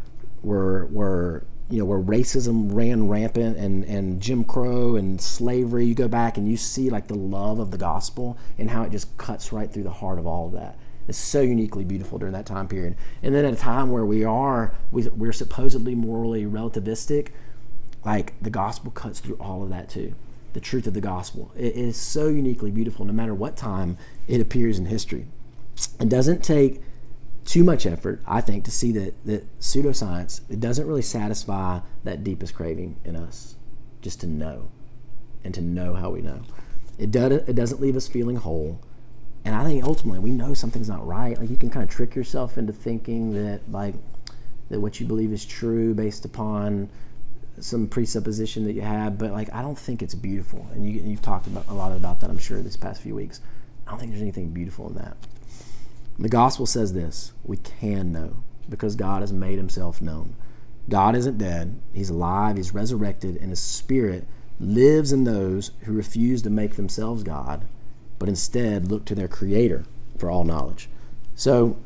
were 0.43 0.87
were 0.87 1.45
you 1.71 1.81
know 1.81 1.85
where 1.85 1.99
racism 1.99 2.73
ran 2.73 3.09
rampant 3.09 3.57
and 3.57 3.85
and 3.85 4.21
Jim 4.21 4.45
Crow 4.45 4.95
and 4.95 5.21
slavery. 5.21 5.87
You 5.87 5.95
go 5.95 6.09
back 6.09 6.37
and 6.37 6.49
you 6.49 6.57
see 6.57 6.91
like 6.91 7.09
the 7.09 7.17
love 7.17 7.59
of 7.59 7.71
the 7.71 7.79
gospel 7.79 8.39
and 8.59 8.71
how 8.71 8.85
it 8.85 8.93
just 8.93 9.17
cuts 9.17 9.53
right 9.53 9.73
through 9.73 9.85
the 9.85 9.91
heart 9.91 10.19
of 10.19 10.27
all 10.27 10.47
of 10.47 10.53
that. 10.53 10.79
It's 11.09 11.17
so 11.17 11.41
uniquely 11.41 11.85
beautiful 11.85 12.19
during 12.19 12.35
that 12.35 12.45
time 12.45 12.69
period. 12.69 12.95
And 13.23 13.35
then 13.35 13.47
at 13.47 13.55
a 13.55 13.57
time 13.57 13.91
where 13.91 14.05
we 14.05 14.25
are, 14.25 14.75
we, 14.93 15.09
we're 15.09 15.33
supposedly 15.33 15.95
morally 15.95 16.45
relativistic, 16.45 17.29
like 18.05 18.41
the 18.43 18.51
gospel 18.51 18.91
cuts 18.91 19.21
through 19.21 19.37
all 19.37 19.63
of 19.63 19.71
that 19.71 19.89
too. 19.89 20.15
The 20.53 20.61
truth 20.61 20.87
of 20.87 20.95
the 20.95 21.01
gospel. 21.01 21.53
It 21.57 21.77
is 21.77 21.97
so 21.97 22.29
uniquely 22.29 22.71
beautiful 22.71 23.05
no 23.05 23.13
matter 23.13 23.35
what 23.35 23.57
time 23.57 23.99
it 24.27 24.41
appears 24.41 24.79
in 24.79 24.87
history. 24.87 25.27
It 26.01 26.09
doesn't 26.09 26.43
take 26.43 26.83
too 27.45 27.65
much 27.65 27.87
effort, 27.87 28.21
I 28.27 28.41
think, 28.41 28.65
to 28.65 28.71
see 28.71 28.93
that, 28.93 29.25
that 29.25 29.59
pseudoscience, 29.59 30.43
it 30.51 30.61
doesn't 30.61 30.87
really 30.87 31.03
satisfy 31.03 31.81
that 32.05 32.23
deepest 32.23 32.55
craving 32.55 32.97
in 33.05 33.17
us, 33.17 33.57
just 34.03 34.21
to 34.21 34.27
know 34.27 34.71
and 35.45 35.55
to 35.55 35.63
know 35.63 35.95
how 35.95 36.11
we 36.11 36.21
know. 36.21 36.43
It, 36.99 37.11
does, 37.11 37.33
it 37.33 37.55
doesn't 37.55 37.81
leave 37.81 37.97
us 37.97 38.07
feeling 38.07 38.37
whole. 38.37 38.81
And 39.47 39.55
I 39.55 39.65
think 39.65 39.83
ultimately 39.83 40.19
we 40.19 40.31
know 40.31 40.53
something's 40.53 40.91
not 40.91 41.07
right. 41.07 41.39
Like 41.39 41.49
you 41.49 41.57
can 41.57 41.71
kind 41.71 41.85
of 41.85 41.89
trick 41.89 42.15
yourself 42.15 42.59
into 42.59 42.73
thinking 42.73 43.33
that 43.33 43.71
like 43.71 43.95
that 44.69 44.81
what 44.81 45.01
you 45.01 45.07
believe 45.07 45.33
is 45.33 45.47
true 45.47 45.95
based 45.95 46.27
upon 46.27 46.91
some 47.65 47.87
presupposition 47.87 48.65
that 48.65 48.73
you 48.73 48.83
have, 48.83 49.19
but 49.19 49.33
like 49.33 49.53
I 49.53 49.63
don't 49.63 49.79
think 49.79 50.03
it's 50.03 50.15
beautiful. 50.15 50.67
And 50.73 50.87
you, 50.87 51.01
you've 51.01 51.23
talked 51.23 51.47
about 51.47 51.69
a 51.69 51.75
lot 51.75 51.93
about 51.93 52.21
that, 52.21 52.31
I'm 52.31 52.39
sure, 52.39 52.61
this 52.61 52.77
past 52.77 53.03
few 53.03 53.15
weeks. 53.15 53.41
I 53.87 53.91
don't 53.91 53.99
think 53.99 54.13
there's 54.13 54.23
anything 54.23 54.51
beautiful 54.51 54.89
in 54.89 54.95
that. 54.95 55.17
The 56.19 56.29
gospel 56.29 56.67
says 56.67 56.93
this: 56.93 57.33
we 57.45 57.57
can 57.57 58.13
know 58.13 58.43
because 58.69 58.97
God 58.97 59.23
has 59.23 59.33
made 59.33 59.59
Himself 59.59 60.03
known. 60.03 60.35
God 60.89 61.15
isn't 61.17 61.39
dead; 61.39 61.81
He's 61.93 62.11
alive. 62.11 62.57
He's 62.57 62.75
resurrected, 62.75 63.37
and 63.37 63.51
His 63.51 63.61
Spirit 63.61 64.27
lives 64.61 65.13
in 65.13 65.25
those 65.25 65.71
who 65.83 65.93
refuse 65.93 66.43
to 66.43 66.51
make 66.51 66.75
themselves 66.75 67.23
God 67.23 67.65
but 68.19 68.29
instead 68.29 68.91
look 68.91 69.05
to 69.07 69.15
their 69.15 69.29
Creator 69.29 69.85
for 70.19 70.31
all 70.31 70.45
knowledge. 70.45 70.89
So, 71.35 71.79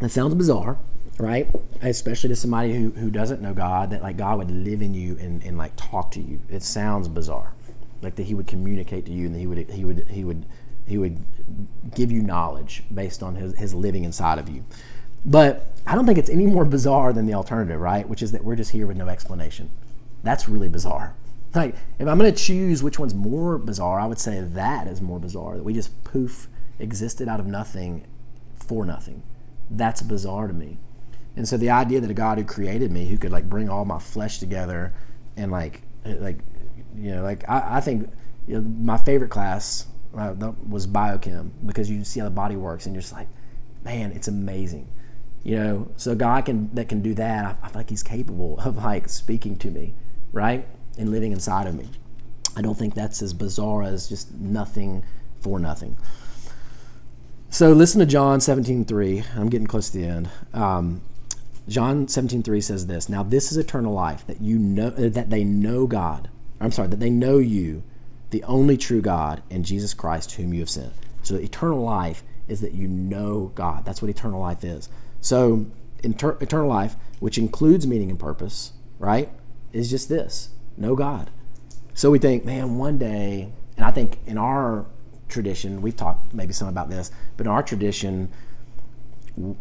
that 0.00 0.10
sounds 0.10 0.34
bizarre, 0.34 0.78
right? 1.20 1.48
Especially 1.82 2.28
to 2.28 2.36
somebody 2.36 2.74
who, 2.74 2.90
who 2.90 3.10
doesn't 3.10 3.40
know 3.40 3.54
God, 3.54 3.90
that 3.90 4.02
like 4.02 4.16
God 4.16 4.38
would 4.38 4.50
live 4.50 4.82
in 4.82 4.94
you 4.94 5.16
and, 5.20 5.42
and 5.42 5.58
like 5.58 5.72
talk 5.76 6.10
to 6.12 6.20
you. 6.20 6.40
It 6.48 6.62
sounds 6.62 7.08
bizarre. 7.08 7.52
Like 8.02 8.16
that 8.16 8.24
he 8.24 8.34
would 8.34 8.46
communicate 8.46 9.06
to 9.06 9.12
you 9.12 9.26
and 9.26 9.36
he 9.36 9.46
would 9.46 9.70
he 9.70 9.84
would 9.84 10.08
he 10.08 10.24
would 10.24 10.46
he 10.86 10.98
would 10.98 11.18
give 11.94 12.10
you 12.10 12.22
knowledge 12.22 12.82
based 12.92 13.22
on 13.22 13.34
his, 13.36 13.56
his 13.58 13.74
living 13.74 14.04
inside 14.04 14.38
of 14.38 14.48
you. 14.48 14.64
But 15.24 15.66
I 15.86 15.94
don't 15.94 16.06
think 16.06 16.18
it's 16.18 16.30
any 16.30 16.46
more 16.46 16.64
bizarre 16.64 17.12
than 17.12 17.26
the 17.26 17.34
alternative, 17.34 17.80
right? 17.80 18.08
Which 18.08 18.22
is 18.22 18.32
that 18.32 18.42
we're 18.42 18.56
just 18.56 18.70
here 18.70 18.86
with 18.86 18.96
no 18.96 19.08
explanation. 19.08 19.70
That's 20.22 20.48
really 20.48 20.68
bizarre. 20.68 21.14
Like, 21.54 21.74
if 21.98 22.06
I'm 22.06 22.18
going 22.18 22.32
to 22.32 22.38
choose 22.38 22.82
which 22.82 22.98
one's 22.98 23.14
more 23.14 23.58
bizarre, 23.58 24.00
I 24.00 24.06
would 24.06 24.18
say 24.18 24.40
that 24.40 24.86
is 24.86 25.02
more 25.02 25.18
bizarre. 25.18 25.56
That 25.56 25.64
we 25.64 25.74
just 25.74 26.04
poof 26.04 26.48
existed 26.78 27.28
out 27.28 27.40
of 27.40 27.46
nothing 27.46 28.06
for 28.54 28.86
nothing. 28.86 29.22
That's 29.68 30.00
bizarre 30.00 30.46
to 30.46 30.54
me. 30.54 30.78
And 31.36 31.48
so 31.48 31.56
the 31.56 31.70
idea 31.70 32.00
that 32.00 32.10
a 32.10 32.14
God 32.14 32.38
who 32.38 32.44
created 32.44 32.90
me, 32.90 33.06
who 33.06 33.16
could 33.16 33.32
like 33.32 33.48
bring 33.48 33.68
all 33.68 33.84
my 33.84 33.98
flesh 33.98 34.38
together, 34.38 34.92
and 35.36 35.50
like, 35.50 35.82
like, 36.04 36.38
you 36.96 37.14
know, 37.14 37.22
like 37.22 37.48
I, 37.48 37.78
I 37.78 37.80
think 37.80 38.10
you 38.46 38.54
know, 38.54 38.60
my 38.60 38.96
favorite 38.96 39.30
class 39.30 39.86
uh, 40.16 40.34
was 40.68 40.86
biochem 40.86 41.50
because 41.64 41.90
you 41.90 42.04
see 42.04 42.20
how 42.20 42.24
the 42.24 42.30
body 42.30 42.56
works, 42.56 42.86
and 42.86 42.94
you're 42.94 43.02
just 43.02 43.12
like, 43.12 43.28
man, 43.84 44.12
it's 44.12 44.28
amazing. 44.28 44.88
You 45.42 45.56
know, 45.56 45.92
so 45.96 46.14
God 46.14 46.44
can 46.44 46.74
that 46.74 46.88
can 46.88 47.00
do 47.00 47.14
that. 47.14 47.44
I, 47.44 47.66
I 47.66 47.68
feel 47.68 47.80
like 47.80 47.90
He's 47.90 48.02
capable 48.02 48.58
of 48.60 48.76
like 48.76 49.08
speaking 49.08 49.56
to 49.58 49.70
me, 49.70 49.94
right? 50.32 50.66
and 51.00 51.10
living 51.10 51.32
inside 51.32 51.66
of 51.66 51.74
me. 51.74 51.88
I 52.56 52.62
don't 52.62 52.76
think 52.76 52.94
that's 52.94 53.22
as 53.22 53.32
bizarre 53.32 53.82
as 53.82 54.08
just 54.08 54.34
nothing 54.34 55.04
for 55.40 55.58
nothing. 55.58 55.96
So 57.48 57.72
listen 57.72 58.00
to 58.00 58.06
John 58.06 58.38
17:3. 58.40 59.24
I'm 59.36 59.48
getting 59.48 59.66
close 59.66 59.90
to 59.90 59.98
the 59.98 60.04
end. 60.04 60.30
Um, 60.52 61.02
John 61.70 62.08
17:3 62.08 62.60
says 62.60 62.88
this. 62.88 63.08
Now 63.08 63.22
this 63.22 63.52
is 63.52 63.56
eternal 63.56 63.94
life 63.94 64.26
that 64.26 64.40
you 64.40 64.58
know 64.58 64.88
uh, 64.88 65.08
that 65.08 65.30
they 65.30 65.44
know 65.44 65.86
God, 65.86 66.28
I'm 66.60 66.72
sorry, 66.72 66.88
that 66.88 66.98
they 66.98 67.10
know 67.10 67.38
you, 67.38 67.84
the 68.30 68.42
only 68.42 68.76
true 68.76 69.00
God, 69.00 69.44
and 69.52 69.64
Jesus 69.64 69.94
Christ, 69.94 70.32
whom 70.32 70.52
you 70.52 70.60
have 70.60 70.68
sent. 70.68 70.92
So 71.22 71.36
eternal 71.36 71.80
life 71.80 72.24
is 72.48 72.60
that 72.60 72.74
you 72.74 72.88
know 72.88 73.52
God. 73.54 73.84
That's 73.84 74.02
what 74.02 74.10
eternal 74.10 74.40
life 74.40 74.64
is. 74.64 74.88
So 75.20 75.66
inter- 76.02 76.36
eternal 76.40 76.68
life, 76.68 76.96
which 77.20 77.38
includes 77.38 77.86
meaning 77.86 78.10
and 78.10 78.18
purpose, 78.18 78.72
right, 78.98 79.30
is 79.72 79.88
just 79.88 80.08
this: 80.08 80.48
know 80.76 80.96
God. 80.96 81.30
So 81.94 82.10
we 82.10 82.18
think, 82.18 82.44
man, 82.44 82.78
one 82.78 82.98
day, 82.98 83.52
and 83.76 83.86
I 83.86 83.92
think 83.92 84.18
in 84.26 84.38
our 84.38 84.86
tradition, 85.28 85.82
we've 85.82 85.96
talked 85.96 86.34
maybe 86.34 86.52
some 86.52 86.66
about 86.66 86.90
this, 86.90 87.12
but 87.36 87.46
in 87.46 87.52
our 87.52 87.62
tradition, 87.62 88.28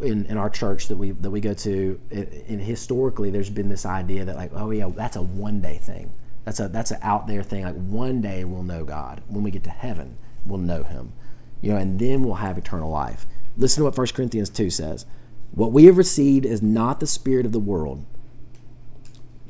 in, 0.01 0.25
in 0.25 0.37
our 0.37 0.49
church 0.49 0.87
that 0.87 0.97
we 0.97 1.11
that 1.11 1.31
we 1.31 1.41
go 1.41 1.53
to, 1.53 1.99
and 2.11 2.61
historically, 2.61 3.29
there's 3.29 3.49
been 3.49 3.69
this 3.69 3.85
idea 3.85 4.25
that 4.25 4.35
like, 4.35 4.51
oh 4.53 4.71
yeah, 4.71 4.89
that's 4.95 5.15
a 5.15 5.21
one 5.21 5.61
day 5.61 5.77
thing. 5.77 6.11
That's 6.45 6.59
a 6.59 6.67
that's 6.67 6.91
an 6.91 6.99
out 7.01 7.27
there 7.27 7.43
thing. 7.43 7.63
Like 7.63 7.75
one 7.75 8.21
day 8.21 8.43
we'll 8.43 8.63
know 8.63 8.83
God. 8.83 9.21
When 9.27 9.43
we 9.43 9.51
get 9.51 9.63
to 9.65 9.69
heaven, 9.69 10.17
we'll 10.45 10.59
know 10.59 10.83
Him. 10.83 11.13
You 11.61 11.71
know, 11.71 11.77
and 11.77 11.99
then 11.99 12.23
we'll 12.23 12.35
have 12.35 12.57
eternal 12.57 12.89
life. 12.89 13.25
Listen 13.57 13.81
to 13.81 13.85
what 13.85 13.97
1 13.97 14.07
Corinthians 14.07 14.49
2 14.49 14.69
says. 14.69 15.05
What 15.51 15.71
we 15.71 15.85
have 15.85 15.97
received 15.97 16.45
is 16.45 16.61
not 16.61 16.99
the 16.99 17.07
spirit 17.07 17.45
of 17.45 17.51
the 17.51 17.59
world, 17.59 18.05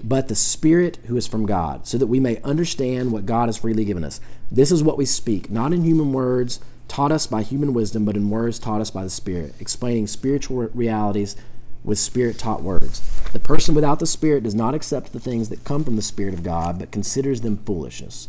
but 0.03 0.27
the 0.27 0.35
Spirit 0.35 0.97
who 1.05 1.17
is 1.17 1.27
from 1.27 1.45
God, 1.45 1.85
so 1.85 1.97
that 1.97 2.07
we 2.07 2.19
may 2.19 2.41
understand 2.41 3.11
what 3.11 3.25
God 3.25 3.49
has 3.49 3.57
freely 3.57 3.85
given 3.85 4.03
us. 4.03 4.21
This 4.49 4.71
is 4.71 4.81
what 4.81 4.97
we 4.97 5.05
speak, 5.05 5.51
not 5.51 5.73
in 5.73 5.83
human 5.83 6.13
words 6.13 6.59
taught 6.89 7.11
us 7.11 7.27
by 7.27 7.43
human 7.43 7.73
wisdom, 7.73 8.03
but 8.03 8.17
in 8.17 8.29
words 8.29 8.59
taught 8.59 8.81
us 8.81 8.91
by 8.91 9.03
the 9.03 9.09
Spirit, 9.09 9.53
explaining 9.59 10.07
spiritual 10.07 10.67
realities 10.73 11.35
with 11.83 11.99
Spirit 11.99 12.37
taught 12.37 12.63
words. 12.63 13.01
The 13.31 13.39
person 13.39 13.75
without 13.75 13.99
the 13.99 14.05
Spirit 14.05 14.43
does 14.43 14.55
not 14.55 14.73
accept 14.73 15.13
the 15.13 15.19
things 15.19 15.49
that 15.49 15.63
come 15.63 15.83
from 15.83 15.95
the 15.95 16.01
Spirit 16.01 16.33
of 16.33 16.43
God, 16.43 16.79
but 16.79 16.91
considers 16.91 17.41
them 17.41 17.57
foolishness, 17.57 18.27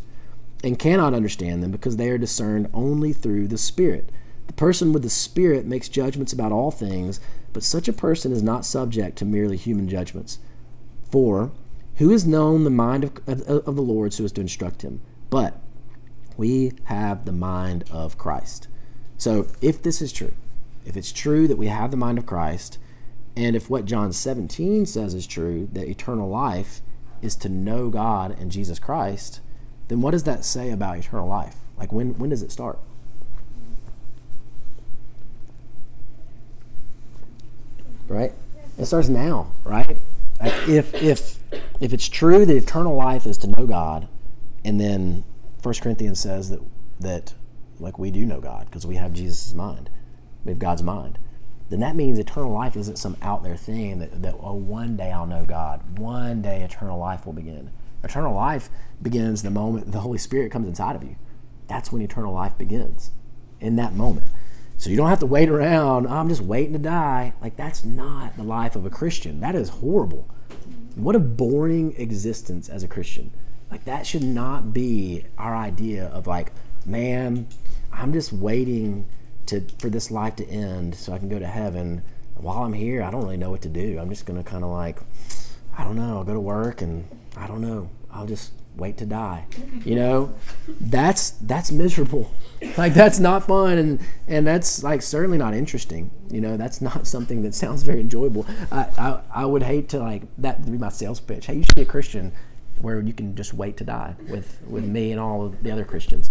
and 0.63 0.79
cannot 0.79 1.15
understand 1.15 1.63
them 1.63 1.71
because 1.71 1.97
they 1.97 2.11
are 2.11 2.19
discerned 2.19 2.69
only 2.73 3.13
through 3.13 3.49
the 3.49 3.59
Spirit. 3.59 4.11
The 4.47 4.53
person 4.53 4.93
with 4.93 5.03
the 5.03 5.11
Spirit 5.11 5.67
makes 5.67 5.89
judgments 5.89 6.33
about 6.33 6.53
all 6.53 6.71
things, 6.71 7.19
but 7.53 7.63
such 7.63 7.89
a 7.89 7.93
person 7.93 8.31
is 8.31 8.43
not 8.43 8.65
subject 8.65 9.17
to 9.19 9.25
merely 9.25 9.57
human 9.57 9.89
judgments. 9.89 10.39
For 11.11 11.51
who 11.97 12.11
has 12.11 12.27
known 12.27 12.65
the 12.65 12.71
mind 12.71 13.05
of, 13.05 13.29
of, 13.29 13.69
of 13.69 13.77
the 13.77 13.83
Lord 13.83 14.13
so 14.13 14.25
as 14.25 14.33
to 14.33 14.41
instruct 14.41 14.83
him? 14.83 15.01
But 15.29 15.61
we 16.41 16.73
have 16.85 17.27
the 17.27 17.33
mind 17.33 17.85
of 17.91 18.17
Christ. 18.17 18.67
So 19.19 19.47
if 19.61 19.83
this 19.83 20.01
is 20.01 20.11
true, 20.11 20.33
if 20.87 20.97
it's 20.97 21.13
true 21.13 21.47
that 21.47 21.59
we 21.59 21.67
have 21.67 21.91
the 21.91 21.99
mind 21.99 22.17
of 22.17 22.25
Christ, 22.25 22.79
and 23.37 23.55
if 23.55 23.69
what 23.69 23.85
John 23.85 24.11
17 24.11 24.87
says 24.87 25.13
is 25.13 25.27
true, 25.27 25.69
that 25.73 25.87
eternal 25.87 26.31
life 26.31 26.81
is 27.21 27.37
to 27.37 27.51
know 27.51 27.91
God 27.91 28.35
and 28.41 28.51
Jesus 28.51 28.79
Christ, 28.79 29.41
then 29.89 30.01
what 30.01 30.13
does 30.13 30.23
that 30.23 30.47
say 30.47 30.71
about 30.71 30.97
eternal 30.97 31.29
life? 31.29 31.57
Like 31.77 31.93
when 31.93 32.19
when 32.19 32.31
does 32.31 32.43
it 32.43 32.51
start? 32.51 32.79
Right? 38.09 38.33
It 38.79 38.87
starts 38.87 39.11
now, 39.11 39.53
right? 39.63 39.99
If 40.41 40.95
if 40.95 41.39
if 41.81 41.93
it's 41.93 42.09
true 42.09 42.47
that 42.47 42.57
eternal 42.57 42.97
life 42.97 43.27
is 43.27 43.37
to 43.39 43.47
know 43.47 43.67
God, 43.67 44.09
and 44.65 44.81
then 44.81 45.25
First 45.63 45.83
Corinthians 45.83 46.21
says 46.21 46.51
that 46.51 46.61
that 47.01 47.35
like 47.79 47.99
we 47.99 48.11
do 48.11 48.27
know 48.27 48.41
God 48.41 48.67
because 48.67 48.87
we 48.87 48.97
have 48.97 49.13
Jesus' 49.13 49.55
mind, 49.55 49.91
we 50.45 50.53
have 50.53 50.59
God's 50.59 50.83
mind. 50.83 51.19
Then 51.71 51.81
that 51.81 51.95
means 51.97 52.19
eternal 52.19 52.53
life 52.53 52.77
isn't 52.77 52.97
some 52.97 53.17
out 53.23 53.45
there 53.45 53.57
thing 53.57 54.01
that, 54.01 54.23
that 54.23 54.35
oh 54.41 54.55
one 54.55 54.97
day 54.97 55.13
I'll 55.13 55.27
know 55.27 55.45
God, 55.45 55.99
one 55.99 56.43
day 56.43 56.63
eternal 56.63 56.99
life 56.99 57.25
will 57.25 57.33
begin. 57.33 57.71
Eternal 58.03 58.35
life 58.35 58.71
begins 59.01 59.43
the 59.43 59.51
moment 59.51 59.93
the 59.93 60.01
Holy 60.01 60.19
Spirit 60.19 60.51
comes 60.51 60.67
inside 60.67 60.97
of 60.97 61.05
you. 61.05 61.17
That's 61.69 61.93
when 61.93 62.03
eternal 62.03 62.35
life 62.35 62.59
begins, 62.59 63.13
in 63.61 63.77
that 63.77 63.95
moment. 63.95 64.27
So 64.77 64.91
you 64.91 64.97
don't 64.97 65.11
have 65.11 65.21
to 65.21 65.27
wait 65.27 65.49
around. 65.49 66.07
I'm 66.09 66.29
just 66.29 66.41
waiting 66.41 66.73
to 66.73 66.79
die. 66.79 67.35
Like 67.41 67.57
that's 67.57 67.85
not 67.85 68.37
the 68.37 68.43
life 68.43 68.75
of 68.75 68.87
a 68.87 68.91
Christian. 68.91 69.41
That 69.41 69.55
is 69.55 69.69
horrible. 69.69 70.29
What 70.97 71.15
a 71.15 71.21
boring 71.21 71.95
existence 71.97 72.69
as 72.69 72.83
a 72.83 72.89
Christian. 72.89 73.31
Like 73.71 73.85
that 73.85 74.07
should 74.07 74.25
not 74.25 74.73
be 74.73 75.25
our 75.39 75.55
idea 75.55 76.07
of 76.07 76.27
like, 76.27 76.53
man, 76.85 77.47
I'm 77.93 78.13
just 78.13 78.33
waiting 78.33 79.07
to 79.47 79.65
for 79.79 79.89
this 79.89 80.11
life 80.11 80.37
to 80.37 80.49
end 80.49 80.95
so 80.95 81.13
I 81.13 81.19
can 81.19 81.29
go 81.29 81.39
to 81.39 81.47
heaven. 81.47 82.03
While 82.35 82.63
I'm 82.65 82.73
here, 82.73 83.03
I 83.03 83.11
don't 83.11 83.23
really 83.23 83.37
know 83.37 83.51
what 83.51 83.63
to 83.63 83.69
do. 83.69 83.99
I'm 83.99 84.09
just 84.09 84.27
gonna 84.27 84.43
kind 84.43 84.65
of 84.65 84.71
like, 84.71 84.99
I 85.77 85.85
don't 85.85 85.97
know. 85.97 86.19
I'll 86.19 86.25
go 86.25 86.35
to 86.35 86.41
work 86.41 86.83
and 86.83 87.07
I 87.37 87.47
don't 87.47 87.61
know. 87.61 87.91
I'll 88.13 88.27
just 88.27 88.53
wait 88.77 88.97
to 88.97 89.07
die. 89.07 89.47
You 89.85 89.95
know, 89.95 90.35
that's 90.81 91.31
that's 91.31 91.71
miserable. 91.71 92.33
Like 92.77 92.93
that's 92.93 93.19
not 93.19 93.47
fun, 93.47 93.79
and 93.79 94.01
and 94.29 94.47
that's 94.47 94.83
like 94.83 95.01
certainly 95.01 95.39
not 95.39 95.55
interesting. 95.55 96.11
You 96.31 96.43
know, 96.43 96.59
that's 96.59 96.83
not 96.83 97.07
something 97.15 97.41
that 97.45 97.55
sounds 97.55 97.83
very 97.83 98.01
enjoyable. 98.01 98.45
I 98.71 98.81
I, 98.99 99.21
I 99.35 99.47
would 99.47 99.63
hate 99.63 99.89
to 99.91 99.99
like 99.99 100.25
that 100.37 100.63
to 100.67 100.71
be 100.71 100.77
my 100.77 100.91
sales 100.91 101.21
pitch. 101.21 101.47
Hey, 101.47 101.55
you 101.55 101.63
should 101.63 101.75
be 101.75 101.83
a 101.83 101.87
Christian 101.87 102.33
where 102.81 103.01
you 103.01 103.13
can 103.13 103.35
just 103.35 103.55
wait 103.55 103.77
to 103.79 103.85
die 103.85 104.15
with 104.29 104.61
with 104.67 104.85
me 104.85 105.13
and 105.13 105.21
all 105.21 105.45
of 105.45 105.63
the 105.63 105.71
other 105.71 105.85
Christians. 105.85 106.31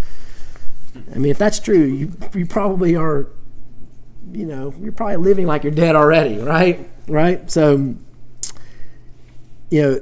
I 1.14 1.20
mean, 1.20 1.32
if 1.32 1.38
that's 1.38 1.60
true, 1.60 1.84
you 1.84 2.12
you 2.34 2.46
probably 2.46 2.96
are. 2.96 3.28
You 4.32 4.46
know, 4.46 4.74
you're 4.80 4.92
probably 4.92 5.16
living 5.16 5.48
like 5.48 5.64
you're 5.64 5.72
dead 5.72 5.96
already, 5.96 6.38
right? 6.38 6.88
Right. 7.08 7.50
So, 7.50 7.96
you 9.72 9.82
know 9.82 10.02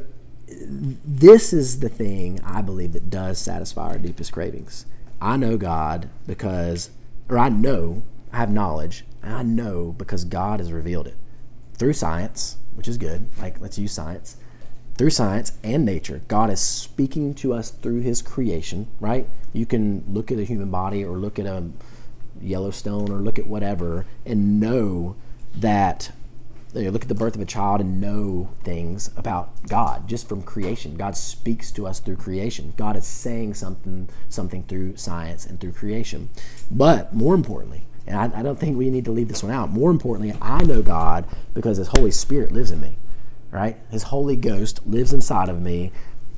this 0.77 1.53
is 1.53 1.79
the 1.79 1.89
thing 1.89 2.39
I 2.43 2.61
believe 2.61 2.93
that 2.93 3.09
does 3.09 3.37
satisfy 3.37 3.89
our 3.89 3.97
deepest 3.97 4.31
cravings. 4.31 4.85
I 5.21 5.37
know 5.37 5.57
God 5.57 6.09
because, 6.25 6.89
or 7.29 7.37
I 7.37 7.49
know, 7.49 8.03
I 8.31 8.37
have 8.37 8.51
knowledge, 8.51 9.05
and 9.21 9.33
I 9.33 9.43
know 9.43 9.93
because 9.97 10.25
God 10.25 10.59
has 10.59 10.71
revealed 10.71 11.07
it 11.07 11.15
through 11.73 11.93
science, 11.93 12.57
which 12.75 12.87
is 12.87 12.97
good. 12.97 13.27
Like, 13.39 13.59
let's 13.59 13.77
use 13.77 13.91
science. 13.91 14.37
Through 14.97 15.11
science 15.11 15.51
and 15.63 15.85
nature, 15.85 16.21
God 16.27 16.49
is 16.49 16.59
speaking 16.59 17.35
to 17.35 17.53
us 17.53 17.69
through 17.69 18.01
His 18.01 18.21
creation, 18.21 18.87
right? 18.99 19.27
You 19.53 19.65
can 19.65 20.03
look 20.07 20.31
at 20.31 20.39
a 20.39 20.43
human 20.43 20.71
body 20.71 21.03
or 21.03 21.17
look 21.17 21.37
at 21.37 21.45
a 21.45 21.65
Yellowstone 22.41 23.11
or 23.11 23.17
look 23.17 23.37
at 23.37 23.47
whatever 23.47 24.05
and 24.25 24.59
know 24.59 25.15
that 25.55 26.11
you 26.73 26.91
look 26.91 27.03
at 27.03 27.07
the 27.07 27.15
birth 27.15 27.35
of 27.35 27.41
a 27.41 27.45
child 27.45 27.81
and 27.81 27.99
know 27.99 28.49
things 28.63 29.09
about 29.17 29.49
God 29.67 30.07
just 30.07 30.27
from 30.27 30.43
creation. 30.43 30.95
God 30.95 31.15
speaks 31.15 31.71
to 31.71 31.87
us 31.87 31.99
through 31.99 32.17
creation. 32.17 32.73
God 32.77 32.95
is 32.95 33.05
saying 33.05 33.53
something 33.55 34.09
something 34.29 34.63
through 34.63 34.97
science 34.97 35.45
and 35.45 35.59
through 35.59 35.73
creation. 35.73 36.29
But 36.69 37.13
more 37.13 37.35
importantly, 37.35 37.85
and 38.05 38.17
I, 38.17 38.39
I 38.39 38.43
don't 38.43 38.59
think 38.59 38.77
we 38.77 38.89
need 38.89 39.05
to 39.05 39.11
leave 39.11 39.27
this 39.27 39.43
one 39.43 39.51
out. 39.51 39.69
More 39.69 39.91
importantly, 39.91 40.35
I 40.41 40.63
know 40.63 40.81
God 40.81 41.25
because 41.53 41.77
His 41.77 41.89
Holy 41.89 42.11
Spirit 42.11 42.51
lives 42.51 42.71
in 42.71 42.81
me. 42.81 42.97
Right? 43.51 43.77
His 43.89 44.03
Holy 44.03 44.35
Ghost 44.35 44.85
lives 44.85 45.13
inside 45.13 45.49
of 45.49 45.61
me, 45.61 45.91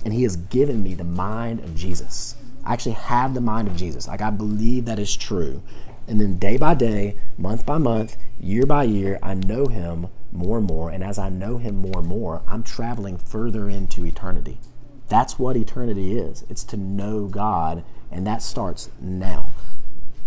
and 0.05 0.13
He 0.13 0.23
has 0.23 0.35
given 0.35 0.83
me 0.83 0.93
the 0.93 1.03
mind 1.03 1.59
of 1.61 1.75
Jesus. 1.75 2.35
I 2.63 2.73
actually 2.73 2.93
have 2.93 3.33
the 3.33 3.41
mind 3.41 3.67
of 3.67 3.75
Jesus. 3.75 4.07
Like 4.07 4.21
I 4.21 4.29
believe 4.29 4.85
that 4.85 4.99
is 4.99 5.15
true. 5.15 5.63
And 6.07 6.19
then 6.19 6.39
day 6.39 6.57
by 6.57 6.73
day, 6.73 7.17
month 7.37 7.65
by 7.65 7.77
month, 7.77 8.17
year 8.39 8.65
by 8.65 8.83
year, 8.83 9.19
I 9.21 9.35
know 9.35 9.67
Him 9.67 10.07
more 10.31 10.57
and 10.57 10.67
more. 10.67 10.89
And 10.89 11.03
as 11.03 11.19
I 11.19 11.29
know 11.29 11.57
Him 11.57 11.77
more 11.77 11.99
and 11.99 12.07
more, 12.07 12.41
I'm 12.47 12.63
traveling 12.63 13.17
further 13.17 13.69
into 13.69 14.05
eternity. 14.05 14.59
That's 15.07 15.39
what 15.39 15.57
eternity 15.57 16.17
is 16.17 16.45
it's 16.49 16.63
to 16.65 16.77
know 16.77 17.27
God, 17.27 17.83
and 18.11 18.25
that 18.27 18.41
starts 18.41 18.89
now. 19.01 19.49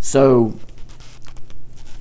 So, 0.01 0.59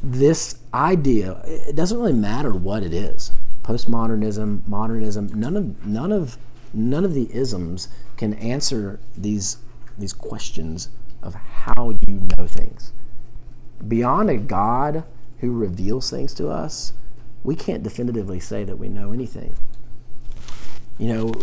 this 0.04 0.60
idea, 0.74 1.42
it 1.46 1.76
doesn't 1.76 1.98
really 1.98 2.14
matter 2.14 2.52
what 2.52 2.82
it 2.82 2.94
is 2.94 3.32
postmodernism, 3.64 4.68
modernism, 4.68 5.28
none 5.34 5.56
of, 5.56 5.86
none 5.86 6.12
of, 6.12 6.38
none 6.74 7.06
of 7.06 7.14
the 7.14 7.34
isms 7.34 7.88
can 8.18 8.34
answer 8.36 9.00
these, 9.18 9.58
these 9.98 10.14
questions 10.14 10.90
of 11.22 11.36
how 11.36 11.98
you 12.08 12.28
know 12.38 12.48
things. 12.48 12.94
Beyond 13.88 14.30
a 14.30 14.38
God 14.38 15.04
who 15.40 15.52
reveals 15.52 16.10
things 16.10 16.34
to 16.36 16.50
us, 16.50 16.94
we 17.44 17.56
can't 17.56 17.84
definitively 17.84 18.40
say 18.40 18.64
that 18.64 18.78
we 18.78 18.88
know 18.88 19.12
anything. 19.12 19.56
You 20.98 21.08
know, 21.08 21.34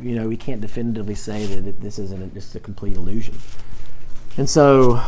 you 0.00 0.14
know, 0.14 0.28
we 0.28 0.36
can't 0.36 0.60
definitively 0.60 1.16
say 1.16 1.46
that 1.46 1.80
this 1.80 1.98
isn't 1.98 2.34
just 2.34 2.54
a 2.54 2.60
complete 2.60 2.94
illusion. 2.94 3.36
And 4.36 4.48
so, 4.48 5.02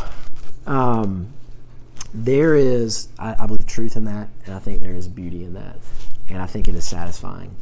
um, 0.67 1.33
there 2.25 2.55
is, 2.55 3.09
I, 3.19 3.37
I 3.39 3.47
believe, 3.47 3.67
truth 3.67 3.97
in 3.97 4.05
that, 4.05 4.29
and 4.47 4.55
I 4.55 4.59
think 4.59 4.81
there 4.81 4.95
is 4.95 5.09
beauty 5.09 5.45
in 5.45 5.55
that, 5.55 5.77
and 6.29 6.41
I 6.41 6.47
think 6.47 6.69
it 6.69 6.75
is 6.75 6.85
satisfying. 6.85 7.55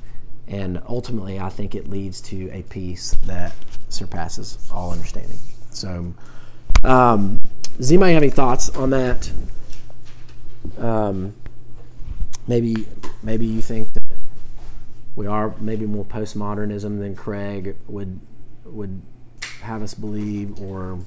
And 0.47 0.81
ultimately, 0.87 1.41
I 1.41 1.49
think 1.49 1.75
it 1.75 1.89
leads 1.89 2.21
to 2.23 2.51
a 2.53 2.63
peace 2.63 3.13
that 3.27 3.55
surpasses 3.89 4.69
all 4.71 4.93
understanding. 4.93 5.39
So, 5.71 6.15
um, 6.83 7.41
does 7.77 7.91
anybody 7.91 8.15
have 8.15 8.23
any 8.23 8.31
thoughts 8.31 8.69
on 8.71 8.91
that? 8.91 9.31
Um, 10.79 11.35
maybe 12.47 12.87
maybe 13.23 13.47
you 13.47 13.63
think 13.63 13.93
that 13.95 14.03
we 15.17 15.27
are 15.27 15.55
maybe 15.61 15.87
more 15.87 16.05
postmodernism 16.05 16.99
than 16.99 17.17
Craig 17.17 17.77
would 17.89 18.21
would 18.65 19.03
have 19.63 19.83
us 19.83 19.95
believe 19.95 20.61
or 20.61 20.99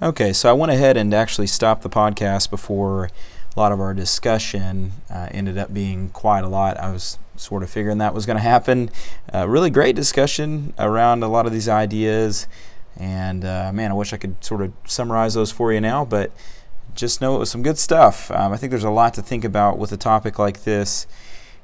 Okay, 0.00 0.32
so 0.32 0.48
I 0.48 0.52
went 0.52 0.70
ahead 0.70 0.96
and 0.96 1.12
actually 1.12 1.48
stopped 1.48 1.82
the 1.82 1.90
podcast 1.90 2.50
before 2.50 3.06
a 3.56 3.58
lot 3.58 3.72
of 3.72 3.80
our 3.80 3.94
discussion 3.94 4.92
uh, 5.10 5.26
ended 5.32 5.58
up 5.58 5.74
being 5.74 6.10
quite 6.10 6.44
a 6.44 6.48
lot. 6.48 6.78
I 6.78 6.92
was 6.92 7.18
sort 7.34 7.64
of 7.64 7.70
figuring 7.70 7.98
that 7.98 8.14
was 8.14 8.24
going 8.24 8.36
to 8.36 8.42
happen. 8.42 8.90
Uh, 9.34 9.48
really 9.48 9.70
great 9.70 9.96
discussion 9.96 10.72
around 10.78 11.24
a 11.24 11.28
lot 11.28 11.46
of 11.46 11.52
these 11.52 11.68
ideas. 11.68 12.46
And 12.96 13.44
uh, 13.44 13.72
man, 13.72 13.90
I 13.90 13.94
wish 13.94 14.12
I 14.12 14.18
could 14.18 14.36
sort 14.44 14.60
of 14.62 14.72
summarize 14.86 15.34
those 15.34 15.50
for 15.50 15.72
you 15.72 15.80
now, 15.80 16.04
but 16.04 16.30
just 16.94 17.20
know 17.20 17.34
it 17.34 17.40
was 17.40 17.50
some 17.50 17.64
good 17.64 17.76
stuff. 17.76 18.30
Um, 18.30 18.52
I 18.52 18.56
think 18.56 18.70
there's 18.70 18.84
a 18.84 18.90
lot 18.90 19.14
to 19.14 19.22
think 19.22 19.44
about 19.44 19.78
with 19.78 19.90
a 19.90 19.96
topic 19.96 20.38
like 20.38 20.62
this. 20.62 21.08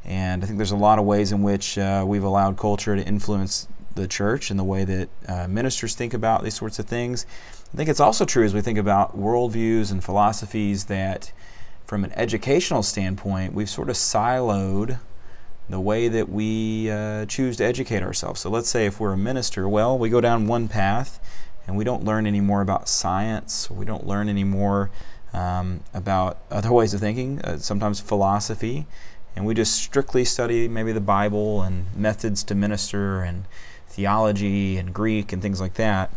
And 0.05 0.43
I 0.43 0.47
think 0.47 0.59
there's 0.59 0.73
a 0.73 0.77
lot 0.77 0.99
of 0.99 1.05
ways 1.05 1.31
in 1.31 1.45
which 1.45 1.79
uh, 1.79 2.05
we've 2.05 2.25
allowed 2.25 2.57
culture 2.57 2.97
to 2.97 3.07
influence 3.07 3.69
the 3.95 4.09
church 4.09 4.51
and 4.51 4.59
the 4.59 4.65
way 4.65 4.85
that 4.85 5.09
uh, 5.29 5.47
ministers 5.47 5.95
think 5.95 6.13
about 6.13 6.43
these 6.43 6.57
sorts 6.57 6.81
of 6.81 6.87
things. 6.87 7.27
I 7.75 7.77
think 7.77 7.89
it's 7.89 7.99
also 7.99 8.25
true 8.25 8.45
as 8.45 8.55
we 8.55 8.61
think 8.61 8.79
about 8.79 9.19
worldviews 9.19 9.91
and 9.91 10.03
philosophies 10.03 10.85
that, 10.85 11.33
from 11.85 12.05
an 12.05 12.13
educational 12.13 12.85
standpoint, 12.85 13.53
we've 13.53 13.69
sort 13.69 13.91
of 13.91 13.97
siloed 13.97 15.01
the 15.69 15.81
way 15.81 16.07
that 16.07 16.29
we 16.29 16.89
uh, 16.89 17.27
choose 17.27 17.57
to 17.57 17.65
educate 17.65 18.01
ourselves. 18.01 18.41
So 18.43 18.49
let's 18.49 18.69
say 18.69 18.87
if 18.87 19.01
we're 19.01 19.15
a 19.15 19.17
minister, 19.17 19.69
well, 19.69 19.99
we 19.99 20.09
go 20.09 20.21
down 20.21 20.47
one 20.47 20.69
path 20.69 21.19
and 21.67 21.77
we 21.77 21.83
don't 21.83 22.05
learn 22.05 22.29
any 22.29 22.41
more 22.41 22.61
about 22.61 22.89
science, 22.89 23.69
we 23.69 23.85
don't 23.85 24.07
learn 24.07 24.29
any 24.29 24.45
more 24.45 24.93
um, 25.33 25.81
about 25.93 26.39
other 26.53 26.71
ways 26.71 26.95
of 26.95 27.01
thinking, 27.01 27.41
uh, 27.43 27.59
sometimes 27.59 27.99
philosophy, 27.99 28.87
and 29.35 29.45
we 29.45 29.53
just 29.53 29.75
strictly 29.75 30.25
study 30.25 30.69
maybe 30.69 30.93
the 30.93 31.01
Bible 31.01 31.61
and 31.63 31.87
methods 31.97 32.45
to 32.45 32.55
minister 32.55 33.23
and 33.23 33.47
theology 33.89 34.77
and 34.77 34.95
Greek 34.95 35.33
and 35.33 35.43
things 35.43 35.61
like 35.61 35.75
that. 35.75 36.13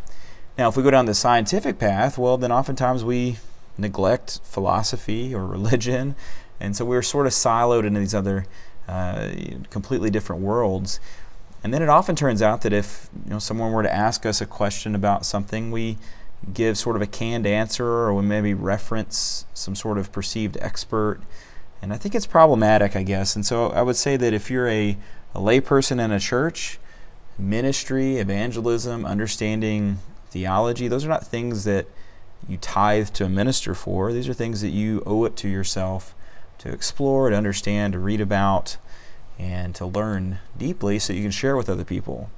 Now, 0.58 0.70
if 0.70 0.76
we 0.76 0.82
go 0.82 0.90
down 0.90 1.06
the 1.06 1.14
scientific 1.14 1.78
path, 1.78 2.18
well, 2.18 2.38
then 2.38 2.52
oftentimes 2.52 3.04
we 3.04 3.38
neglect 3.78 4.40
philosophy 4.44 5.34
or 5.34 5.46
religion, 5.46 6.16
and 6.60 6.76
so 6.76 6.84
we're 6.84 7.04
sort 7.04 7.28
of 7.28 7.34
siloed 7.34 7.86
into 7.86 8.00
these 8.00 8.16
other 8.16 8.46
uh, 8.88 9.30
completely 9.70 10.10
different 10.10 10.42
worlds. 10.42 11.00
And 11.64 11.74
then 11.74 11.84
it 11.84 11.90
often 11.90 12.16
turns 12.16 12.42
out 12.42 12.62
that 12.62 12.74
if 12.74 13.10
you 13.26 13.32
know 13.32 13.40
someone 13.40 13.72
were 13.72 13.84
to 13.84 13.94
ask 13.94 14.26
us 14.26 14.42
a 14.42 14.46
question 14.46 14.96
about 14.96 15.26
something, 15.26 15.70
we 15.70 15.98
give 16.54 16.78
sort 16.78 16.96
of 16.96 17.02
a 17.02 17.08
canned 17.08 17.46
answer, 17.46 17.86
or 17.86 18.14
we 18.14 18.24
maybe 18.24 18.54
reference 18.54 19.46
some 19.54 19.76
sort 19.76 19.98
of 19.98 20.12
perceived 20.12 20.58
expert. 20.60 21.20
And 21.82 21.94
I 21.94 21.98
think 21.98 22.16
it's 22.16 22.26
problematic, 22.26 22.96
I 22.96 23.04
guess. 23.04 23.36
And 23.36 23.46
so 23.46 23.70
I 23.70 23.84
would 23.84 23.96
say 23.96 24.18
that 24.18 24.34
if 24.34 24.50
you're 24.50 24.68
a, 24.68 24.98
a 25.36 25.40
layperson 25.40 26.04
in 26.04 26.12
a 26.12 26.20
church, 26.20 26.80
ministry, 27.38 28.18
evangelism, 28.18 29.06
understanding 29.06 30.00
theology, 30.30 30.88
those 30.88 31.06
are 31.06 31.10
not 31.10 31.26
things 31.26 31.64
that 31.64 31.88
you 32.48 32.58
tithe 32.58 33.10
to 33.10 33.26
a 33.26 33.30
minister 33.30 33.74
for. 33.74 34.12
These 34.14 34.30
are 34.30 34.34
things 34.34 34.62
that 34.62 34.70
you 34.70 35.04
owe 35.06 35.26
it 35.26 35.36
to 35.38 35.50
yourself 35.50 36.14
to 36.60 36.72
explore, 36.72 37.30
to 37.30 37.36
understand, 37.36 37.94
to 37.94 38.00
read 38.00 38.22
about, 38.22 38.78
and 39.38 39.76
to 39.76 39.86
learn 39.86 40.40
deeply 40.58 41.00
so 41.00 41.14
you 41.14 41.22
can 41.22 41.32
share 41.32 41.56
with 41.56 41.70
other 41.70 41.84
people. 41.84 42.30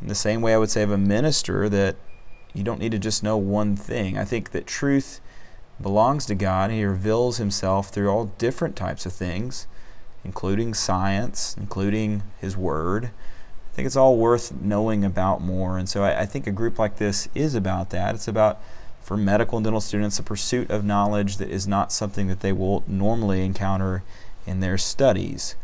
In 0.00 0.08
the 0.08 0.14
same 0.14 0.42
way, 0.42 0.54
I 0.54 0.58
would 0.58 0.70
say 0.70 0.82
of 0.82 0.90
a 0.90 0.98
minister 0.98 1.68
that 1.68 1.96
you 2.52 2.62
don't 2.62 2.80
need 2.80 2.92
to 2.92 2.98
just 2.98 3.22
know 3.22 3.36
one 3.36 3.76
thing. 3.76 4.18
I 4.18 4.24
think 4.24 4.50
that 4.50 4.66
truth 4.66 5.20
belongs 5.80 6.26
to 6.26 6.34
God. 6.34 6.70
He 6.70 6.84
reveals 6.84 7.38
himself 7.38 7.88
through 7.88 8.10
all 8.10 8.26
different 8.38 8.76
types 8.76 9.06
of 9.06 9.12
things, 9.12 9.66
including 10.24 10.74
science, 10.74 11.56
including 11.58 12.22
his 12.40 12.56
word. 12.56 13.10
I 13.74 13.76
think 13.76 13.86
it's 13.86 13.96
all 13.96 14.16
worth 14.16 14.54
knowing 14.54 15.04
about 15.04 15.42
more. 15.42 15.78
And 15.78 15.88
so 15.88 16.04
I, 16.04 16.20
I, 16.20 16.26
think 16.26 16.46
a 16.46 16.52
group 16.52 16.78
like 16.78 16.98
this 16.98 17.28
is 17.34 17.56
about 17.56 17.90
that. 17.90 18.14
It's 18.14 18.28
about, 18.28 18.60
for 19.02 19.16
medical 19.16 19.58
and 19.58 19.64
dental 19.64 19.80
students, 19.80 20.16
a 20.20 20.22
pursuit 20.22 20.70
of 20.70 20.84
knowledge 20.84 21.38
that 21.38 21.50
is 21.50 21.66
not 21.66 21.90
something 21.90 22.28
that 22.28 22.38
they 22.38 22.52
will 22.52 22.84
normally 22.86 23.44
encounter 23.44 24.04
in 24.46 24.60
their 24.60 24.78
studies. 24.78 25.56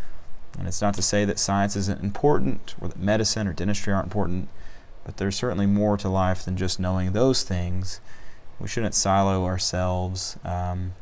And 0.59 0.67
it's 0.67 0.83
not 0.83 0.95
to 0.95 1.03
say 1.03 1.25
that 1.25 1.39
science 1.39 1.77
isn't 1.77 2.03
important 2.03 2.75
or 2.81 2.89
that 2.89 2.99
medicine 2.99 3.47
or 3.47 3.53
dentistry 3.53 3.93
aren't 3.93 4.07
important, 4.07 4.49
but 5.05 5.19
there's 5.19 5.37
certainly 5.37 5.67
more 5.67 5.97
to 5.99 6.09
life 6.09 6.45
than 6.45 6.57
just 6.57 6.81
knowing 6.81 7.13
those 7.13 7.45
things. 7.45 8.01
We 8.59 8.67
shouldn't 8.67 8.97
silo 8.97 9.45
ourselves. 9.45 10.37
Um, 10.45 10.95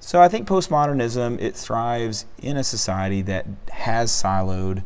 so 0.00 0.20
I 0.20 0.26
think 0.26 0.48
postmodernism 0.48 1.40
it 1.40 1.54
thrives 1.54 2.26
in 2.42 2.56
a 2.56 2.64
society 2.64 3.22
that 3.22 3.46
has 3.70 4.10
siloed 4.10 4.82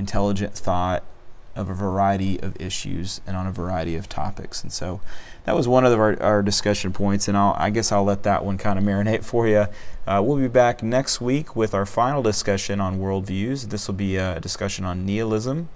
intelligent 0.00 0.54
thought 0.54 1.04
of 1.54 1.68
a 1.68 1.74
variety 1.74 2.40
of 2.40 2.58
issues 2.60 3.20
and 3.26 3.36
on 3.36 3.46
a 3.46 3.52
variety 3.52 3.94
of 3.94 4.08
topics. 4.08 4.62
And 4.62 4.72
so 4.72 5.00
that 5.44 5.54
was 5.54 5.68
one 5.68 5.84
of 5.84 5.92
our, 5.92 6.20
our 6.22 6.42
discussion 6.42 6.92
points, 6.92 7.28
and 7.28 7.36
I'll, 7.36 7.54
I 7.58 7.68
guess 7.70 7.92
I'll 7.92 8.04
let 8.04 8.22
that 8.22 8.44
one 8.44 8.56
kind 8.56 8.78
of 8.78 8.84
marinate 8.84 9.24
for 9.24 9.46
you. 9.46 9.66
Uh, 10.06 10.22
we'll 10.24 10.38
be 10.38 10.48
back 10.48 10.82
next 10.82 11.20
week 11.20 11.54
with 11.54 11.74
our 11.74 11.84
final 11.84 12.22
discussion 12.22 12.80
on 12.80 12.98
worldviews. 12.98 13.68
This 13.68 13.86
will 13.86 13.94
be 13.94 14.16
a 14.16 14.40
discussion 14.40 14.84
on 14.84 15.04
nihilism. 15.04 15.68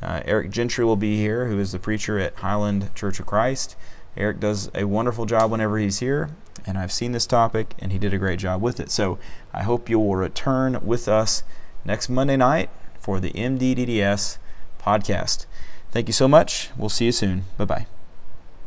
Uh, 0.00 0.20
Eric 0.24 0.50
Gentry 0.50 0.84
will 0.84 0.96
be 0.96 1.16
here, 1.16 1.48
who 1.48 1.58
is 1.58 1.72
the 1.72 1.78
preacher 1.78 2.18
at 2.18 2.36
Highland 2.36 2.94
Church 2.94 3.18
of 3.18 3.26
Christ. 3.26 3.74
Eric 4.16 4.38
does 4.38 4.70
a 4.74 4.84
wonderful 4.84 5.26
job 5.26 5.50
whenever 5.50 5.78
he's 5.78 5.98
here, 5.98 6.30
and 6.66 6.78
I've 6.78 6.92
seen 6.92 7.12
this 7.12 7.26
topic, 7.26 7.74
and 7.78 7.90
he 7.90 7.98
did 7.98 8.14
a 8.14 8.18
great 8.18 8.38
job 8.38 8.62
with 8.62 8.78
it. 8.78 8.90
So 8.90 9.18
I 9.52 9.62
hope 9.62 9.88
you 9.88 9.98
will 9.98 10.16
return 10.16 10.78
with 10.84 11.08
us 11.08 11.42
next 11.84 12.08
Monday 12.08 12.36
night 12.36 12.70
for 13.02 13.20
the 13.20 13.32
MDDDS 13.32 14.38
podcast. 14.80 15.46
Thank 15.90 16.08
you 16.08 16.14
so 16.14 16.28
much. 16.28 16.70
We'll 16.76 16.88
see 16.88 17.06
you 17.06 17.12
soon. 17.12 17.44
Bye 17.58 17.64
bye. 17.66 17.91